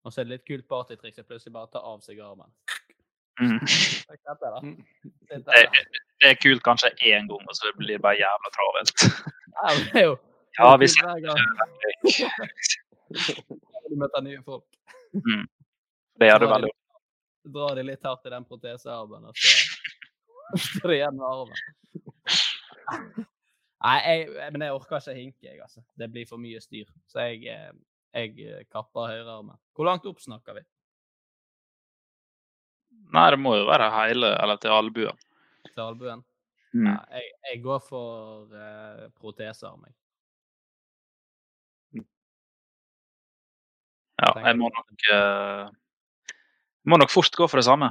Og 0.05 0.12
så 0.12 0.22
er 0.22 0.24
det 0.24 0.38
litt 0.38 0.47
kult 0.49 0.68
partytriks 0.70 1.20
å 1.20 1.26
plutselig 1.28 1.53
bare 1.53 1.68
ta 1.74 1.82
av 1.84 2.01
seg 2.01 2.22
armen. 2.24 2.49
Mm. 3.41 3.59
Dette, 3.61 4.36
da. 4.41 4.61
Sitt 5.28 5.28
Det, 5.28 5.45
der, 5.45 5.68
da. 5.68 5.84
Det 6.20 6.28
er 6.30 6.36
kult 6.40 6.62
kanskje 6.66 6.90
én 7.10 7.28
gang, 7.30 7.44
og 7.48 7.54
så 7.56 7.70
blir 7.78 7.96
det 7.96 8.02
bare 8.04 8.18
jævla 8.20 8.50
travelt. 8.56 9.06
Ja, 9.60 9.68
det 9.78 10.00
er 10.02 10.04
jo 10.10 10.16
Ja, 10.58 10.76
det 10.76 10.80
vi 10.80 10.86
er 11.00 11.20
hver 11.24 11.36
Du 13.88 13.96
møter 13.96 14.20
nye 14.22 14.42
folk. 14.44 14.64
mm. 15.14 15.46
Det 16.20 16.28
gjør 16.28 16.38
du 16.42 16.46
veldig 16.52 16.68
de- 16.70 16.78
Drar 17.54 17.74
de 17.74 17.82
litt 17.82 18.02
hardt 18.04 18.26
i 18.26 18.30
den 18.30 18.44
protesearmen, 18.44 19.24
og 19.24 19.34
så 19.40 19.48
står 20.60 20.88
det 20.92 20.96
igjen 20.98 21.16
med 21.16 21.26
armen. 21.26 21.56
Nei, 23.80 23.96
jeg, 24.04 24.26
men 24.52 24.60
jeg 24.66 24.74
orker 24.76 24.98
ikke 25.00 25.14
hinke, 25.16 25.46
jeg, 25.46 25.60
altså. 25.64 25.80
Det 25.96 26.10
blir 26.12 26.26
for 26.28 26.36
mye 26.42 26.60
styr. 26.60 26.84
Så 27.08 27.24
jeg, 27.30 27.46
eh, 27.48 27.72
jeg 28.12 28.34
eh, 28.44 28.64
kapper 28.68 29.08
høyrearmen. 29.08 29.56
Hvor 29.74 29.88
langt 29.88 30.04
opp 30.10 30.20
snakker 30.20 30.58
vi? 30.58 30.64
Nei, 33.14 33.24
det 33.32 33.38
må 33.40 33.54
jo 33.56 33.64
være 33.70 33.88
hele, 33.94 34.34
eller 34.42 34.60
til 34.60 34.74
albuen. 34.76 35.16
Til 35.68 35.82
albuen? 35.84 36.24
Mm. 36.72 36.86
Ja, 36.86 36.96
jeg, 37.18 37.32
jeg 37.50 37.62
går 37.64 37.80
for 37.82 38.46
uh, 38.54 39.08
proteser, 39.18 39.74
meg. 39.80 39.92
Ja, 44.20 44.34
jeg 44.44 44.58
må 44.61 44.68
nok 44.68 45.04
uh, 45.14 45.70
må 46.84 46.98
nok 47.00 47.12
fort 47.12 47.32
gå 47.36 47.46
for 47.48 47.61
det 47.61 47.64
samme. 47.64 47.88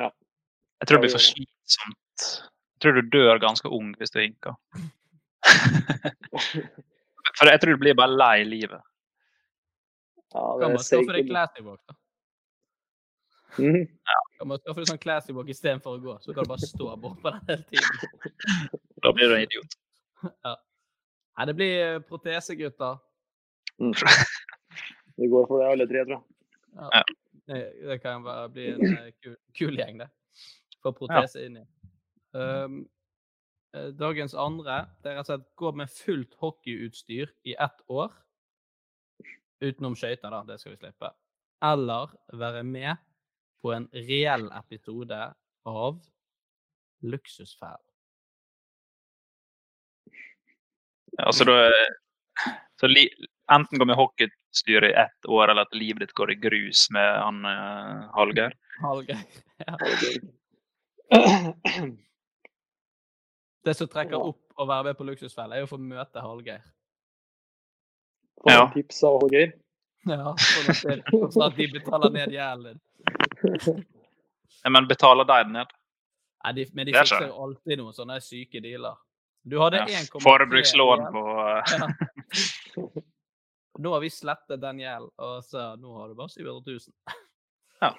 Ja. 0.00 0.08
Jeg 0.80 0.88
tror 0.88 0.96
det 0.96 1.04
blir 1.04 1.14
for 1.14 1.24
slitsomt. 1.24 2.24
Jeg 2.24 2.84
tror 2.84 2.96
du 2.96 3.10
dør 3.12 3.40
ganske 3.42 3.68
ung 3.68 3.92
hvis 4.00 4.12
du 4.14 4.22
hinker. 4.22 4.56
for 7.36 7.50
jeg 7.52 7.60
tror 7.60 7.76
du 7.76 7.82
blir 7.82 7.98
bare 7.98 8.16
lei 8.16 8.38
livet. 8.48 8.80
Ja, 10.30 10.40
det 10.40 10.62
Kan 10.62 10.70
er 10.70 10.76
man 10.78 10.84
skaffe 10.86 11.12
deg 11.12 11.26
seigt. 11.26 11.32
classy 11.32 11.66
da? 11.66 11.99
Mhm. 13.58 13.86
Kan 14.38 14.48
man 14.48 14.60
skaffe 14.62 14.80
deg 14.80 14.88
sånn 14.88 15.02
classy 15.02 15.34
walk 15.36 15.50
istedenfor 15.52 15.98
å 15.98 16.00
gå? 16.00 16.16
Så 16.24 16.34
kan 16.34 16.46
du 16.46 16.52
bare 16.52 16.64
stå 16.64 16.94
bort 16.96 17.18
på 17.20 17.32
den 17.34 17.40
hele 17.48 17.64
tiden. 17.68 18.38
Da 19.04 19.12
blir 19.12 19.28
du 19.28 19.36
en 19.36 19.46
idiot. 19.46 19.78
Ja. 20.44 20.52
Nei, 21.38 21.44
det 21.48 21.54
blir 21.56 22.00
protesegutter 22.04 22.10
protese, 22.10 22.56
gutter. 22.60 22.98
Mm. 23.80 23.94
Vi 25.20 25.28
går 25.32 25.46
for 25.48 25.62
det 25.62 25.68
alle 25.72 25.86
tre, 25.88 26.02
tror 26.04 26.18
jeg. 26.18 26.24
Ja. 26.92 27.02
Det, 27.48 27.60
det 27.88 27.96
kan 28.02 28.24
bare 28.24 28.48
bli 28.52 28.66
en 28.74 28.84
eh, 28.90 29.06
kul, 29.22 29.36
kul 29.56 29.80
gjeng, 29.80 30.02
det. 30.02 30.10
Få 30.84 30.92
protese 30.96 31.46
inni. 31.46 31.62
Um, 32.36 32.82
eh, 33.72 33.88
dagens 33.96 34.36
andre 34.38 34.82
det 35.00 35.10
er 35.10 35.16
rett 35.18 35.24
og 35.24 35.30
slett 35.32 35.48
gå 35.58 35.72
med 35.80 35.92
fullt 35.92 36.36
hockeyutstyr 36.44 37.32
i 37.48 37.56
ett 37.56 37.80
år. 37.88 38.12
Utenom 39.64 39.96
skøyter, 39.96 40.28
da. 40.28 40.44
Det 40.52 40.60
skal 40.60 40.76
vi 40.76 40.82
slippe. 40.82 41.14
Eller 41.64 42.12
være 42.36 42.62
med 42.64 42.92
på 43.62 43.72
en 43.76 43.88
reell 43.92 44.48
episode 44.56 45.20
av 45.68 46.00
Luksusfellen. 47.00 47.86
Altså, 51.20 51.44
da 51.44 51.68
så 52.80 52.88
li, 52.88 53.04
Enten 53.52 53.78
går 53.78 53.86
med 53.86 53.96
hockeystyre 53.96 54.90
i 54.90 54.92
ett 54.92 55.26
år, 55.26 55.48
eller 55.48 55.66
at 55.66 55.74
livet 55.74 56.00
ditt 56.04 56.12
går 56.14 56.30
i 56.32 56.36
grus 56.38 56.86
med 56.94 57.08
han 57.18 57.40
uh, 57.44 58.06
Hallgeir. 58.14 58.54
Hallgeir. 58.80 59.24
Ja. 59.66 59.76
Det 63.64 63.74
som 63.74 63.88
trekker 63.90 64.22
opp 64.22 64.54
å 64.54 64.64
være 64.64 64.84
med 64.86 64.96
på 64.96 65.04
Luksusfellen, 65.08 65.56
er 65.58 65.66
å 65.66 65.68
få 65.68 65.80
møte 65.82 66.22
Hallgeir. 66.22 66.62
Få 68.40 68.54
ja. 68.54 68.62
tips 68.72 69.02
av 69.04 69.18
Hallgeir. 69.18 69.50
Ja, 70.08 70.32
sånn 70.38 71.44
at 71.44 71.58
de 71.58 71.66
betaler 71.74 72.14
ned 72.14 72.32
gjelden 72.32 72.70
din. 72.70 72.80
Men 74.70 74.88
betaler 74.88 75.24
de 75.24 75.38
den 75.44 75.54
ned? 75.58 75.76
Nei, 76.44 76.52
de, 76.56 76.66
men 76.72 76.88
de 76.88 76.92
fikser 76.96 77.26
jo 77.28 77.36
alltid 77.44 77.80
noen 77.80 77.94
sånne 77.96 78.16
syke 78.24 78.62
dealer. 78.64 78.96
Du 79.44 79.58
hadde 79.60 79.82
ja, 79.88 80.00
Forbrukslån 80.20 81.02
på 81.12 81.24
ja. 81.80 81.88
Nå 83.80 83.92
har 83.92 84.00
vi 84.00 84.10
slettet 84.12 84.60
den 84.60 84.80
gjelden, 84.82 85.12
og 85.16 85.44
så 85.44 85.70
nå 85.80 85.94
har 85.98 86.10
du 86.10 86.16
bare 86.16 86.32
700 86.32 86.60
000. 86.66 87.20
Ja. 87.80 87.94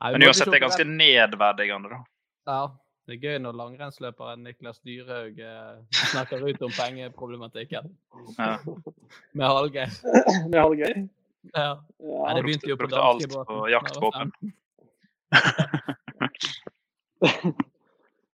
Nei, 0.00 0.12
men 0.14 0.26
uansett, 0.28 0.50
det 0.50 0.60
er 0.60 0.64
ganske 0.66 0.86
nedverdigende, 0.86 1.90
da. 1.90 2.00
Ja. 2.50 2.60
Det 3.08 3.16
er 3.16 3.24
gøy 3.26 3.38
når 3.42 3.56
langrennsløperen 3.58 4.44
Niklas 4.46 4.78
Dyrhaug 4.86 5.38
eh, 5.42 5.78
snakker 6.12 6.44
ut 6.46 6.60
om 6.62 6.70
pengeproblematikken. 6.76 7.88
Ja. 8.36 8.52
Med 9.34 9.46
Hallgeir. 9.50 9.96
Med 10.46 10.58
Hallgeir? 10.60 11.00
Ja. 11.54 11.84
ja. 11.98 12.22
Nei, 12.26 12.34
det 12.36 12.42
begynte 12.46 12.70
jo 12.70 12.76
på 12.76 12.84
Brukte 12.84 13.02
alt 13.02 13.36
på 13.48 13.60
jaktvåpen. 13.72 14.32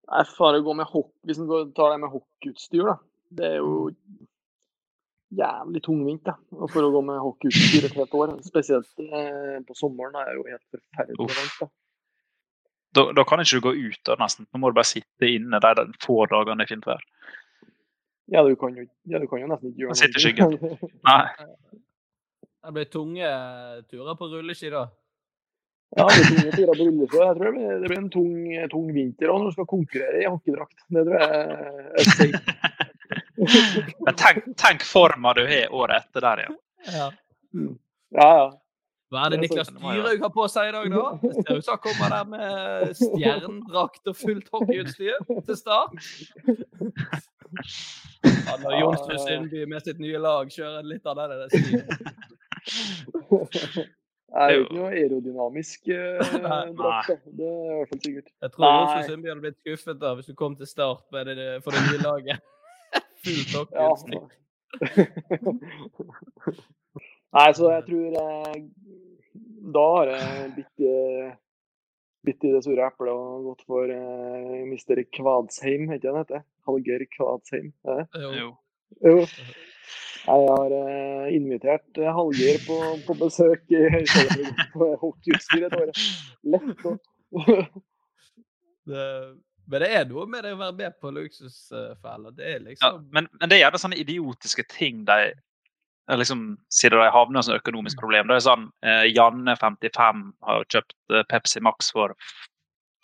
Nei, 0.07 0.23
faen, 0.37 0.59
å 0.59 0.65
gå 0.65 0.75
med 0.79 0.87
hokk 0.91 1.11
Hvis 1.27 1.41
en 1.43 1.49
tar 1.77 1.95
det 1.95 2.03
med 2.03 2.13
hockeyutstyr, 2.13 2.85
da. 2.87 2.97
Det 3.37 3.49
er 3.57 3.59
jo 3.59 3.73
jævlig 5.37 5.83
tungvint. 5.83 6.25
da. 6.27 6.37
For 6.73 6.87
å 6.87 6.93
gå 6.95 7.03
med 7.09 7.19
hockeyutstyr 7.23 7.89
et 7.89 7.97
helt 7.99 8.15
år, 8.15 8.37
spesielt 8.47 9.03
eh, 9.03 9.59
på 9.67 9.75
sommeren, 9.79 10.15
er 10.23 10.37
jo 10.39 10.47
helt 10.47 10.63
forferdelig 10.71 11.27
varmt. 11.27 11.59
da. 11.61 11.71
Da, 12.97 13.03
da, 13.13 13.27
kan 13.29 13.43
ikke 13.43 13.59
du 13.59 13.65
gå 13.67 13.73
ut 13.91 14.03
da, 14.09 14.17
nesten. 14.21 14.47
Nå 14.49 14.63
må 14.63 14.71
du 14.71 14.79
bare 14.79 14.89
sitte 14.89 15.29
inne 15.29 15.61
de, 15.61 15.73
de 15.83 15.99
få 16.01 16.23
dagene 16.31 16.63
det 16.63 16.69
er 16.69 16.75
fint 16.77 16.87
vær. 16.89 17.03
Ja, 18.33 18.43
du 18.43 18.57
kan 18.59 18.75
jo, 18.75 18.87
ja, 19.07 19.21
du 19.23 19.27
kan 19.31 19.43
jo 19.43 19.51
nesten 19.51 19.71
ikke 19.71 19.85
gjøre 19.85 19.93
noe. 19.93 20.01
Sitte 20.01 20.19
i 20.19 20.25
skyggen. 20.25 20.49
Nei. 21.11 21.21
Det 22.67 22.73
blir 22.73 22.85
tunge 22.91 23.27
turer 23.91 24.15
på 24.19 24.27
rulleski 24.27 24.71
da? 24.71 24.89
Ja, 25.97 26.09
det 26.11 26.25
blir 26.27 26.41
tunge 26.41 26.57
turer 26.57 26.73
på 26.73 26.79
rulleski. 26.81 27.21
Jeg 27.21 27.37
tror 27.39 27.45
det 27.47 27.89
blir, 27.89 27.99
en 27.99 28.11
tung, 28.11 28.35
tung 28.73 28.89
vinter 28.95 29.31
òg 29.31 29.39
når 29.39 29.53
du 29.53 29.57
skal 29.57 29.69
konkurrere 29.71 30.23
i 30.25 30.27
hockeydrakt. 30.27 30.83
Det 30.91 31.05
tror 31.07 31.17
jeg 31.21 31.31
er 31.31 32.11
safe. 32.11 32.41
Men 34.07 34.19
tenk, 34.19 34.49
tenk 34.59 34.83
forma 34.83 35.35
du 35.39 35.45
har 35.47 35.75
året 35.79 36.09
etter 36.09 36.27
der 36.27 36.43
igjen. 36.43 36.57
Ja. 36.97 37.11
Mm. 37.55 37.75
ja, 38.19 38.31
ja. 38.41 38.47
Hva 39.15 39.23
er 39.23 39.37
det 39.37 39.39
Niklas 39.45 39.71
Dyrhaug 39.71 40.25
har 40.27 40.33
på 40.35 40.49
seg 40.51 40.73
i 40.73 40.75
dag, 40.75 40.91
da? 40.91 41.05
Det 41.23 41.35
ser 41.37 41.61
ut 41.61 41.69
som 41.69 41.77
han 41.77 41.83
kommer 41.85 42.15
der 42.17 42.25
med 42.33 42.97
stjernedrakt 42.99 44.11
og 44.11 44.19
fullt 44.19 44.51
hockeyutstyr 44.51 45.23
til 45.47 45.61
start. 45.63 45.95
Ja, 48.27 48.57
når 48.59 48.73
Jonsrud 48.81 49.21
Sundby 49.23 49.61
med 49.71 49.85
sitt 49.87 50.01
nye 50.03 50.19
lag 50.19 50.49
kjører 50.51 50.87
litt 50.87 51.07
av 51.07 51.21
det 51.31 51.47
stilen. 51.53 51.85
Det 54.27 54.43
er 54.43 54.53
jo 54.53 54.63
ikke 54.65 54.77
noe 54.77 54.89
aerodynamisk 54.91 55.87
uh, 55.95 56.19
drakt. 56.77 57.23
Det 57.39 57.47
er 57.47 57.71
i 57.71 57.77
hvert 57.79 57.93
fall 57.93 58.03
sikkert. 58.03 58.29
Jeg 58.43 58.53
tror 58.57 58.67
også 58.67 58.99
Sundby 59.07 59.31
hadde 59.31 59.45
blitt 59.45 59.61
skuffet 59.63 60.01
da 60.03 60.11
hvis 60.19 60.29
du 60.31 60.35
kom 60.39 60.57
til 60.59 60.69
start 60.69 61.05
med 61.15 61.31
det, 61.31 61.49
for 61.65 61.71
det 61.77 61.81
nye 61.87 62.03
laget. 62.03 62.39
Fullt 63.25 63.55
hockeyutstyr. 63.57 64.27
Nei, 67.37 67.49
så 67.57 67.71
jeg 67.71 67.85
tror 67.87 68.17
eh, 68.21 68.57
Da 69.77 69.85
har 69.93 70.11
jeg 70.11 70.51
bitt, 70.57 70.85
bitt 72.27 72.45
i 72.45 72.53
det 72.53 72.63
sure 72.67 72.83
eplet 72.91 73.13
og 73.15 73.47
gått 73.53 73.63
for 73.71 73.85
eh, 73.95 74.67
Mr. 74.67 75.05
Kvadsheim, 75.17 75.87
heter 75.93 76.13
han 76.13 76.25
heter? 76.25 76.45
Hallgeir 76.67 77.07
Kvadsheim? 77.15 77.71
Det? 77.87 78.01
Jo. 78.27 78.51
jo. 79.07 79.17
Jeg 80.27 80.47
har 80.51 80.73
eh, 80.75 81.35
invitert 81.37 81.99
eh, 82.03 82.11
Hallgeir 82.11 82.59
på, 82.67 82.77
på, 83.07 83.15
besøk 83.21 83.71
i 83.71 83.83
på 84.73 84.89
hockeyutstyr 85.03 85.69
et 85.69 85.77
år. 85.79 85.93
Lett 86.55 86.87
å 86.87 86.97
Men 89.67 89.83
det 89.83 89.89
er 89.99 90.05
noe 90.07 90.29
med 90.31 90.45
det 90.47 90.53
å 90.55 90.61
være 90.61 90.77
med 90.79 90.95
på 91.03 91.11
luksusfeller. 91.11 92.35
Det 92.37 92.47
er 92.47 92.61
liksom 92.63 92.87
ja, 92.87 93.01
men, 93.11 93.27
men, 93.35 93.51
det 93.51 93.57
er 93.57 93.65
gjerne 93.65 93.81
sånne 93.83 93.99
idiotiske 93.99 94.63
ting 94.71 95.01
de 95.09 95.33
liksom, 96.15 96.45
siden 96.71 97.03
de 97.03 97.09
havner 97.11 97.43
i 97.43 97.51
et 97.51 97.61
økonomisk 97.61 97.99
problem. 97.99 98.29
Det 98.31 98.37
er 98.37 98.45
sånn, 98.47 98.69
eh, 98.87 99.07
Janne 99.11 99.57
55 99.59 100.23
har 100.47 100.69
kjøpt 100.71 100.95
eh, 101.11 101.25
Pepsi 101.33 101.63
Max 101.67 101.91
for 101.95 102.15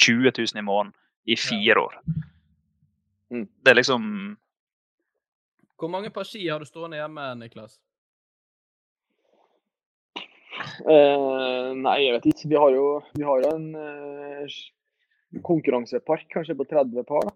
20 0.02 0.30
000 0.38 0.62
i 0.62 0.66
måneden 0.66 0.94
i 1.26 1.38
fire 1.38 1.82
år. 1.82 1.98
Mm. 3.32 3.48
Det 3.48 3.72
er 3.72 3.78
liksom 3.80 4.06
Hvor 5.82 5.90
mange 5.90 6.12
par 6.14 6.22
ski 6.22 6.44
har 6.46 6.62
du 6.62 6.66
stående 6.68 6.94
hjemme, 6.94 7.22
Niklas? 7.40 7.80
Eh, 10.86 11.70
nei, 11.74 11.96
jeg 12.04 12.12
vet 12.14 12.28
ikke. 12.30 12.50
Vi 12.52 12.60
har 12.62 12.70
jo, 12.76 12.84
vi 13.16 13.24
har 13.26 13.42
jo 13.42 13.50
en 13.56 13.66
eh, 13.80 14.54
konkurransepark 15.42 16.28
kanskje 16.30 16.54
på 16.60 16.68
30 16.70 17.02
par. 17.08 17.26
Da. 17.26 17.34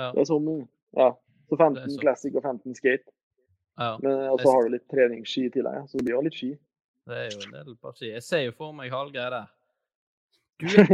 Ja. 0.00 0.08
Det 0.16 0.24
er 0.24 0.30
sånn, 0.32 0.48
ja. 0.96 1.10
Så 1.52 1.60
15 1.60 1.84
så. 1.84 2.00
classic 2.00 2.40
og 2.40 2.48
15 2.48 2.80
skate. 2.80 3.12
Ja. 3.76 3.92
Men 4.00 4.16
så 4.40 4.56
har 4.56 4.64
du 4.64 4.72
litt 4.78 4.88
treningsski 4.88 5.50
i 5.50 5.52
tillegg, 5.52 5.84
så 5.84 6.00
det 6.00 6.08
blir 6.08 6.16
jo 6.16 6.24
litt 6.30 6.40
ski. 6.40 6.54
Det 7.10 7.24
er 7.26 7.32
jo 7.34 7.44
en 7.44 7.56
del 7.58 7.76
par 7.76 7.92
ski. 7.98 8.14
Jeg 8.14 8.24
ser 8.24 8.46
jo 8.46 8.56
for 8.56 8.72
meg 8.76 8.88
Hallgeir 8.96 9.36
der. 9.36 9.52
Du 10.64 10.68
er 10.80 10.88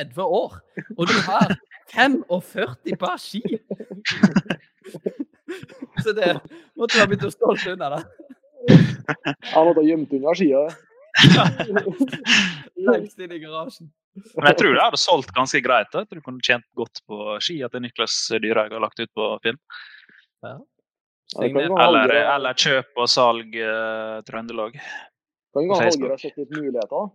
32 0.00 0.32
år, 0.40 0.60
og 0.96 1.04
du 1.12 1.18
har 1.28 1.58
45 1.92 2.96
par 3.04 3.20
ski! 3.20 3.44
så 6.04 6.14
det 6.16 6.34
måtte 6.78 6.96
du 6.96 7.00
ha 7.02 7.28
å 7.28 7.32
stolt 7.34 7.66
unna, 7.72 7.90
da. 7.96 8.02
Han 9.54 9.68
måtte 9.68 9.80
ha 9.80 9.86
gjemt 9.86 10.12
unna 10.16 10.34
skia. 10.36 10.66
Lengst 12.90 13.18
inn 13.18 13.32
i 13.34 13.40
garasjen. 13.42 13.90
Men 14.34 14.50
jeg 14.50 14.58
tror 14.58 14.74
det 14.74 14.82
hadde 14.82 15.00
solgt 15.00 15.30
ganske 15.34 15.60
greit. 15.62 15.92
Jeg 15.94 16.08
tror 16.08 16.20
du 16.20 16.26
kunne 16.26 16.44
tjent 16.44 16.66
godt 16.78 17.02
på 17.08 17.36
skia 17.44 17.70
til 17.70 17.84
Niklas 17.84 18.16
Dyrhaug 18.42 18.74
har 18.74 18.82
lagt 18.82 19.00
ut 19.00 19.10
på 19.16 19.30
film. 19.44 19.60
Ja. 20.46 20.56
Eller, 21.38 22.10
eller, 22.10 22.58
kjøp 22.58 22.98
og 22.98 23.06
salg 23.10 23.54
uh, 23.54 24.18
Trøndelag. 24.26 24.74
Kan 25.54 25.68
jo 25.68 25.78
Hallgeir 25.78 26.14
ha 26.14 26.18
sett 26.18 26.38
litt 26.40 26.50
muligheter. 26.56 27.10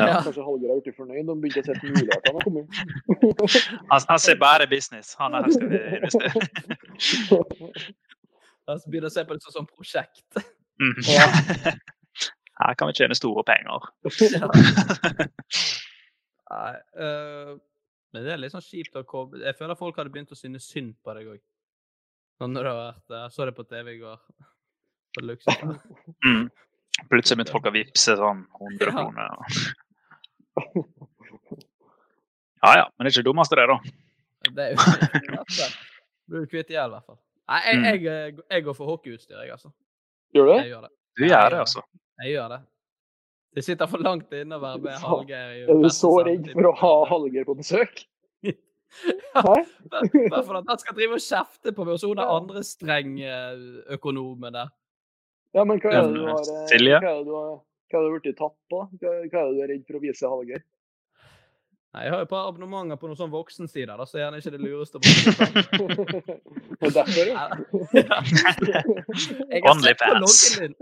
Ja. 0.00 0.20
Kanskje 0.24 0.44
Hallgeir 0.46 0.72
er 0.72 0.80
blitt 0.84 0.96
fornøyd 0.96 1.26
de 1.28 1.34
begynte 1.42 1.60
å 1.60 1.66
se 1.68 1.74
mulighetene 1.84 2.44
komme. 2.44 2.62
han, 3.92 4.06
han 4.08 4.22
ser 4.22 4.38
bare 4.40 4.68
business. 4.70 5.12
Han 5.20 5.36
er 5.36 5.46
her 5.46 5.50
skal 5.56 5.68
vi 5.68 5.78
investere. 5.98 6.34
Han 8.70 8.82
begynner 8.86 9.10
å 9.10 9.14
se 9.14 9.24
på 9.26 9.34
det 9.34 9.52
som 9.54 9.66
prosjekt. 9.66 10.38
Mm. 10.80 10.98
Ja. 11.08 11.26
Her 12.60 12.76
kan 12.78 12.90
vi 12.90 12.96
tjene 12.98 13.16
store 13.16 13.42
penger. 13.48 13.88
Nei, 16.50 16.72
uh, 17.00 17.54
men 18.12 18.26
det 18.26 18.34
er 18.34 18.40
litt 18.42 18.52
sånn 18.52 18.64
kjipt 18.64 18.96
å 18.98 19.04
komme 19.06 19.38
Jeg 19.38 19.54
føler 19.54 19.78
folk 19.78 20.00
hadde 20.00 20.10
begynt 20.12 20.32
å 20.34 20.38
synes 20.38 20.66
synd 20.68 20.96
på 21.02 21.14
deg 21.16 21.30
òg. 21.36 21.42
Når 22.40 22.64
du 22.64 22.68
har 22.68 22.78
vært 22.78 23.14
Jeg 23.16 23.34
Så 23.34 23.46
det 23.48 23.54
på 23.56 23.66
TV 23.68 23.94
i 23.94 24.00
går. 24.00 24.18
På. 25.10 25.54
Mm. 26.26 26.44
Plutselig 27.10 27.38
begynte 27.38 27.54
folk 27.54 27.70
å 27.70 27.74
vippse 27.74 28.16
sånn 28.20 28.44
100 28.60 28.92
kroner. 28.94 29.30
Ja 29.30 29.86
ja, 32.78 32.86
men 32.86 33.04
det 33.04 33.08
er 33.08 33.12
ikke 33.12 33.22
det 33.22 33.28
dummeste, 33.28 33.54
det, 33.58 33.66
da. 33.70 33.76
Det 34.50 34.62
er 34.64 34.70
jo 34.74 34.78
Blir 36.30 36.40
du 36.44 36.48
kvitt 36.50 36.70
i 36.70 36.76
hjel, 36.76 36.90
i 36.92 36.94
hvert 36.94 37.06
fall. 37.06 37.20
Nei, 37.50 37.60
jeg, 37.66 37.74
mm. 37.78 37.84
jeg, 37.90 37.98
jeg, 38.44 38.60
går 38.66 38.74
for 38.78 38.86
hockeyutstyr, 38.92 39.38
jeg, 39.42 39.50
altså. 39.56 39.68
Gjør 40.36 40.44
du 40.46 40.50
det? 40.52 40.60
Gjør 40.68 40.82
det. 40.86 40.92
Du 41.18 41.22
gjør 41.26 41.46
det, 41.50 41.58
altså? 41.64 41.80
Jeg 42.22 42.28
gjør 42.36 42.48
det. 42.52 42.60
Det 43.50 43.62
sitter 43.66 43.86
for 43.90 43.98
langt 44.06 44.30
inne 44.38 44.54
å 44.60 44.62
være 44.62 44.78
med 44.84 44.94
Hallgeir. 45.02 45.48
Er 45.64 45.82
du 45.82 45.90
så 45.90 46.12
redd 46.22 46.46
for 46.52 46.64
å 46.70 46.72
ha 46.84 46.94
Hallgeir 47.10 47.44
på 47.48 47.54
besøk? 47.58 47.94
Bare 49.34 50.44
for 50.46 50.54
at 50.58 50.70
han 50.70 50.78
skal 50.78 50.94
drive 50.96 51.18
og 51.18 51.24
kjefte 51.24 51.74
på 51.74 51.86
meg, 51.86 51.92
og 51.96 52.00
så 52.02 52.10
hun 52.10 52.22
er 52.22 52.30
andre 52.30 52.62
strengøkonomen 52.66 54.54
der. 54.54 54.70
Ja, 55.56 55.64
men 55.66 55.82
hva 55.82 55.90
er 55.90 56.06
det 56.06 56.14
du 56.14 56.22
har, 56.28 56.44
eh, 56.46 56.66
Silje? 56.70 56.98
Hva 57.90 57.98
er 57.98 58.02
det 58.04 58.10
du 58.10 58.14
blitt 58.20 58.38
tatt 58.38 58.58
på? 58.70 58.78
Hva, 59.00 59.00
hva 59.00 59.08
er 59.18 59.24
det 59.30 59.54
du 59.56 59.60
er 59.64 59.70
redd 59.74 59.84
for 59.88 59.94
å 59.98 60.04
vise 60.04 60.30
Hallgeir? 60.30 60.62
Nei, 61.90 62.02
Jeg 62.04 62.10
har 62.12 62.18
jo 62.20 62.26
et 62.28 62.30
par 62.30 62.46
abonnementer 62.46 62.96
på 63.00 63.06
noen 63.10 63.18
sånn 63.18 63.32
voksensider, 63.32 63.96
da, 63.98 64.04
så 64.06 64.14
er 64.18 64.22
gjerne 64.22 64.38
ikke 64.38 64.54
det 64.54 64.62
lureste. 64.62 64.96
Og 65.00 65.02
er 66.86 66.90
derfor, 66.94 67.24
ja. 67.26 67.50
Jeg 69.50 69.60
har 69.64 69.74
sett 69.82 69.98
på 69.98 70.06
loggen 70.22 70.54
din. 70.60 70.74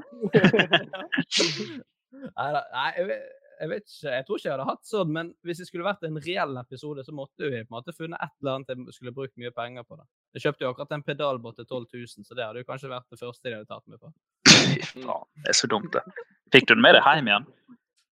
nei, 2.36 2.50
nei, 2.52 2.90
jeg 2.98 3.06
vet 3.08 3.22
ikke, 3.58 4.12
jeg 4.12 4.24
tror 4.26 4.38
ikke 4.38 4.48
jeg 4.48 4.54
hadde 4.54 4.66
hatt 4.68 4.86
sånn, 4.86 5.10
men 5.14 5.30
hvis 5.46 5.60
det 5.62 5.66
skulle 5.68 5.86
vært 5.86 6.04
en 6.06 6.18
reell 6.22 6.54
episode, 6.60 7.04
så 7.06 7.14
måtte 7.16 7.48
vi 7.48 7.62
på 7.62 7.68
en 7.68 7.76
måte 7.78 7.94
funnet 7.96 8.20
et 8.22 8.34
eller 8.42 8.58
annet 8.58 8.72
jeg 8.74 8.96
skulle 8.96 9.14
brukt 9.16 9.34
mye 9.40 9.52
penger 9.54 9.86
på. 9.86 9.98
det. 9.98 10.06
Jeg 10.38 10.44
kjøpte 10.46 10.64
jo 10.64 10.70
akkurat 10.72 10.94
en 10.96 11.04
pedalbåt 11.06 11.58
til 11.58 11.66
12 11.66 11.86
000, 11.94 12.26
så 12.28 12.38
det 12.38 12.46
hadde 12.46 12.62
jo 12.62 12.68
kanskje 12.68 12.92
vært 12.92 13.08
det 13.10 13.20
første 13.20 13.48
de 13.48 13.56
hadde 13.56 13.70
tatt 13.70 13.86
meg 13.90 13.98
på. 14.02 14.12
Fy 14.48 15.02
faen, 15.02 15.26
det 15.42 15.52
er 15.54 15.58
så 15.58 15.70
dumt, 15.70 15.92
det. 15.96 16.24
Fikk 16.54 16.70
du 16.70 16.74
den 16.76 16.84
med 16.84 16.96
deg 16.96 17.04
hjem 17.08 17.30
igjen? 17.32 17.50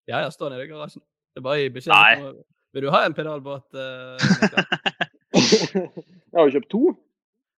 Ja, 0.07 0.21
jeg 0.23 0.35
står 0.35 0.55
nede 0.55 0.67
i 0.67 0.71
garasjen. 0.71 1.03
Det 1.35 1.43
er 1.43 1.49
bare 1.49 1.65
i 1.65 1.73
beskjed. 1.73 1.95
Nei. 1.95 2.45
Vil 2.77 2.85
du 2.85 2.93
ha 2.93 3.01
en 3.07 3.17
pedalbåt? 3.17 3.69
Uh, 3.73 4.17
Jeg 5.37 6.39
har 6.39 6.49
jo 6.49 6.55
kjøpt 6.59 6.71
to. 6.73 6.83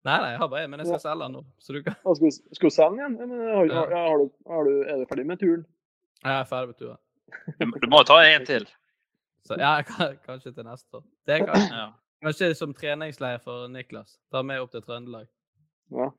nei, 0.08 0.18
nei, 0.22 0.30
jeg 0.36 0.40
har 0.42 0.50
bare 0.52 0.64
en, 0.66 0.72
men 0.72 0.82
jeg 0.82 0.90
skal 0.92 1.02
selge 1.04 1.26
den 1.26 1.36
nå. 1.38 1.42
Så 1.62 1.74
du 1.76 1.82
kan 1.86 1.98
skal, 1.98 2.68
vi 2.68 2.72
selge 2.74 2.94
den 2.94 3.00
igjen? 3.02 3.18
Men, 3.18 3.42
har, 3.50 3.74
har, 3.74 3.96
har 3.98 4.22
du, 4.22 4.30
har 4.54 4.70
du, 4.70 4.74
er 4.86 5.02
du 5.02 5.10
ferdig 5.10 5.26
med 5.30 5.42
turen? 5.42 5.66
Jeg 6.24 6.34
er 6.36 6.48
ferdig 6.50 6.72
med 6.72 6.80
turen. 6.82 7.00
Du, 7.58 7.88
må 7.92 8.04
ta 8.08 8.20
en 8.26 8.46
til. 8.48 8.68
Så 9.48 9.58
ja, 9.60 9.82
kanskje 10.28 10.54
til 10.54 10.68
neste 10.68 11.00
år. 11.00 11.04
Det 11.28 11.42
kan, 11.46 11.68
Ja. 11.72 11.88
kanskje 12.24 12.54
som 12.56 12.74
treningsleir 12.74 13.40
for 13.44 13.68
Niklas. 13.72 14.18
Ta 14.32 14.44
med 14.44 14.62
opp 14.62 14.72
til 14.72 14.84
Trøndelag. 14.86 15.28
Ja. 15.96 16.12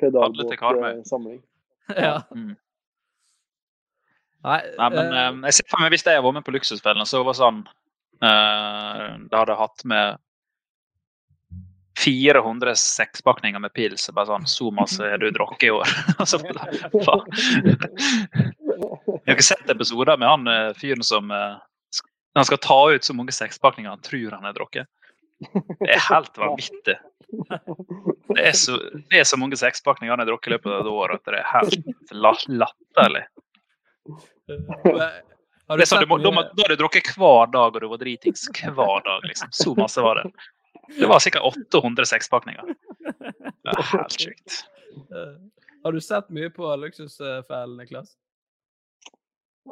Pedalbåtsamling. 0.00 1.42
Ja. 1.88 2.22
Mm. 2.32 2.54
Nei, 4.44 4.60
Nei, 4.78 4.86
men 4.88 5.06
eh, 5.12 5.26
eh, 5.26 5.40
jeg 5.48 5.56
ser 5.58 5.66
for 5.68 5.84
meg 5.84 5.92
hvis 5.92 6.04
jeg 6.08 6.22
var 6.24 6.32
med 6.32 6.44
på 6.46 6.52
Luksusfellen, 6.54 7.04
så 7.08 7.20
var 7.20 7.32
det 7.34 7.40
sånn 7.42 7.58
eh, 8.24 9.02
Da 9.28 9.40
hadde 9.40 9.52
jeg 9.52 9.60
hatt 9.60 9.84
med 9.92 10.18
400 12.00 12.74
sekspakninger 12.80 13.60
med 13.62 13.72
pils. 13.76 14.08
Bare 14.16 14.26
sånn 14.32 14.46
Så 14.50 14.70
masse 14.74 15.04
har 15.04 15.20
du 15.20 15.28
drukket 15.32 15.68
i 15.68 15.70
år? 15.76 15.92
Og 16.20 16.28
så 16.28 16.40
bare, 16.42 16.72
faen. 17.04 17.24
Jeg 19.24 19.32
har 19.32 19.38
ikke 19.38 19.46
sett 19.46 19.70
episoder 19.72 20.18
med 20.20 20.28
han 20.28 20.48
eh, 20.52 20.72
fyren 20.76 21.02
som 21.06 21.30
eh, 21.32 21.56
Han 22.36 22.44
skal 22.48 22.58
ta 22.60 22.78
ut 22.92 23.04
så 23.06 23.14
mange 23.16 23.32
sekspakninger 23.32 23.90
han 23.90 24.00
tror 24.04 24.34
han 24.36 24.44
har 24.44 24.52
drukket. 24.56 24.88
Det 25.80 25.90
er 25.94 26.00
helt 26.08 26.36
vanvittig. 26.38 26.96
Det 28.34 28.42
er 28.42 28.52
så, 28.58 28.76
det 29.10 29.20
er 29.20 29.26
så 29.28 29.38
mange 29.40 29.56
sekspakninger 29.58 30.12
han 30.12 30.20
har 30.22 30.28
drukket 30.28 30.50
i 30.50 30.54
løpet 30.56 30.72
av 30.72 30.80
et 30.82 30.90
år 30.92 31.14
at 31.14 31.24
det 31.30 31.38
er 31.38 31.46
helt 31.52 32.12
la- 32.12 32.48
latterlig. 32.64 33.22
har 35.68 35.78
Det 35.78 35.86
er 35.86 35.88
sånn, 35.88 36.02
du 36.04 36.10
må, 36.10 36.18
da, 36.20 36.44
da 36.52 36.66
har 36.66 36.74
du 36.74 36.76
drukket 36.82 37.12
hver 37.16 37.48
dag, 37.54 37.70
og 37.74 37.80
du 37.80 37.88
var 37.92 38.02
dritings 38.02 38.44
hver 38.52 39.04
dag. 39.06 39.24
liksom. 39.30 39.48
Så 39.54 39.74
masse 39.78 40.02
var 40.04 40.20
det. 40.20 40.26
Det 40.98 41.08
var 41.08 41.22
sikkert 41.24 41.46
800 41.72 42.04
sekspakninger. 42.10 42.74
Det 43.00 43.72
er 43.78 43.86
helt 43.94 44.18
sjukt. 44.20 44.58
Har 45.84 45.92
du 45.96 46.00
sett 46.04 46.28
mye 46.34 46.50
på 46.52 46.68
Luksusfellen, 46.82 47.78
Niklas? 47.80 48.12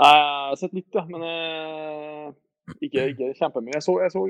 Nei, 0.01 0.13
jeg 0.17 0.29
har 0.53 0.61
sett 0.61 0.77
litt, 0.77 0.89
ja. 0.97 1.05
Men 1.09 1.27
eh, 1.29 2.29
ikke, 2.81 3.09
ikke 3.13 3.33
kjempemye. 3.41 3.77
Jeg 3.77 3.85
så, 3.85 3.99
jeg 4.05 4.15
så, 4.15 4.25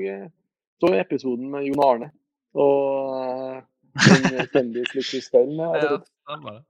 så 0.83 0.91
episoden 0.99 1.51
med 1.53 1.69
Jon 1.69 1.85
Arne 1.85 2.11
og 2.53 3.15
eh, 3.17 3.61
den 4.05 4.47
kjendislykkespillen. 4.53 5.59
Ja, 5.59 5.81
det 5.81 6.03
stemmer 6.05 6.59
det. 6.59 6.63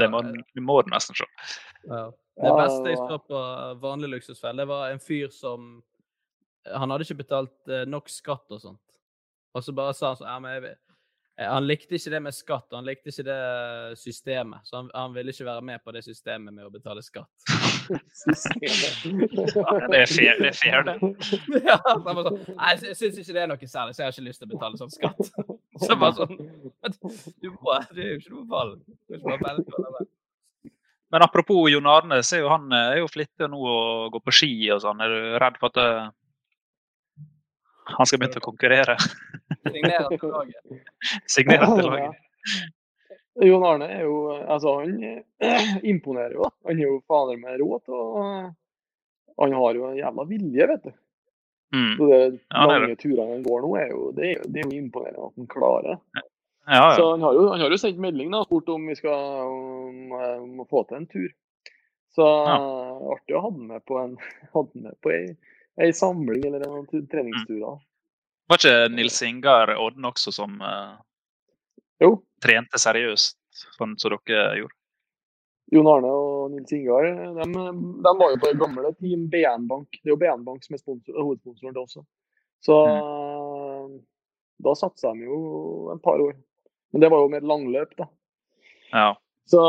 Det 0.00 0.08
må, 0.10 0.20
du 0.54 0.62
må 0.62 0.78
nesten 0.90 1.18
se. 1.18 1.26
Ja. 1.90 2.06
Det 2.34 2.54
beste 2.58 2.90
jeg 2.90 2.98
så 2.98 3.18
på 3.22 3.40
vanlig 3.82 4.08
luksusfelle, 4.16 4.62
det 4.62 4.70
var 4.70 4.90
en 4.90 5.02
fyr 5.02 5.28
som 5.30 5.82
Han 6.64 6.90
hadde 6.90 7.04
ikke 7.04 7.20
betalt 7.20 7.70
eh, 7.70 7.84
nok 7.86 8.08
skatt 8.08 8.50
og 8.50 8.60
sånt. 8.62 8.80
Og 9.54 9.62
så 9.62 9.74
bare 9.76 9.94
sa 9.94 10.10
han 10.10 10.18
sånn 10.18 10.30
ja, 10.30 10.38
men 10.40 10.54
jeg, 10.54 10.72
eh, 11.36 11.50
Han 11.50 11.66
likte 11.68 11.98
ikke 11.98 12.14
det 12.14 12.22
med 12.24 12.34
skatt, 12.34 12.66
og 12.72 12.78
han 12.78 12.88
likte 12.88 13.12
ikke 13.12 13.26
det 13.28 13.98
systemet. 14.00 14.64
Så 14.64 14.80
han, 14.80 14.88
han 14.94 15.14
ville 15.14 15.34
ikke 15.34 15.46
være 15.46 15.66
med 15.68 15.84
på 15.84 15.94
det 15.94 16.02
systemet 16.06 16.56
med 16.56 16.64
å 16.66 16.72
betale 16.72 17.04
skatt. 17.04 17.28
Det 17.84 17.92
er 20.00 20.08
fair, 20.10 20.34
det. 20.40 20.48
Er 20.48 20.56
fair, 20.58 20.80
det. 20.88 20.94
ja, 21.68 21.76
så 21.82 21.98
bare 22.06 22.22
sånn, 22.26 22.38
Nei, 22.50 22.70
jeg, 22.72 22.78
syns 22.98 23.16
ikke 23.22 23.34
det 23.36 23.42
er 23.44 23.50
noe 23.50 23.68
særlig, 23.68 23.92
så 23.94 23.98
jeg 24.02 24.06
har 24.06 24.12
ikke 24.16 24.28
lyst 24.28 24.40
til 24.42 24.48
å 24.48 24.52
betale 24.54 24.74
sånn 24.80 24.94
skatt. 24.94 25.22
Så 25.84 25.92
bare 25.98 26.14
sånn 26.14 26.34
Du 27.42 27.48
må, 27.50 27.70
det 27.96 28.02
er 28.04 28.10
jo 28.12 28.18
ikke 28.20 28.34
noe 28.36 28.46
valg. 28.52 28.78
Men 31.14 31.20
apropos 31.26 31.70
Jon 31.70 31.90
Arne, 31.90 32.16
så 32.26 32.32
er 32.38 32.42
jo 32.44 32.52
han 32.52 32.64
eh, 32.74 32.90
er 32.94 32.98
jo 33.02 33.08
flittig 33.10 33.46
nå 33.50 33.58
å 33.58 34.10
gå 34.14 34.18
på 34.22 34.30
ski 34.34 34.52
og 34.74 34.80
sånn. 34.82 35.00
Er 35.02 35.08
du 35.12 35.18
redd 35.42 35.56
for 35.60 35.68
at 35.70 35.76
det, 35.78 35.88
han 37.94 38.06
skal 38.08 38.18
begynne 38.22 38.40
å 38.40 38.46
konkurrere? 38.46 38.94
Signere 39.66 40.06
til 40.14 40.28
laget. 40.32 40.62
Signere 41.36 41.66
til 41.70 41.86
laget? 41.90 42.12
Jon 43.42 43.64
Arne 43.66 43.88
er 43.90 44.04
jo 44.06 44.18
Altså, 44.30 44.76
han 44.80 44.98
eh, 45.02 45.78
imponerer 45.92 46.36
jo. 46.38 46.50
Han 46.68 46.78
er 46.78 46.86
jo 46.86 47.00
fader 47.08 47.40
med 47.40 47.58
råd 47.62 47.86
til 47.88 47.96
å 47.96 48.26
Han 49.42 49.56
har 49.58 49.78
jo 49.80 49.88
en 49.88 49.98
jævla 49.98 50.26
vilje, 50.30 50.68
vet 50.70 50.84
du. 50.84 50.92
Mm. 51.74 51.96
Så 51.98 52.06
de 52.06 52.18
Ja, 52.54 52.66
lange 52.70 52.96
turene 53.00 53.32
han 53.32 53.42
går 53.42 53.64
nå, 53.64 53.70
er 53.80 53.88
jo, 53.90 54.10
det, 54.14 54.28
er 54.30 54.44
det 54.46 54.60
er 54.62 54.68
jo 54.68 54.78
imponerende 54.78 55.26
at 55.26 55.40
han 55.40 55.48
klarer 55.50 55.88
det. 55.88 56.22
Ja, 56.66 56.84
Så 56.96 57.08
han 57.10 57.24
har, 57.26 57.34
jo, 57.34 57.48
han 57.50 57.60
har 57.60 57.74
jo 57.74 57.78
sendt 57.80 57.98
melding 58.00 58.30
da, 58.30 58.44
og 58.44 58.46
spurt 58.46 58.70
om 58.72 58.86
vi 58.88 58.94
skal 58.96 59.48
om, 59.48 60.12
eh, 60.14 60.36
om 60.38 60.62
å 60.62 60.68
få 60.70 60.84
til 60.86 61.00
en 61.00 61.08
tur. 61.10 61.26
Så 62.14 62.24
artig 62.24 63.34
å 63.34 63.42
ha 63.42 63.50
den 63.50 63.66
med 63.72 63.82
på 63.90 63.98
en 63.98 64.14
hadde 64.54 64.84
med 64.86 64.94
på 65.02 65.12
ei, 65.12 65.24
ei 65.82 65.90
samling 65.92 66.46
eller 66.46 66.62
en 66.68 66.86
treningstur. 66.86 67.58
da. 67.58 67.74
Var 68.52 68.60
ikke 68.60 68.94
Nils 68.94 69.18
Ingar 69.26 69.74
Odden 69.74 70.06
også 70.08 70.32
som 70.36 70.60
eh, 70.62 70.94
Jo. 72.02 72.16
trente 72.42 72.80
seriøst, 72.80 73.38
sånn 73.78 73.94
som 74.00 74.16
dere 74.26 74.46
gjorde? 74.58 74.76
Jon 75.72 75.88
Arne 75.88 76.10
og 76.12 76.52
Nils 76.52 76.72
Ingar 76.76 77.06
de, 77.08 77.44
de 78.04 78.10
var 78.18 78.32
jo 78.34 78.40
på 78.42 78.50
det 78.50 78.58
gamle 78.60 78.90
Team 78.98 79.28
BN 79.32 79.64
Bank. 79.70 79.96
Det 79.96 80.10
er 80.10 80.12
jo 80.12 80.20
BN 80.20 80.44
Bank 80.46 80.66
som 80.66 80.76
er 80.76 80.82
sponsor, 80.82 81.16
hovedsponsoren 81.16 81.72
til 81.72 81.84
også. 81.86 82.04
Så 82.64 82.76
da 84.64 84.74
satsa 84.78 85.12
de 85.12 85.26
jo 85.26 85.38
en 85.92 86.02
par 86.04 86.20
år. 86.20 86.36
Men 86.92 87.00
det 87.02 87.10
var 87.12 87.24
jo 87.24 87.30
med 87.32 87.46
langløp, 87.48 87.96
da. 87.98 88.08
Ja. 88.92 89.08
Så 89.50 89.60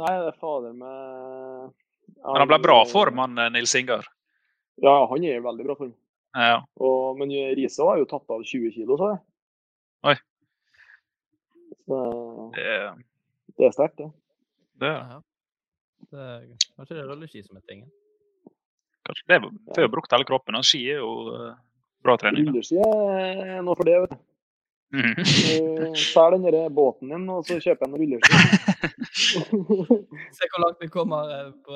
Nei, 0.00 0.10
det 0.18 0.32
er 0.32 0.40
fader 0.40 0.72
med 0.76 1.70
Men 1.70 2.40
han 2.42 2.50
ble 2.50 2.58
bra 2.64 2.80
form, 2.90 3.20
han 3.22 3.38
eh, 3.38 3.52
Nils 3.54 3.72
Ingar. 3.78 4.08
Ja, 4.82 5.04
han 5.08 5.24
er 5.24 5.38
i 5.38 5.44
veldig 5.44 5.66
bra 5.68 5.76
form. 5.78 5.94
Ja. 6.34 6.58
Og, 6.82 7.14
men 7.20 7.30
Riise 7.54 7.86
har 7.86 8.00
jo 8.00 8.08
tatt 8.10 8.26
av 8.34 8.42
20 8.42 8.74
kilo, 8.74 8.98
så 8.98 9.12
jeg. 9.12 9.20
Oi. 10.10 10.16
Så 11.86 12.50
Det, 12.54 12.64
er- 12.64 12.96
det 13.58 13.66
er 13.66 13.70
sterkt, 13.76 13.96
det. 14.00 14.10
det, 14.80 14.92
Ja. 14.94 15.20
Det 16.10 16.20
er, 16.20 16.40
kanskje 16.76 16.94
det 16.96 17.02
er 17.04 17.08
rulleski 17.10 17.42
som 17.44 17.56
er 17.56 17.62
tingen. 17.68 17.90
kanskje, 19.06 19.24
det 19.28 19.36
er 19.36 19.40
får 19.74 19.82
jo 19.84 19.88
brukt 19.92 20.12
hele 20.12 20.24
kroppen, 20.28 20.54
og 20.56 20.64
ski 20.64 20.82
er 20.90 20.98
jo 21.00 21.10
eh, 21.34 21.54
bra 22.04 22.16
trening. 22.20 22.46
Rulleski 22.48 22.76
er 22.80 23.62
noe 23.62 23.74
for 23.76 23.84
det, 23.88 24.00
vet 24.04 24.10
du. 24.10 24.16
Mhm. 24.94 25.14
Eh, 25.18 25.94
Selg 25.98 26.36
den 26.36 26.44
der 26.52 26.68
båten 26.70 27.08
din, 27.10 27.28
og 27.30 27.44
så 27.48 27.56
kjøper 27.58 27.86
jeg 27.86 27.90
en 27.90 27.98
rulleski. 27.98 28.32
Se 29.24 30.48
hvor 30.52 30.60
langt 30.64 30.78
vi 30.80 30.88
kommer. 30.88 31.30
eh, 31.34 31.50
På, 31.64 31.72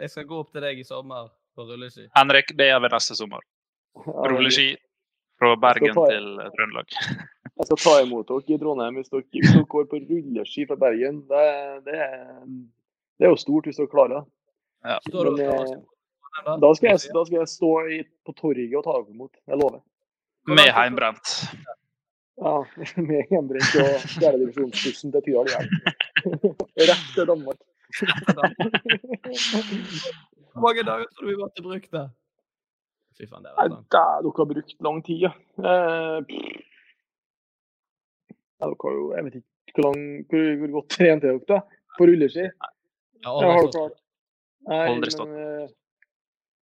jeg 0.00 0.10
skal 0.10 0.24
gå 0.30 0.38
opp 0.44 0.52
til 0.52 0.62
deg 0.62 0.78
i 0.78 0.84
sommer 0.86 1.28
på 1.56 1.66
rulleski. 1.66 2.06
Henrik, 2.16 2.52
det 2.56 2.68
gjør 2.70 2.82
vi 2.84 2.92
neste 2.94 3.16
sommer. 3.18 3.40
Rulleski 3.96 4.76
fra 5.40 5.54
Bergen 5.60 5.94
ta- 5.96 6.06
til 6.12 6.26
Trøndelag. 6.56 6.96
Jeg 7.60 7.68
skal 7.68 7.80
ta 7.82 7.94
imot 8.04 8.28
dere 8.30 8.54
i 8.54 8.58
Trondheim 8.60 8.94
hvis 9.00 9.10
dere, 9.12 9.24
hvis 9.34 9.50
dere 9.52 9.66
går 9.74 9.88
på 9.90 9.98
rulleski 10.00 10.62
fra 10.68 10.76
Bergen. 10.80 11.18
Det, 11.28 11.42
det, 11.88 11.96
er, 12.06 12.20
det 13.20 13.26
er 13.28 13.32
jo 13.34 13.40
stort 13.40 13.68
hvis 13.68 13.80
dere 13.80 13.90
klarer 13.92 14.14
det. 14.14 14.22
Ja. 14.88 14.96
Men, 15.12 15.42
eh, 15.44 15.74
da? 16.46 16.54
Da 16.62 16.70
skal 16.78 16.94
jeg, 16.94 17.10
da 17.12 17.24
skal 17.28 17.38
jeg 17.42 17.50
stå 17.52 17.72
i, 17.92 18.00
på 18.24 18.32
torget 18.38 18.78
og 18.80 18.86
ta 18.86 18.96
dere 18.96 19.12
imot. 19.16 19.34
Jeg 19.44 19.60
lover. 19.60 19.82
Med 20.48 20.72
heimbrent. 20.72 21.34
Ja, 22.40 22.54
Med 23.10 23.28
hjemmebrent 23.28 23.74
og 23.82 24.06
fjerdedivisjonsbussen 24.16 25.12
til 25.12 25.26
Tyrdal 25.26 25.50
igjen. 25.52 25.68
Rett 26.80 27.04
til 27.12 27.28
Danmark. 27.28 27.60
Hvor 30.54 30.64
mange 30.64 30.82
dager 30.88 31.04
tror 31.12 31.26
du 31.26 31.30
vi 31.30 31.36
måtte 31.42 31.62
bruke 31.66 31.88
det? 31.92 32.06
Fy 33.20 33.26
faen, 33.28 33.44
det 33.44 33.52
var 33.52 33.68
da, 33.68 34.04
dere 34.24 34.32
har 34.38 34.46
brukt 34.48 34.78
lang 34.86 35.02
tid, 35.04 35.26
ja. 35.26 35.30
Eh, 35.60 36.18
ja 38.60 38.68
dere 38.70 38.78
har 38.84 38.94
jo, 38.96 39.08
jeg 39.16 39.26
vet 39.26 39.40
ikke 39.40 39.74
hvor, 39.76 39.88
lang, 39.90 40.04
hvor, 40.30 40.46
hvor 40.62 40.72
godt 40.78 40.94
trent 40.94 41.26
er 41.26 41.34
dere 41.34 41.48
da, 41.50 41.58
på 41.98 42.08
rulleski? 42.08 42.46
Ja, 43.20 43.34
har 43.34 43.44
har 43.44 43.60
dere 43.60 43.74
klart? 43.74 43.98
Aldri 44.80 45.12
stått. 45.12 45.34
eh, 45.36 45.66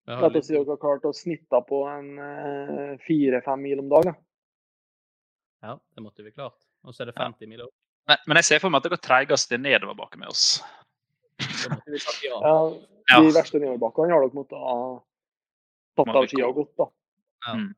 La 0.06 0.20
har 0.22 0.36
oss 0.38 0.46
si 0.46 0.54
dere 0.54 0.70
har 0.70 0.78
klart 0.80 1.04
å 1.04 1.12
snitte 1.16 1.60
på 1.68 1.82
en 1.90 2.08
eh, 2.22 2.92
fire-fem 3.04 3.60
mil 3.68 3.82
om 3.82 3.88
dagen. 3.90 4.16
Ja, 5.66 5.74
det 5.76 6.04
måtte 6.04 6.22
vi 6.22 6.30
klart. 6.30 6.56
Og 6.86 6.94
så 6.94 7.02
er 7.02 7.10
det 7.10 7.16
50 7.18 7.50
mil 7.50 7.64
opp. 7.64 7.74
Men, 8.06 8.22
men 8.30 8.38
jeg 8.40 8.48
ser 8.48 8.62
for 8.62 8.70
meg 8.70 8.80
at 8.80 8.86
det 8.86 8.92
går 8.94 9.02
treigest 9.02 9.52
i 9.52 9.58
nedoverbakke 9.58 10.20
med 10.20 10.30
oss. 10.30 10.62
Ja. 12.24 12.54
De 13.12 13.34
verste 13.34 13.58
nedoverbakkene 13.58 14.14
har 14.14 14.24
dere 14.24 14.38
måttet 14.38 14.62
ha 14.62 14.78
tatt 15.96 16.14
av 16.16 16.26
skia 16.30 16.46
og 16.48 16.54
gått, 16.60 16.72
da. 16.80 16.86
Ja. 17.46 17.54
Mm. 17.60 17.70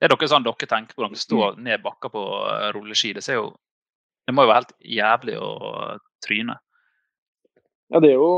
Er 0.00 0.12
dere 0.12 0.28
sånn 0.30 0.44
dere 0.46 0.68
tenker 0.70 0.94
på 0.94 1.02
når 1.02 1.14
dere 1.16 1.24
står 1.24 1.56
ned 1.58 1.82
bakka 1.82 2.10
på 2.14 2.22
eh, 2.52 2.68
rulleski? 2.76 3.12
Det 3.16 3.24
ser 3.26 3.40
jo 3.40 3.48
Det 4.28 4.34
må 4.36 4.44
jo 4.44 4.50
være 4.52 4.60
helt 4.60 4.74
jævlig 4.84 5.34
å 5.40 5.50
tryne. 6.22 6.58
Ja, 7.88 8.00
det 8.04 8.10
er 8.12 8.18
jo, 8.20 8.28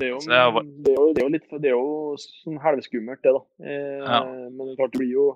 det 0.00 0.06
er 0.06 0.12
jo, 0.14 0.20
det 0.24 0.32
er 0.32 0.46
jo, 0.48 0.60
det 0.64 0.92
er 0.92 0.94
jo, 0.96 1.08
det 1.12 1.20
er 1.20 1.26
jo 1.26 1.32
litt 1.34 1.50
Det 1.60 1.68
er 1.68 1.74
jo 1.76 2.14
sånn 2.16 2.56
halvskummelt, 2.62 3.20
det, 3.22 3.34
da. 3.36 3.42
Eh, 3.60 4.00
Ja. 4.00 4.20
Men 4.24 4.62
det 4.64 4.72
er 4.72 4.78
klart, 4.80 4.94
det 4.94 5.02
blir 5.02 5.12
jo 5.12 5.26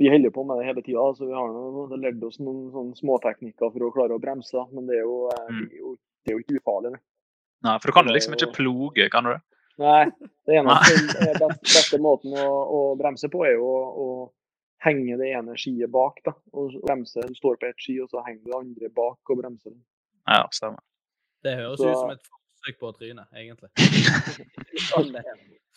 Vi 0.00 0.08
holder 0.08 0.32
på 0.32 0.44
med 0.48 0.56
det 0.62 0.64
hele 0.70 0.80
tida, 0.82 1.02
så 1.12 1.26
vi 1.28 1.34
har 1.36 1.50
nå 1.52 1.84
lært 2.00 2.22
oss 2.24 2.38
noen 2.40 2.70
sånne 2.72 2.96
småteknikker 2.96 3.68
for 3.74 3.84
å 3.84 3.92
klare 3.92 4.16
å 4.16 4.22
bremse. 4.22 4.62
Men 4.72 4.86
det 4.88 4.96
er 4.96 5.04
jo, 5.04 5.28
eh, 5.28 5.50
Mm. 5.52 5.68
det 5.68 5.76
er 5.76 5.82
jo, 5.84 5.90
det 6.24 6.32
er 6.32 6.38
jo 6.38 6.40
ikke 6.40 6.56
ufarlig. 6.62 6.92
Nei, 7.62 7.74
for 7.78 7.86
du 7.88 7.92
kan 7.92 8.08
er 8.08 8.14
liksom 8.16 8.32
ikke 8.32 8.54
ploge, 8.56 9.10
kan 9.12 9.24
du 9.24 9.34
det? 9.34 9.42
Nei, 9.80 10.10
det 10.46 10.58
eneste 10.60 11.24
er 11.30 11.38
best, 11.40 11.62
beste 11.64 11.98
måten 12.02 12.34
å, 12.36 12.46
å 12.76 12.80
bremse 13.00 13.30
på, 13.32 13.44
er 13.48 13.54
jo 13.56 13.68
å, 13.70 13.78
å 14.04 14.08
henge 14.84 15.16
det 15.20 15.30
ene 15.38 15.54
skiet 15.60 15.90
bak. 15.92 16.20
da, 16.26 16.34
og 16.56 16.74
bremse. 16.84 17.22
Du 17.28 17.34
står 17.38 17.56
på 17.60 17.68
ett 17.70 17.80
ski, 17.80 17.96
og 18.04 18.10
så 18.12 18.20
henger 18.26 18.44
det 18.50 18.58
andre 18.58 18.90
bak 18.96 19.32
og 19.32 19.40
bremser. 19.40 19.72
Ja, 20.28 20.42
stemmer. 20.52 20.82
Det 21.44 21.56
høres 21.56 21.80
Så- 21.80 21.88
ut 21.90 21.96
som 22.02 22.12
et 22.12 22.28
forsøk 22.28 22.78
på 22.82 22.90
å 22.90 22.96
tryne, 22.98 23.24
egentlig. 23.32 23.70
Sånn. 24.90 25.14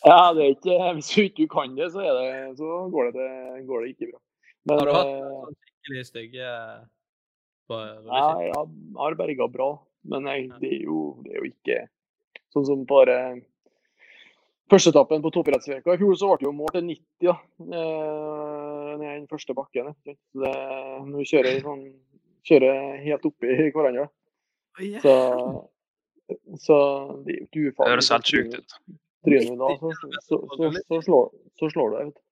Ja, 0.03 0.33
det 0.35 0.43
er 0.43 0.49
ikke, 0.57 0.77
Hvis 0.97 1.11
du 1.13 1.21
ikke 1.23 1.47
kan 1.53 1.75
det, 1.77 1.87
så, 1.93 2.03
er 2.03 2.17
det, 2.19 2.57
så 2.59 2.81
går, 2.91 3.13
det, 3.15 3.27
det- 3.29 3.63
går 3.69 3.85
det 3.85 3.93
ikke 3.95 4.09
bra. 4.11 4.19
Men 4.67 4.79
Har 4.79 4.87
du 4.87 4.93
hatt 4.95 5.13
eh, 5.13 5.55
skikkelig 5.63 6.03
stygge 6.07 6.51
på 7.71 7.79
ja, 7.79 8.27
jeg 8.43 8.53
har 8.99 9.15
berga 9.19 9.47
bra. 9.51 9.69
Men 10.11 10.27
jeg, 10.27 10.49
det, 10.59 10.69
er 10.81 10.83
jo, 10.89 10.99
det 11.23 11.31
er 11.31 11.39
jo 11.39 11.47
ikke 11.53 11.77
sånn 12.51 12.67
som 12.67 12.83
bare 12.87 13.17
Førsteetappen 14.71 15.21
på 15.21 15.29
toppidrettsveka 15.35 15.93
i 15.93 15.99
fjor 15.99 16.15
så 16.17 16.29
ble 16.31 16.37
det 16.39 16.47
jo 16.47 16.53
mål 16.55 16.71
til 16.73 16.85
90 16.87 17.27
da, 17.27 17.33
eh, 17.77 18.91
ned 18.97 19.09
i 19.09 19.19
den 19.19 19.27
første 19.29 19.53
bakken. 19.57 19.89
Nå. 19.91 20.15
Det, 20.39 20.53
kjører, 21.29 21.59
sånn, 21.65 21.83
kjører 22.47 22.79
helt 23.03 23.27
oppi 23.29 23.57
hverandre, 23.75 24.07
så, 25.03 25.15
så 26.63 26.77
det 27.27 27.35
er 27.35 27.39
jo 27.43 27.71
ikke 27.73 27.83
Det 27.83 27.91
høres 27.91 28.09
helt 28.15 28.31
sjukt 28.31 28.55
ut. 28.57 28.77
Trynet 29.23 29.59
da, 29.59 29.67
så, 29.79 29.91
så, 30.27 30.39
så, 30.57 30.71
så, 30.87 31.01
slår, 31.05 31.29
så 31.59 31.69
slår 31.75 31.91
du 31.91 31.97
deg. 31.99 32.07
ut. 32.13 32.23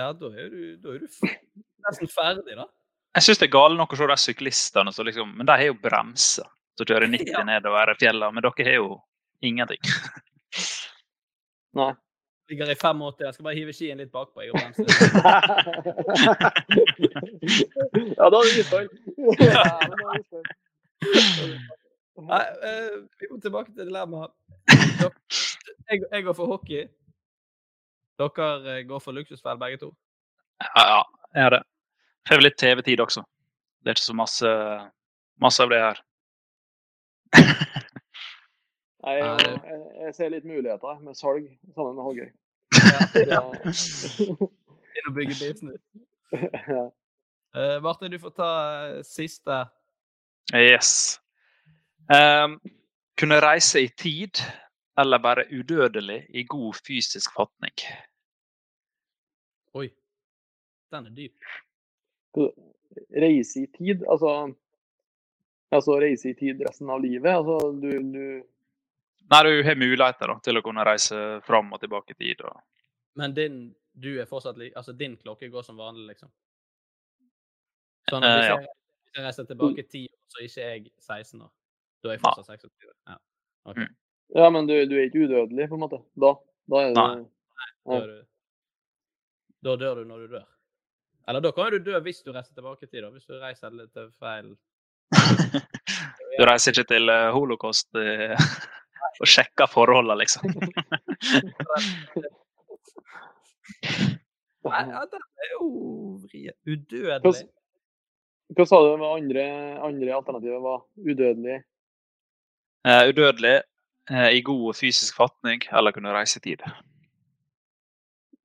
Ja, 0.00 0.08
da 0.18 0.32
er 0.34 0.48
du, 0.52 0.58
da 0.82 0.96
er 0.96 1.04
du 1.04 1.06
f- 1.06 1.38
nesten 1.86 2.10
ferdig, 2.10 2.56
da. 2.58 2.66
Jeg 3.14 3.28
syns 3.28 3.38
det 3.40 3.46
er 3.46 3.54
gale 3.54 3.78
nok 3.78 3.92
å 3.94 3.96
se 4.00 4.08
de 4.10 4.16
syklistene 4.18 4.90
som 4.92 5.06
liksom 5.06 5.36
Men 5.38 5.46
de 5.46 5.54
har 5.54 5.68
jo 5.68 5.76
bremser 5.78 6.48
som 6.74 6.88
kjører 6.88 7.06
90 7.12 7.30
Ja. 7.30 7.44
nedover 7.46 7.92
fjellene, 8.00 8.32
men 8.34 8.42
dere 8.42 8.66
har 8.66 8.80
jo 8.80 8.88
ingenting. 9.46 9.78
Nei. 11.74 11.94
Ligger 12.50 12.70
i 12.70 12.74
85, 12.76 13.24
jeg 13.24 13.34
skal 13.34 13.44
bare 13.46 13.56
hive 13.56 13.72
skien 13.72 13.98
litt 14.02 14.12
bakpå. 14.12 14.40
Jeg 14.44 14.52
og 14.52 14.58
bremse. 14.60 14.84
ja, 18.18 18.24
da 18.28 18.36
er 18.36 18.40
er 18.44 18.44
det 18.44 18.60
isfall. 18.60 18.88
Nei, 22.20 22.44
uh, 22.68 22.96
vi 23.20 23.26
må 23.30 23.36
tilbake 23.40 23.70
til 23.72 23.88
dilemmaet. 23.88 24.32
Jeg, 24.68 25.98
jeg 26.12 26.20
går 26.26 26.34
for 26.36 26.46
hockey. 26.52 26.82
Dere 28.20 28.48
eh, 28.70 28.86
går 28.86 29.00
for 29.02 29.12
luksusfell, 29.16 29.58
begge 29.58 29.78
to. 29.80 29.88
Ja, 30.62 30.82
ja, 30.86 31.02
jeg 31.34 31.46
er 31.46 31.50
det. 31.56 31.62
Får 32.28 32.42
litt 32.44 32.58
TV-tid 32.60 33.00
også. 33.02 33.22
Det 33.82 33.90
er 33.90 33.96
ikke 33.98 34.06
så 34.06 34.16
masse, 34.16 34.50
masse 35.42 35.62
av 35.64 35.70
det 35.72 35.80
her. 35.82 35.96
Nei, 39.04 39.14
jeg, 39.20 39.60
jeg, 39.68 39.80
jeg 40.00 40.14
ser 40.16 40.30
litt 40.32 40.46
muligheter 40.48 41.00
med 41.04 41.16
salg 41.18 41.48
sammen 41.76 41.96
med 41.98 42.04
Hallgeir. 42.06 42.30
Inn 44.94 45.08
og 45.10 45.16
bygge 45.18 45.36
business. 45.40 45.82
Ja. 46.34 46.88
Uh, 47.54 47.76
Martin, 47.84 48.10
du 48.10 48.18
får 48.18 48.32
ta 48.34 48.46
eh, 48.88 49.02
siste. 49.06 49.58
Yes. 50.50 51.20
Um, 52.10 52.56
kunne 53.14 53.38
reise 53.44 53.84
i 53.84 53.90
tid, 53.94 54.40
eller 54.98 55.22
være 55.22 55.44
udødelig 55.52 56.24
i 56.34 56.42
god 56.50 56.80
fysisk 56.86 57.30
fatning? 57.36 57.84
Oi. 59.78 59.86
Den 60.90 61.06
er 61.06 61.14
dyp. 61.14 61.38
Reise 63.14 63.62
i 63.62 63.70
tid, 63.78 64.02
altså 64.10 64.54
Altså 65.74 65.96
reise 65.98 66.30
i 66.30 66.34
tid 66.38 66.60
resten 66.68 66.90
av 66.90 67.00
livet. 67.02 67.30
Altså 67.30 67.72
du, 67.82 67.90
du 68.14 68.42
Nei, 69.32 69.40
du 69.46 69.62
har 69.64 69.76
muligheter 69.80 70.30
da, 70.30 70.36
til 70.44 70.60
å 70.60 70.62
kunne 70.64 70.84
reise 70.84 71.18
fram 71.46 71.72
og 71.72 71.80
tilbake 71.80 72.12
i 72.12 72.18
tid. 72.18 72.44
Og... 72.44 72.60
Men 73.20 73.34
din, 73.36 73.58
du 73.92 74.10
er 74.20 74.28
fortsatt 74.28 74.60
altså 74.74 74.92
din 74.92 75.16
klokke 75.16 75.48
går 75.52 75.64
som 75.66 75.80
vanlig, 75.80 76.14
liksom? 76.14 76.32
Sånn 78.10 78.26
at 78.26 78.36
hvis 78.36 78.44
Eh, 78.44 78.50
ja. 78.50 78.56
jeg, 78.60 78.74
hvis 79.04 79.18
jeg 79.18 79.26
reiser 79.26 79.48
tilbake 79.48 79.86
ti 79.88 80.02
år, 80.10 80.18
så 80.28 80.40
er 80.40 80.48
ikke 80.48 80.66
jeg 80.66 80.90
16 81.00 81.44
år. 81.46 81.52
Da 82.02 82.10
er 82.10 82.18
jeg 82.18 82.24
fortsatt 82.26 82.66
26. 82.66 82.90
Ja. 83.08 83.16
ok. 83.64 83.78
Mm. 83.80 83.94
Ja, 84.34 84.50
men 84.50 84.68
du, 84.68 84.74
du 84.88 84.96
er 84.98 85.06
ikke 85.08 85.24
udødelig, 85.24 85.68
på 85.70 85.78
en 85.78 85.84
måte. 85.84 86.00
Da, 86.20 86.34
da 86.72 86.82
er 86.82 86.92
du 86.92 87.00
Nei. 87.00 87.24
Da, 87.84 87.96
er 87.96 88.06
du, 88.10 88.20
da 89.64 89.76
dør 89.80 90.00
du 90.00 90.04
når 90.08 90.24
du 90.24 90.36
dør. 90.36 90.46
Eller 91.28 91.40
da 91.40 91.52
kan 91.56 91.72
du 91.72 91.78
dø 91.80 91.98
hvis 92.04 92.22
du 92.24 92.32
reiser 92.32 92.52
tilbake 92.52 92.84
i 92.84 92.88
tid, 92.90 93.02
da. 93.04 93.10
Hvis 93.14 93.28
du 93.28 93.36
reiser 93.40 93.72
litt 93.72 93.92
til 93.96 94.10
feil 94.20 94.54
Du 96.38 96.42
reiser 96.44 96.74
ikke 96.74 96.88
til 96.90 97.12
eh, 97.12 97.30
holocaust 97.32 98.00
eh, 98.00 98.34
og 99.20 99.28
sjekka 99.30 99.66
forholdene, 99.70 100.16
liksom. 100.22 100.42
Nei, 104.64 104.80
ja, 104.88 105.02
den 105.12 105.24
er 105.44 105.50
jo 105.52 105.66
Udødelig. 106.64 107.44
hva 108.56 108.64
sa 108.68 108.80
du 108.80 108.96
med 109.00 109.08
andre, 109.08 109.44
andre 109.84 110.16
alternativet 110.16 110.62
var 110.64 110.84
udødelig? 110.96 111.58
Uh, 112.84 113.02
udødelig, 113.10 113.54
uh, 114.12 114.30
i 114.32 114.40
god 114.44 114.74
fysisk 114.78 115.16
fatning, 115.16 115.64
eller 115.72 115.92
kunne 115.92 116.12
reise 116.16 116.40
i 116.40 116.44
tid. 116.48 116.64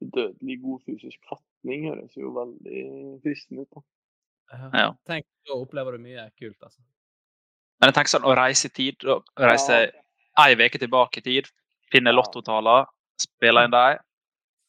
Udødelig 0.04 0.60
god 0.64 0.80
fysisk 0.86 1.20
fatning 1.30 1.88
høres 1.88 2.18
jo 2.18 2.34
veldig 2.36 2.84
fristende 3.24 3.62
ut. 3.64 3.72
da. 3.76 3.82
Ja. 4.74 4.88
Tenk, 5.08 5.28
da 5.48 5.60
opplever 5.60 5.96
du 5.96 6.04
mye 6.04 6.30
kult, 6.40 6.58
altså. 6.64 6.82
Men 7.80 7.92
jeg 7.92 7.96
tenker 7.96 8.12
sånn, 8.12 8.28
å 8.28 8.36
reise 8.36 8.68
i 8.68 8.76
tid, 8.76 9.06
å 9.08 9.22
reise 9.40 9.76
ei 10.46 10.56
uke 10.56 10.80
tilbake 10.80 11.18
i 11.20 11.22
tid, 11.26 11.48
finne 11.92 12.12
lottotaler, 12.14 12.86
spille 13.20 13.64
inn 13.66 13.72
dem, 13.74 13.98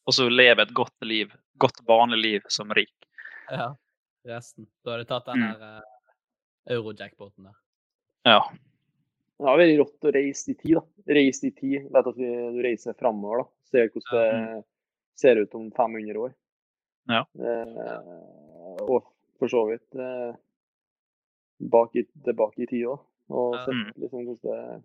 og 0.07 0.13
så 0.17 0.27
leve 0.29 0.61
et 0.65 0.73
godt 0.73 1.05
liv, 1.05 1.31
godt 1.61 1.79
vanlig 1.87 2.19
liv 2.21 2.41
som 2.49 2.71
rik. 2.75 2.93
Ja. 3.51 3.73
Resten. 4.25 4.67
Da 4.85 4.91
har 4.91 4.97
du 5.01 5.05
tatt 5.09 5.25
den 5.25 5.39
Mm. 5.41 5.53
der 5.59 5.77
uh, 5.77 6.75
eurojackpoten 6.75 7.43
der. 7.47 7.55
Ja. 8.25 8.41
Det 9.39 9.47
har 9.49 9.57
vært 9.57 9.77
rått 9.79 10.05
å 10.05 10.11
reise 10.13 10.51
i 10.51 10.53
tid. 10.53 10.75
da. 10.77 10.81
Reise 11.13 11.47
i 11.47 11.51
tid. 11.51 11.87
Vet 11.91 12.07
at 12.07 12.15
vi- 12.17 12.51
du 12.53 12.61
reiser 12.61 12.93
framover. 12.93 13.37
da. 13.43 13.49
Ser 13.71 13.89
hvordan 13.89 14.45
det 14.57 14.63
ser 15.15 15.35
ut 15.41 15.55
om 15.55 15.71
500 15.71 16.17
år. 16.17 16.33
Ja. 17.09 17.23
Eh, 17.39 18.81
og 18.85 19.07
for 19.39 19.47
så 19.49 19.63
vidt 19.71 19.95
eh, 19.95 20.35
bak 21.59 21.95
i, 21.95 22.03
tilbake 22.23 22.61
i 22.61 22.67
tid 22.67 22.85
òg. 22.85 22.99
Og 23.29 23.55
sett 23.65 23.73
Mm. 23.73 23.91
liksom 23.97 24.25
hvordan 24.25 24.41
det 24.43 24.83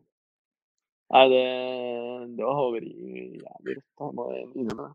Nei, 1.14 1.24
det, 1.30 1.42
det 2.36 2.44
var 2.46 2.72
vært 2.74 2.86
jævlig 2.90 3.76
rått. 3.78 3.90
Jeg 4.02 4.14
må 4.18 4.24
innrømme 4.58 4.88
det. 4.88 4.94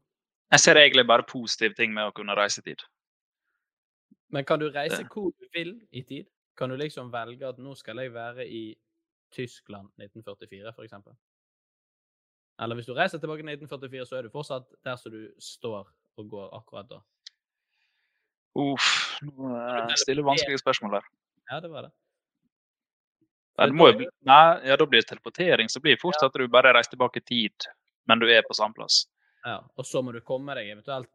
Jeg 0.52 0.60
ser 0.60 0.80
egentlig 0.82 1.06
bare 1.08 1.24
positive 1.24 1.74
ting 1.78 1.94
med 1.96 2.10
å 2.10 2.12
kunne 2.16 2.36
reise 2.36 2.60
i 2.60 2.66
tid. 2.66 2.82
Men 4.32 4.44
kan 4.46 4.60
du 4.60 4.68
reise 4.72 4.98
Det- 5.04 5.08
hvor 5.14 5.32
du 5.32 5.48
vil 5.54 5.82
i 5.92 6.02
tid? 6.04 6.26
Kan 6.58 6.70
du 6.70 6.76
liksom 6.76 7.12
velge 7.12 7.48
at 7.48 7.58
nå 7.58 7.76
skal 7.76 7.98
jeg 7.98 8.14
være 8.14 8.46
i 8.48 8.76
Tyskland 9.32 9.88
1944, 9.98 10.74
for 10.76 10.84
eksempel? 10.84 11.14
Eller 12.60 12.76
hvis 12.76 12.86
du 12.86 12.94
reiser 12.94 13.18
tilbake 13.18 13.42
til 13.42 13.50
1944, 13.56 14.06
så 14.06 14.16
er 14.18 14.22
du 14.22 14.30
fortsatt 14.30 14.68
der 14.84 14.96
som 14.96 15.12
du 15.12 15.32
står 15.40 15.88
og 16.18 16.30
går 16.30 16.50
akkurat 16.60 16.90
da. 16.90 17.00
Uff, 18.56 19.22
nå 19.24 19.96
stiller 19.96 20.24
vanskelige 20.28 20.60
spørsmål 20.60 20.92
der. 21.00 21.08
Ja, 21.52 21.60
det 21.64 21.72
var 21.72 21.82
det. 21.88 21.92
Ja, 23.60 23.68
det 23.68 23.76
må 23.78 23.90
jo 23.92 23.98
bli, 24.00 24.08
nei, 24.30 24.46
ja, 24.70 24.78
da 24.80 24.88
blir 24.88 25.04
det 25.04 25.10
teleportering, 25.10 25.70
så 25.70 25.82
blir 25.84 25.98
det 25.98 26.02
fort 26.02 26.22
at 26.24 26.36
du 26.38 26.48
bare 26.52 26.72
reiser 26.76 26.96
tilbake 26.96 27.22
i 27.22 27.26
tid, 27.28 27.68
men 28.10 28.22
du 28.22 28.30
er 28.32 28.46
på 28.48 28.56
samme 28.58 28.78
plass. 28.78 29.04
Ja, 29.46 29.60
og 29.76 29.86
så 29.86 30.02
må 30.06 30.14
du 30.16 30.22
komme 30.26 30.56
deg 30.58 30.70
eventuelt 30.72 31.12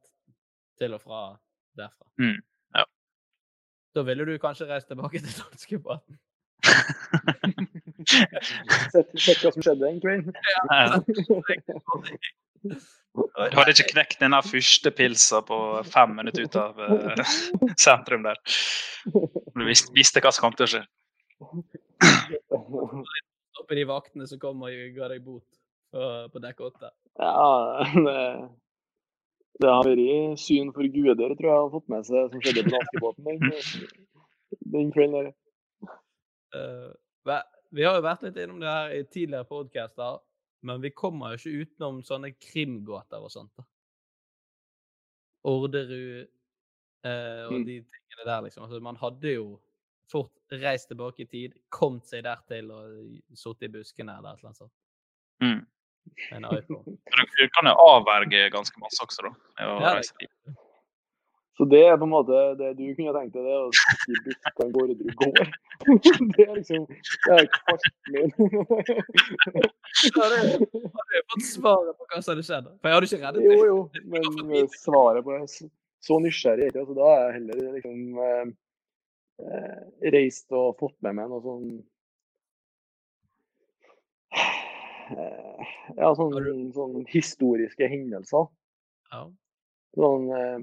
til 0.80 0.95
og 0.97 1.03
fra 1.03 1.22
derfra. 1.78 2.07
Mm, 2.20 2.39
ja. 2.76 2.84
Da 3.97 4.05
ville 4.07 4.26
du 4.28 4.37
kanskje 4.43 4.68
reist 4.70 4.89
tilbake 4.93 5.22
til 5.24 5.32
danskebåten. 5.41 6.18
Sett, 8.07 9.43
hva 9.43 9.53
som 9.55 9.62
skjedde 9.62 9.89
egentlig. 9.89 10.16
Ja. 10.70 11.01
Du 13.16 13.57
hadde 13.57 13.72
ikke 13.72 13.89
knekt 13.93 14.20
denne 14.20 14.43
første 14.45 14.93
pilsa 14.95 15.41
på 15.47 15.59
fem 15.89 16.16
minutter 16.18 16.47
ut 16.47 16.59
av 16.61 16.80
eh, 16.84 17.22
sentrum 17.80 18.26
der. 18.26 18.41
Du 19.07 19.64
visste, 19.64 19.93
visste 19.97 20.22
hva 20.24 20.32
som 20.34 20.49
kom 20.49 20.57
til 20.59 20.66
å 20.66 20.72
skje. 20.74 20.82
Oppe 23.57 23.74
de 23.78 23.84
vaktene 23.88 24.26
som 24.28 24.38
kom 24.42 24.62
og 24.66 24.70
ga 24.97 25.09
deg 25.12 25.22
bot 25.24 25.44
på, 25.92 26.03
på 26.32 26.42
dekk 26.44 26.61
åtte. 26.68 26.90
Ja, 27.16 27.84
det, 27.97 28.16
det 29.62 29.70
har 29.72 29.86
vært 29.88 30.40
syn 30.42 30.72
for 30.76 30.84
guder, 30.92 31.32
tror 31.38 31.49
jeg, 31.49 31.57
har 31.62 31.70
fått 31.72 31.88
med 31.92 32.05
seg, 32.09 32.28
som 32.32 32.42
skjedde 32.44 32.66
på 32.68 32.76
Askebåten 32.82 33.24
den, 33.24 33.38
den 34.76 34.92
kvelden. 34.94 35.30
der. 35.30 35.34
Eh, 36.57 37.40
Vi 37.76 37.82
har 37.84 37.97
jo 37.99 38.05
vært 38.05 38.22
litt 38.26 38.36
innom 38.38 38.61
det 38.62 38.68
her 38.70 38.92
i 38.94 39.01
tidligere 39.09 39.49
podcaster, 39.49 40.20
men 40.68 40.80
vi 40.84 40.90
kommer 40.97 41.32
jo 41.34 41.40
ikke 41.40 41.64
utenom 41.64 42.03
sånne 42.07 42.30
krimgåter 42.36 43.24
og 43.24 43.32
sånt. 43.32 43.51
da. 43.57 43.64
Orderud 45.47 46.26
eh, 47.07 47.42
og 47.47 47.53
Mm. 47.53 47.64
de 47.66 47.74
tingene 47.86 48.24
der, 48.26 48.40
liksom. 48.42 48.64
Altså, 48.66 48.80
man 48.82 48.97
hadde 48.99 49.32
jo 49.36 49.61
fort 50.11 50.32
reist 50.62 50.88
tilbake 50.90 51.24
i 51.24 51.26
tid, 51.30 51.54
kommet 51.74 52.07
seg 52.07 52.22
dertil 52.26 52.70
og 52.70 52.92
sittet 53.34 53.68
i 53.68 53.72
buskene 53.78 54.18
eller 54.18 54.34
et 54.34 54.38
eller 54.38 54.52
annet 54.52 54.62
sånt. 54.62 54.72
Mm. 55.42 55.66
med 56.30 56.36
En 56.36 56.44
iPhone. 56.59 56.96
Du, 57.38 57.48
kan 57.57 57.66
jo 57.66 57.74
avverge 57.88 58.44
ganske 58.54 58.78
masse 58.80 59.02
også, 59.02 59.26
da. 59.26 59.32
med 59.59 59.72
å 59.74 59.80
Ja, 59.82 59.96
reise 59.98 60.14
dit. 60.20 60.30
Så 61.57 61.64
det 61.64 61.78
er 61.88 61.96
på 61.96 62.04
en 62.04 62.11
måte 62.12 62.36
det 62.61 62.74
du 62.76 62.82
kunne 62.98 63.14
tenkt 63.16 63.32
deg, 63.32 63.46
det 63.48 63.54
å 63.57 63.70
sitte 63.72 64.12
i 64.12 64.18
buskene 64.26 64.72
hvor 64.74 64.86
du 64.92 65.07
går. 65.22 65.52
Det 66.36 66.44
er 66.44 66.52
liksom 66.57 66.84
Det 66.88 67.32
er 67.32 67.42
ikke 67.46 67.61
Da 67.72 67.76
min. 68.12 68.30
hadde 70.16 71.16
jeg 71.16 71.24
fått 71.32 71.46
svaret 71.48 71.96
på 71.96 72.07
hva 72.11 72.20
som 72.20 72.32
hadde 72.34 72.44
skjedd. 72.46 72.68
For 72.80 72.88
jeg 72.90 72.96
hadde 72.96 73.09
ikke 73.09 73.22
reddet 73.24 73.46
Jo, 73.46 73.50
deg. 73.50 73.64
jo, 73.70 73.78
men 74.52 74.68
svaret 74.76 75.24
på 75.26 75.30
det 75.38 75.48
så- 76.07 76.20
nysgjerrig 76.22 76.61
er 76.61 76.66
jeg 76.66 76.72
ikke. 76.74 76.82
Altså, 76.84 76.94
da 77.00 77.09
er 77.14 77.24
jeg 77.24 77.34
heller 77.40 77.57
liksom 77.78 77.98
eh, 78.26 78.44
reist 80.12 80.53
og 80.57 80.78
fått 80.80 80.97
med 81.05 81.18
meg 81.18 81.28
noe 81.30 81.43
sånn 81.45 81.66
eh, 85.12 85.74
Ja, 85.97 86.12
sånn, 86.16 86.37
sånn 86.76 87.05
historiske 87.11 87.89
hendelser. 87.91 88.49
Ja. 89.12 89.26
Sånn 89.97 90.30
eh, 90.37 90.59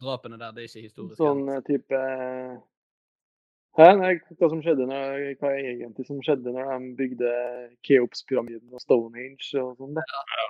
Drapene 0.00 0.38
der, 0.40 0.52
det 0.56 0.64
er 0.64 0.68
ikke 0.68 0.86
historisk. 0.86 1.16
Sånn 1.20 1.48
eh, 1.52 1.62
type 1.66 2.02
Hæ? 3.78 3.86
Nei, 4.00 4.14
hva 4.34 4.48
som 4.50 4.62
skjedde 4.64 4.86
når, 4.90 5.26
hva 5.38 5.52
er 5.54 5.68
egentlig 5.76 6.06
som 6.08 6.18
skjedde 6.26 6.52
når 6.52 6.72
de 6.72 6.94
bygde 6.98 7.34
Keops-pyramiden 7.86 8.74
og 8.74 8.82
Stonehenge 8.82 9.62
og 9.62 9.76
sånn? 9.78 10.00
Ja, 10.00 10.46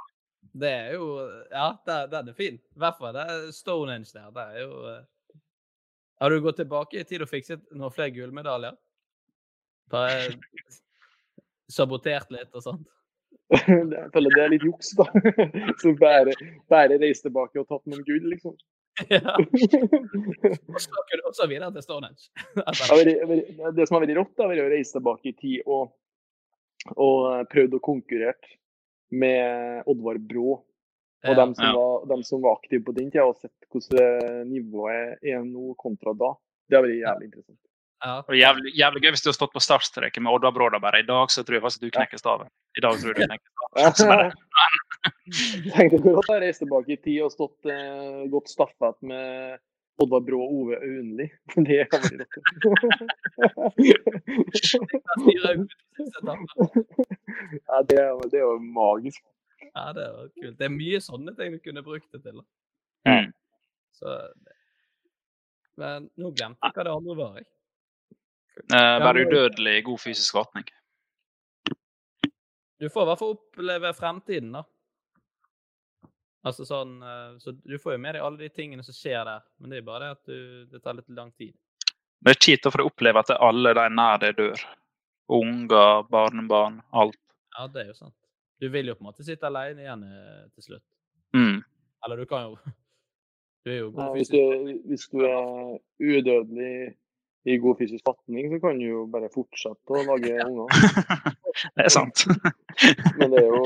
Det 0.62 0.70
er 0.72 0.94
jo 0.96 1.08
Ja, 1.52 1.66
den, 1.86 2.30
er 2.32 2.38
fin. 2.38 2.56
I 2.56 2.80
hvert 2.80 2.96
fall 3.00 3.16
det 3.16 3.26
Stonehenge 3.54 4.08
der. 4.14 4.30
Det 4.34 4.46
er 4.46 4.64
jo 4.64 4.78
eh, 4.94 5.02
Har 6.20 6.30
du 6.30 6.40
gått 6.40 6.56
tilbake 6.60 7.00
i 7.00 7.04
tid 7.08 7.22
og 7.24 7.30
fikset 7.30 7.62
noen 7.72 7.92
flere 7.94 8.12
gullmedaljer? 8.12 8.74
Bare 9.90 10.34
sabotert 11.72 12.28
litt 12.34 12.52
og 12.52 12.62
sånt? 12.66 12.84
Jeg 13.56 14.10
føler 14.14 14.30
det 14.36 14.42
er 14.42 14.52
litt 14.52 14.66
juks, 14.66 14.88
da. 14.98 15.06
Så 15.80 15.88
bare, 15.98 16.32
bare 16.70 16.98
reise 17.00 17.22
tilbake 17.24 17.58
og 17.62 17.66
tatt 17.70 17.84
noen 17.88 18.04
gull, 18.06 18.26
liksom. 18.34 18.54
Ja. 19.08 19.32
Og 19.32 19.48
så 21.32 21.46
videre 21.48 21.72
til 21.72 21.82
Stonehenge. 21.86 22.24
Det 22.58 23.84
som 23.88 23.96
har 23.96 24.04
vært 24.04 24.18
rått, 24.18 24.34
da, 24.36 24.44
vært 24.50 24.66
å 24.66 24.72
reise 24.74 24.92
tilbake 24.98 25.26
i 25.30 25.38
tid 25.38 25.58
og, 25.64 25.84
og 27.00 27.48
prøvd 27.48 27.72
å 27.78 27.86
konkurrere 27.86 28.50
med 29.10 29.88
Oddvar 29.88 30.18
Brå. 30.20 30.60
Og 31.24 31.30
Ja. 31.34 31.44
dem, 31.44 31.54
som 31.54 31.64
Ja. 31.66 31.72
var, 31.76 32.06
dem 32.08 32.22
som 32.24 32.40
var 32.42 32.52
aktive 32.56 32.82
på 32.84 32.92
den 32.96 33.10
tida, 33.10 33.24
og 33.28 33.36
sett 33.36 33.52
hvordan 33.70 34.48
nivået 34.48 35.18
er 35.22 35.42
nå 35.44 35.74
kontra 35.76 36.12
da. 36.16 36.32
Det 36.70 36.76
har 36.78 36.82
vært 36.86 36.96
jævlig 37.02 37.24
interessant. 37.28 37.58
Ja. 38.00 38.22
Og 38.24 38.32
jævlig, 38.32 38.72
jævlig 38.72 39.02
gøy 39.04 39.10
hvis 39.12 39.20
du 39.22 39.28
har 39.28 39.36
stått 39.36 39.52
på 39.52 39.60
startstreken 39.60 40.22
med 40.24 40.32
Oddvar 40.32 40.52
Brå 40.56 40.70
da 40.72 40.78
bare. 40.80 41.00
I 41.00 41.02
dag 41.04 41.28
så 41.28 41.44
tror 41.44 41.54
jeg 41.58 41.62
faktisk 41.66 41.80
du 41.84 41.90
knekker 41.92 42.16
staven. 42.18 42.48
I 42.72 42.80
dag 42.80 42.92
tror 42.96 43.12
jeg 43.12 43.16
du 43.16 43.26
knekker 43.28 43.50
staven. 43.52 43.94
Så 43.94 44.06
bare, 44.08 44.32
Tenk 45.76 45.90
deg 45.92 46.00
hvor 46.00 46.14
godt 46.20 46.28
jeg 46.32 46.40
reist 46.46 46.60
tilbake 46.64 46.88
i 46.92 46.96
tid 46.96 47.20
og 47.26 47.32
stått 47.34 47.60
eh, 47.68 48.24
gått 48.32 48.48
staffet 48.48 48.96
med 49.02 49.58
Oddvar 50.00 50.20
Brå 50.24 50.40
og 50.40 50.48
Ove 50.62 50.76
Aunli. 50.80 51.28
Det 51.60 51.84
kan 51.92 52.00
være 52.00 52.24
rått. 52.24 52.40
Ja, 57.68 57.82
det, 57.88 57.98
det 58.32 58.38
er 58.40 58.46
jo 58.46 58.58
magisk. 58.58 59.22
Ja, 59.68 59.92
det 59.96 60.06
var 60.12 60.32
kult. 60.34 60.56
Det 60.58 60.66
er 60.66 60.74
mye 60.74 61.00
sånne 61.04 61.34
ting 61.38 61.54
du 61.54 61.62
kunne 61.62 61.84
brukt 61.86 62.08
det 62.14 62.22
til. 62.24 62.42
Mm. 63.08 63.30
Så 63.96 64.16
Men 65.80 66.10
nå 66.20 66.32
glemte 66.36 66.66
jeg 66.66 66.76
hva 66.76 66.84
det 66.84 66.92
andre 66.92 67.16
var. 67.16 67.40
Være 68.70 69.22
eh, 69.22 69.28
udødelig 69.28 69.78
i 69.78 69.86
god 69.86 70.02
fysisk 70.02 70.36
vatning. 70.36 70.66
Du 72.80 72.88
får 72.88 73.02
i 73.04 73.08
hvert 73.10 73.20
fall 73.20 73.34
oppleve 73.36 73.94
fremtiden, 73.96 74.52
da. 74.56 74.64
Altså 76.48 76.64
sånn 76.64 76.94
eh, 77.04 77.32
Så 77.40 77.52
du 77.52 77.76
får 77.78 77.96
jo 77.96 78.00
med 78.00 78.16
deg 78.16 78.24
alle 78.24 78.40
de 78.40 78.48
tingene 78.52 78.84
som 78.84 78.96
skjer 78.96 79.24
der, 79.28 79.42
men 79.60 79.72
det 79.72 79.80
er 79.80 79.88
bare 79.88 80.06
det 80.06 80.12
at 80.16 80.30
du, 80.30 80.68
det 80.72 80.82
tar 80.84 80.96
litt 80.96 81.12
lang 81.16 81.32
tid. 81.36 81.52
Det 82.20 82.34
er 82.34 82.40
kjipt 82.44 82.68
å 82.68 82.72
få 82.72 82.84
oppleve 82.84 83.20
at 83.22 83.32
alle 83.36 83.72
de 83.76 83.86
nær 83.96 84.20
deg 84.20 84.36
dør. 84.36 84.64
Unger, 85.30 86.02
barnebarn, 86.10 86.80
alt. 86.92 87.20
Ja, 87.56 87.68
det 87.70 87.84
er 87.84 87.92
jo 87.92 87.98
sant. 88.00 88.16
Du 88.60 88.68
vil 88.68 88.90
jo 88.90 88.96
på 88.96 89.04
en 89.04 89.10
måte 89.10 89.24
sitte 89.26 89.48
alene 89.48 89.84
igjen 89.84 90.04
eh, 90.04 90.46
til 90.54 90.66
slutt. 90.66 90.86
Mm. 91.36 91.60
Eller 92.04 92.20
du 92.20 92.26
kan 92.28 92.50
jo 92.50 92.56
Du 93.64 93.70
er 93.70 93.78
jo 93.78 93.90
Ja, 93.90 94.06
god 94.08 94.16
hvis, 94.16 94.30
du, 94.32 94.40
hvis 94.88 95.06
du 95.12 95.22
er 95.28 95.78
udødelig 96.00 96.72
i 97.48 97.56
god 97.60 97.76
fysisk 97.78 98.04
fatning, 98.04 98.50
så 98.52 98.60
kan 98.60 98.78
du 98.80 98.86
jo 98.86 99.04
bare 99.12 99.30
fortsette 99.32 99.96
å 99.96 100.04
lage 100.08 100.36
unger. 100.48 100.72
Det 101.76 101.86
er 101.86 101.92
sant. 101.92 102.24
Men 103.18 103.32
det 103.32 103.42
er 103.42 103.48
jo 103.48 103.62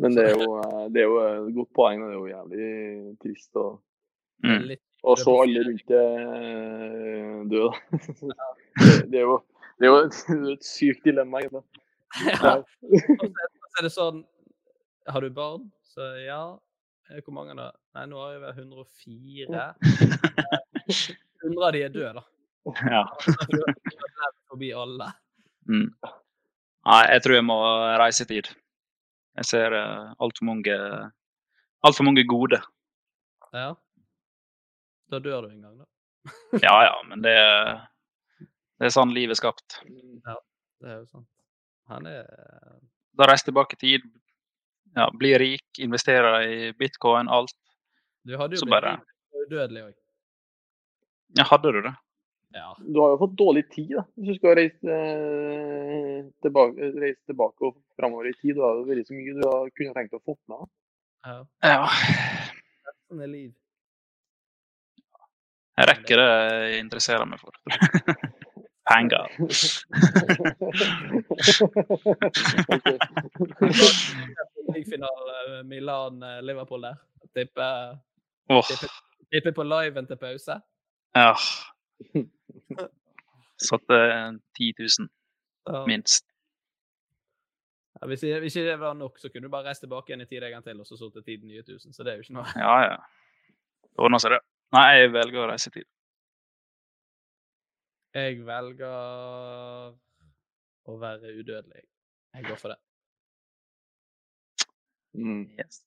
Men 0.00 0.16
det 0.16 0.24
er 0.26 0.32
jo, 0.34 0.48
det 0.92 1.00
er 1.00 1.06
jo 1.06 1.18
et 1.22 1.52
godt 1.54 1.70
poeng, 1.76 2.02
og 2.02 2.08
det 2.08 2.14
er 2.14 2.20
jo 2.20 2.32
jævlig 2.32 2.70
trist 3.22 3.60
å 3.60 3.66
Mm. 4.44 4.74
Og 5.04 5.18
så 5.20 5.34
alle 5.42 5.62
rundt 5.64 5.88
deg 5.88 7.50
dø. 7.52 7.62
da. 7.68 8.48
Det, 9.08 9.18
er 9.20 9.24
jo 9.24 9.38
det 9.78 9.86
er 9.86 9.92
jo 9.92 10.50
et 10.52 10.66
sykt 10.66 11.04
dilemma. 11.04 11.40
egentlig. 11.40 11.83
Ja. 12.30 12.52
Så 12.62 13.80
er 13.80 13.86
det 13.86 13.90
sånn 13.90 14.20
Har 15.10 15.24
du 15.24 15.30
barn? 15.34 15.66
Så 15.94 16.06
ja. 16.22 16.42
Eh, 17.10 17.20
Hvor 17.24 17.34
mange 17.36 17.56
da? 17.58 17.70
Nei, 17.94 18.06
nå 18.10 18.20
har 18.22 18.34
jeg 18.34 18.42
vel 18.42 18.52
104. 18.64 19.64
100 21.44 21.66
av 21.66 21.72
de 21.74 21.82
er 21.84 21.92
døde, 21.94 22.12
da. 22.20 22.24
Ja. 22.94 23.02
Forbi 24.50 24.70
alle. 24.74 25.10
Mm. 25.68 25.88
Nei, 26.84 27.02
jeg 27.12 27.24
tror 27.24 27.36
jeg 27.36 27.46
må 27.46 27.58
reise 28.00 28.24
i 28.24 28.30
tid. 28.30 28.50
Jeg 29.38 29.48
ser 29.48 29.74
uh, 29.74 30.14
altfor 30.22 30.46
mange 30.46 30.74
altfor 31.84 32.06
mange 32.08 32.24
gode. 32.28 32.60
Ja. 33.54 33.72
Da 35.12 35.20
dør 35.20 35.46
du 35.46 35.52
en 35.52 35.62
gang, 35.62 35.76
da. 35.82 35.88
Ja 36.62 36.74
ja, 36.86 36.94
men 37.08 37.22
det, 37.24 37.36
det 38.80 38.88
er 38.88 38.94
sånn 38.94 39.12
livet 39.12 39.36
er 39.36 39.42
skapt. 39.42 39.80
Ja, 39.84 40.38
det 40.80 40.90
er 40.90 41.00
jo 41.02 41.06
sant. 41.10 41.28
Han 41.92 42.06
er 42.06 42.24
Da 43.16 43.26
reiser 43.30 43.50
tilbake 43.50 43.76
i 43.76 43.80
tid, 43.82 44.06
ja, 44.96 45.08
blir 45.18 45.38
rik, 45.38 45.66
investerer 45.78 46.42
i 46.48 46.72
bitcoin, 46.78 47.28
alt. 47.28 47.54
Du 48.26 48.36
hadde 48.38 48.56
jo 48.56 48.62
Så 48.62 48.66
blitt 48.66 48.82
bare- 48.82 49.00
udødelig 49.44 49.82
òg. 49.84 49.94
Ja, 51.38 51.44
hadde 51.50 51.72
du 51.72 51.80
det? 51.82 51.94
Ja. 52.54 52.74
Du 52.78 53.00
har 53.02 53.10
jo 53.14 53.18
fått 53.18 53.36
dårlig 53.36 53.64
tid 53.70 53.90
da, 53.96 54.04
hvis 54.16 54.28
du 54.28 54.34
skal 54.38 54.54
reise, 54.54 54.86
eh, 54.86 56.22
tilbake, 56.42 56.90
reise 57.02 57.20
tilbake 57.26 57.66
og 57.66 57.76
framover 57.98 58.28
i 58.30 58.32
tid. 58.40 58.54
Da 58.56 58.62
har 58.68 58.78
det 58.80 58.86
vært 58.90 59.06
så 59.10 59.14
mye 59.18 59.34
du 59.34 59.42
har 59.48 59.70
kunne 59.74 59.94
tenkt 59.94 60.14
å 60.14 60.22
få 60.22 60.36
med. 60.48 60.68
ja. 61.24 61.44
Ja. 61.62 61.86
Sånn 63.10 63.22
er 63.22 63.26
liv. 63.28 63.52
Jeg 65.76 65.88
rekker 65.90 66.16
det 66.16 66.28
jeg 66.70 66.80
interesserer 66.84 67.26
meg 67.26 67.40
for. 67.40 67.50
Penger. 68.90 69.26
Ligafinale 74.74 75.62
Milan-Liverpool 75.64 76.82
der. 76.82 76.94
Tipper 77.36 77.98
Åh, 78.48 78.64
tipper, 79.32 79.52
på 79.52 79.62
liven 79.62 80.06
til 80.06 80.16
pause. 80.16 80.60
ja. 81.16 81.32
Satte 83.68 83.94
10 84.58 84.72
000, 84.78 85.08
Ja. 85.66 85.84
minst. 85.86 86.24
Ja, 88.02 88.06
hvis, 88.06 88.22
ikke, 88.22 88.40
hvis 88.40 88.56
ikke 88.56 88.68
det 88.70 88.80
var 88.80 88.92
nok, 88.94 89.18
så 89.18 89.28
kunne 89.28 89.42
du 89.42 89.48
bare 89.50 89.64
reist 89.68 89.80
tilbake 89.80 90.10
igjen 90.10 90.20
i 90.20 90.24
tid 90.26 90.42
en 90.42 90.50
gang 90.52 90.64
til 90.64 90.80
og 90.80 90.86
så 90.86 90.96
sittet 90.98 91.24
tiden 91.24 91.48
nye 91.48 91.62
tusen. 91.62 91.92
Så 91.92 92.02
det 92.02 92.10
er 92.12 92.16
jo 92.16 92.20
ikke 92.26 92.34
noe. 92.34 92.44
Ja, 92.56 92.74
ja. 92.82 92.96
Det 93.82 93.98
ordner 94.04 94.18
seg, 94.18 94.30
det. 94.34 94.40
Nei, 94.74 94.82
jeg 94.98 95.12
velger 95.14 95.44
å 95.44 95.46
reise 95.52 95.70
i 95.70 95.72
tid. 95.78 95.86
Jeg 98.14 98.44
velger 98.46 99.94
å 100.86 100.96
være 101.02 101.32
udødelig. 101.34 101.82
Jeg 102.34 102.46
går 102.46 102.60
for 102.60 102.74
det. 102.74 102.78
Mm. 105.14 105.48
Yes. 105.58 105.80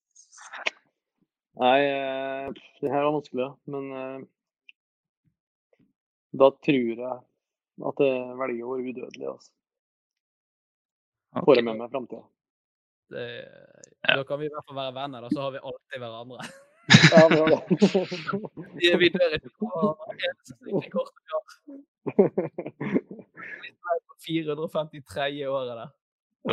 Nei, 1.57 1.77
eh, 1.87 2.49
det 2.81 2.91
her 2.91 3.05
var 3.07 3.15
vanskelig, 3.15 3.47
men 3.71 3.87
eh, 3.99 4.19
da 6.43 6.51
tror 6.67 6.91
jeg 6.91 7.17
at 7.87 8.03
jeg 8.03 8.37
velger 8.43 8.67
å 8.67 8.75
være 8.75 8.91
udødelig. 8.91 9.31
Altså. 9.31 9.51
Får 11.47 11.59
jeg 11.59 11.67
med 11.67 11.79
meg 11.79 11.91
framtida. 11.95 12.23
det. 13.15 13.27
Da 14.03 14.23
kan 14.27 14.39
vi 14.39 14.47
i 14.47 14.51
hvert 14.51 14.67
fall 14.67 14.81
være 14.83 14.95
venner, 14.99 15.23
da. 15.23 15.31
Så 15.31 15.43
har 15.45 15.55
vi 15.55 15.63
alltid 15.63 16.03
hverandre. 16.03 16.43
Ja, 16.87 17.27
vi 17.27 17.37
gjør 17.37 17.49
det. 17.51 17.59
Vi, 18.79 18.91
vi 19.01 19.09
dør 19.11 19.33
ikke 19.37 19.51
på 19.59 19.67
eneste 20.13 20.53
siste 20.53 20.67
vi 20.71 20.89
har. 21.33 21.43
På 24.07 24.13
453 24.25 25.47
året 25.47 25.73
der. 25.73 25.89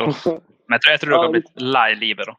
Uff. 0.05 0.25
Men 0.25 0.75
jeg 0.75 0.81
tror, 0.83 0.91
jeg 0.91 0.99
tror 0.99 1.13
dere 1.13 1.21
har 1.23 1.35
blitt 1.37 1.51
lei 1.61 1.89
livet, 2.01 2.27
da. 2.27 2.35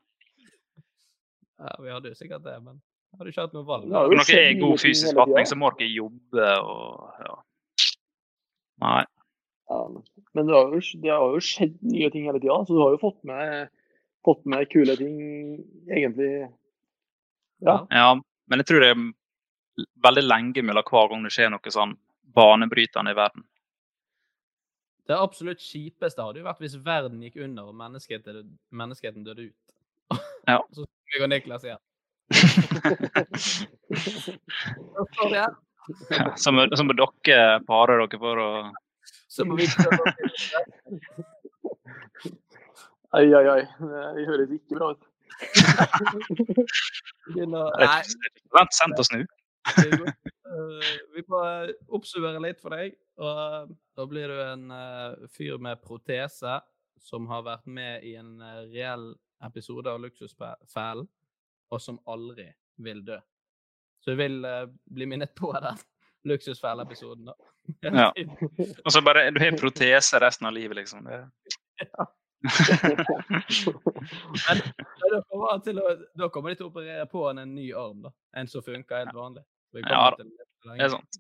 Ja, 1.57 1.72
vi 1.80 1.92
hadde 1.94 2.12
jo 2.12 2.18
sikkert 2.18 2.44
det, 2.44 2.57
men 2.61 2.82
hadde 3.16 3.32
ikke 3.32 3.47
hatt 3.47 3.57
noe 3.57 3.66
valg. 3.68 3.88
Ja, 3.88 4.05
Når 4.05 4.28
dere 4.28 4.42
er 4.44 4.53
i 4.53 4.61
god 4.61 4.82
fysisk 4.82 5.16
fatning, 5.16 5.49
så 5.49 5.57
må 5.59 5.72
dere 5.78 5.88
jobbe 5.94 6.51
og 6.61 7.22
ja. 7.24 7.36
Nei. 8.84 9.03
Ja, 9.70 9.78
men 10.36 10.47
det 10.47 10.55
har, 10.55 10.74
jo, 10.76 10.80
det 11.03 11.11
har 11.11 11.32
jo 11.32 11.42
skjedd 11.42 11.78
nye 11.88 12.11
ting 12.12 12.28
hele 12.28 12.38
tida, 12.42 12.61
så 12.68 12.76
du 12.76 12.82
har 12.82 12.92
jo 12.94 13.01
fått 13.03 13.18
med, 13.26 13.72
fått 14.26 14.44
med 14.47 14.68
kule 14.70 14.94
ting, 15.01 15.16
egentlig. 15.88 16.47
Ja. 17.64 17.86
Ja, 17.90 18.20
men 18.46 18.59
jeg 18.61 18.66
tror 18.68 18.80
det 18.82 18.90
er 18.92 19.00
veldig 20.04 20.24
lenge 20.24 20.62
mellom 20.64 20.84
hver 20.88 21.09
gang 21.12 21.20
det 21.26 21.32
skjer 21.34 21.50
noe 21.52 21.72
sånn 21.72 21.96
banebrytende 22.36 23.11
i 23.12 23.16
verden. 23.16 23.42
Det 25.07 25.14
absolutt 25.14 25.62
kjipeste 25.62 26.22
hadde 26.22 26.38
jo 26.42 26.48
vært 26.48 26.62
hvis 26.64 26.82
verden 26.82 27.22
gikk 27.22 27.36
under 27.46 27.64
og 27.70 27.74
menneskeheten, 27.78 28.48
menneskeheten 28.74 29.26
døde 29.26 29.42
ut. 29.50 29.62
Ja. 30.48 30.59
Så 30.74 30.80
skulle 30.82 31.14
jeg 31.14 31.22
og 31.26 31.30
Niklas 31.34 31.66
igjen. 31.66 31.82
Ja, 36.11 36.34
så, 36.34 36.50
må, 36.50 36.66
så 36.74 36.82
må 36.82 36.90
dere 36.98 37.62
pare 37.62 37.94
dere 38.00 38.18
for 38.18 38.34
å 38.42 38.74
Så 39.30 39.46
må 39.46 39.54
vi 39.54 39.70
Oi, 43.14 43.22
oi, 43.22 43.24
Ai, 43.30 43.30
ai, 43.38 43.46
ai. 43.52 43.62
Det 44.16 44.24
høres 44.26 44.50
ikke 44.57 44.74
bra 44.80 44.88
ut. 44.96 45.04
begynne 47.28 47.64
Nei, 47.80 48.66
sendt 48.74 49.02
og 49.02 49.10
snu. 49.10 49.24
Eh, 50.46 50.90
vi 51.10 51.24
får 51.26 51.72
oppsummere 51.96 52.38
litt 52.44 52.60
for 52.62 52.70
deg. 52.76 52.92
Og 53.18 53.38
eh, 53.42 53.72
da 53.98 54.04
blir 54.06 54.30
du 54.30 54.36
en 54.44 54.70
eh, 54.70 55.24
fyr 55.34 55.58
med 55.58 55.80
protese 55.82 56.60
som 57.02 57.26
har 57.30 57.42
vært 57.46 57.66
med 57.66 58.04
i 58.06 58.14
en 58.20 58.38
eh, 58.40 58.60
reell 58.70 59.08
episode 59.46 59.90
av 59.90 60.00
Luksusfellen, 60.00 61.08
og 61.70 61.82
som 61.82 61.98
aldri 62.06 62.46
vil 62.82 63.02
dø. 63.04 63.18
Så 64.04 64.14
du 64.14 64.20
vil 64.22 64.44
eh, 64.44 64.68
bli 64.84 65.10
minnet 65.10 65.34
på 65.34 65.52
den 65.52 65.82
Luksusfellen-episoden, 66.30 67.32
da. 67.32 67.36
Ja. 67.82 68.12
Og 68.84 68.92
så 68.94 69.00
bare 69.02 69.30
Du 69.34 69.40
har 69.42 69.56
protese 69.58 70.20
resten 70.22 70.46
av 70.46 70.54
livet, 70.54 70.76
liksom. 70.76 71.04
Det, 71.10 71.88
Men 74.47 74.57
da 75.12 75.20
kommer, 75.28 75.59
til 75.64 75.80
å, 75.80 75.95
da 76.18 76.28
kommer 76.32 76.53
de 76.53 76.59
til 76.59 76.66
å 76.66 76.70
operere 76.70 77.07
på 77.11 77.24
en, 77.30 77.39
en 77.43 77.55
ny 77.57 77.70
arm, 77.74 78.03
da. 78.07 78.11
En 78.37 78.49
som 78.51 78.64
funker 78.64 79.05
helt 79.05 79.16
vanlig. 79.16 79.43
Ja 79.87 80.11
det 80.66 80.82
er 80.82 80.93
sant. 80.93 81.18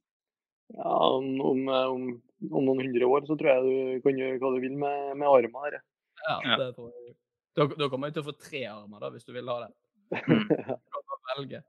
Ja, 0.74 0.94
om, 1.14 1.28
om, 1.40 1.60
om, 1.70 2.06
noen 2.50 2.80
hundre 2.82 3.06
år 3.06 3.26
så 3.28 3.36
tror 3.38 3.52
jeg 3.52 3.62
du 3.66 4.02
kan 4.04 4.18
gjøre 4.18 4.40
hva 4.42 4.50
du 4.56 4.58
vil 4.64 4.74
med, 4.80 5.14
med 5.20 5.28
armene 5.28 5.62
her. 5.68 5.78
Ja, 6.26 6.36
det 6.58 6.72
tror 6.74 6.90
jeg. 6.90 7.14
Da, 7.56 7.68
da 7.70 7.88
kommer 7.92 8.10
du 8.10 8.16
til 8.16 8.24
å 8.24 8.28
få 8.28 8.34
tre 8.40 8.64
armer, 8.68 8.98
da, 9.00 9.12
hvis 9.14 9.26
du 9.28 9.32
vil 9.36 9.48
ha 9.52 9.60
det. 9.62 9.72
Mm. 10.26 10.42
Bare 10.96 11.20
velge. 11.30 11.62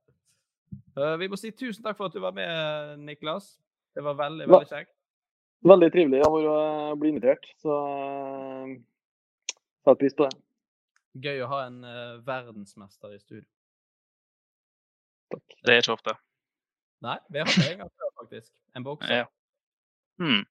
Uh, 0.97 1.15
vi 1.21 1.29
må 1.29 1.37
si 1.39 1.53
tusen 1.53 1.85
takk 1.85 1.97
for 1.99 2.09
at 2.09 2.17
du 2.17 2.21
var 2.23 2.35
med, 2.35 2.97
Niklas. 3.05 3.53
Det 3.95 4.03
var 4.05 4.17
veldig, 4.17 4.49
veldig 4.49 4.69
kjekt. 4.69 4.93
Veldig 5.67 5.89
trivelig 5.93 6.21
å 6.27 6.33
bli 6.99 7.13
invitert, 7.13 7.47
så 7.61 7.77
setter 9.87 9.99
pris 10.03 10.15
på 10.15 10.27
det. 10.27 10.35
Gøy 11.23 11.41
å 11.45 11.49
ha 11.51 11.63
en 11.67 11.79
uh, 11.85 12.19
verdensmester 12.27 13.15
i 13.15 13.19
studio. 13.21 13.47
Det 15.63 15.73
er 15.73 15.81
ikke 15.81 15.95
ofte. 15.95 16.13
Nei, 17.03 17.17
vi 17.29 17.39
har 17.39 17.49
hatt 17.49 17.59
det 17.61 17.71
en 17.71 17.81
gang 17.83 17.91
før, 17.93 18.11
faktisk. 18.21 18.51
En 18.75 18.85
bokser. 18.85 19.23
Ja. 19.23 19.27
Hmm. 20.21 20.43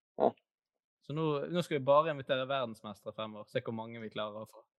Så 1.06 1.14
nå, 1.14 1.24
nå 1.52 1.62
skal 1.62 1.78
vi 1.78 1.86
bare 1.86 2.10
invitere 2.10 2.48
verdensmestere 2.50 3.14
fremover. 3.14 3.46
Se 3.50 3.62
hvor 3.62 3.76
mange 3.76 4.00
vi 4.02 4.10
klarer 4.12 4.42
å 4.42 4.48
få. 4.50 4.64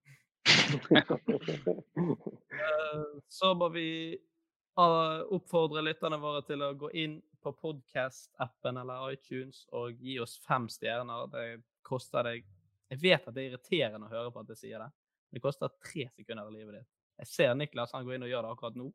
Eh, 2.58 3.04
Så 3.30 3.52
må 3.54 3.68
vi 3.70 4.16
eh, 4.16 5.20
oppfordre 5.36 5.84
lytterne 5.86 6.18
våre 6.20 6.42
til 6.48 6.64
å 6.66 6.72
gå 6.80 6.90
inn 6.98 7.20
på 7.44 7.52
podcast-appen 7.62 8.80
eller 8.82 9.14
iTunes 9.14 9.66
og 9.78 10.00
gi 10.02 10.18
oss 10.24 10.38
fem 10.48 10.66
stjerner. 10.72 11.28
Det 11.32 11.46
koster 11.86 12.26
deg 12.26 12.48
Jeg 12.92 13.02
vet 13.02 13.28
at 13.28 13.36
det 13.36 13.44
er 13.44 13.50
irriterende 13.52 14.08
å 14.08 14.12
høre 14.12 14.32
på 14.32 14.44
at 14.44 14.54
jeg 14.54 14.62
sier 14.62 14.80
det, 14.80 14.88
men 15.28 15.40
det 15.40 15.44
koster 15.44 15.74
tre 15.84 16.08
sekunder 16.14 16.46
av 16.46 16.54
livet 16.54 16.80
ditt. 16.80 16.88
Jeg 17.18 17.32
ser 17.32 17.58
Niklas 17.58 17.92
han 17.96 18.06
går 18.06 18.16
inn 18.18 18.26
og 18.28 18.32
gjør 18.32 18.46
det 18.46 18.54
akkurat 18.54 18.78
nå. 18.80 18.88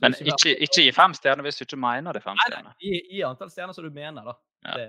Men 0.00 0.16
ikke, 0.16 0.32
ikke, 0.32 0.54
ikke 0.64 0.84
gi 0.86 0.92
fem 0.96 1.14
stjerner 1.14 1.44
hvis 1.44 1.60
du 1.60 1.66
ikke 1.66 1.78
mener 1.80 2.16
det 2.16 2.22
fem 2.24 2.38
Nei, 2.38 2.46
nei, 2.48 2.54
stjerner. 2.54 2.76
gi, 2.80 3.00
gi 3.12 3.22
antall 3.26 3.50
stjerner 3.52 3.76
som 3.76 3.84
du 3.84 3.90
mener, 3.92 4.30
da. 4.30 4.34
Ja. 4.64 4.76
Det, 4.80 4.86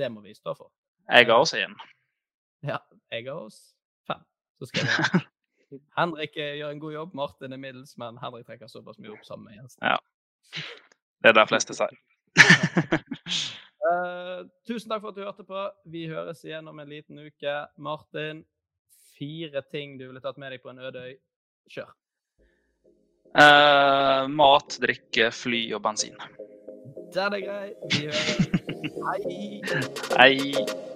det 0.00 0.08
må 0.14 0.22
vi 0.24 0.32
stå 0.34 0.54
for. 0.56 0.70
Jeg 1.12 1.28
ga 1.28 1.38
også 1.42 1.62
én. 1.62 1.76
Ja, 2.66 2.78
jeg 3.12 3.26
har 3.28 3.36
oss 3.36 3.58
fem. 4.08 4.22
Så 4.58 4.66
skal 4.70 4.88
jeg 4.88 5.20
Henrik 5.98 6.38
eh, 6.40 6.56
gjør 6.56 6.72
en 6.72 6.80
god 6.82 6.94
jobb, 6.94 7.14
Martin 7.14 7.52
er 7.52 7.60
middels, 7.60 7.92
men 8.00 8.16
Henrik 8.22 8.46
trekker 8.48 8.70
såpass 8.70 8.98
mye 8.98 9.12
opp 9.12 9.26
sammen 9.26 9.50
med 9.50 9.58
Jensen. 9.60 9.84
Ja. 9.84 9.98
Det 11.20 11.30
er 11.30 11.36
det 11.36 11.42
de 11.42 11.46
fleste 11.50 11.76
sier. 11.76 12.00
Eh, 13.86 14.46
tusen 14.66 14.90
takk 14.90 15.04
for 15.04 15.12
at 15.12 15.18
du 15.18 15.24
hørte 15.24 15.46
på. 15.46 15.62
Vi 15.92 16.06
høres 16.10 16.42
igjen 16.46 16.66
om 16.68 16.80
en 16.82 16.90
liten 16.90 17.20
uke. 17.22 17.54
Martin, 17.76 18.42
fire 19.18 19.62
ting 19.70 19.96
du 20.00 20.08
ville 20.08 20.22
tatt 20.24 20.40
med 20.40 20.54
deg 20.54 20.64
på 20.64 20.72
en 20.72 20.82
øde 20.88 21.06
øy. 21.06 21.14
Kjør. 21.70 21.94
Uh, 23.36 24.24
mat, 24.32 24.78
drikke, 24.80 25.28
fly 25.34 25.66
og 25.76 25.82
bensin. 25.84 26.16
Den 27.14 27.36
er 27.36 27.42
grei. 27.44 27.68
Vi 27.92 28.06
høres. 28.08 28.64
Hei. 29.06 29.40
Hei. 30.16 30.95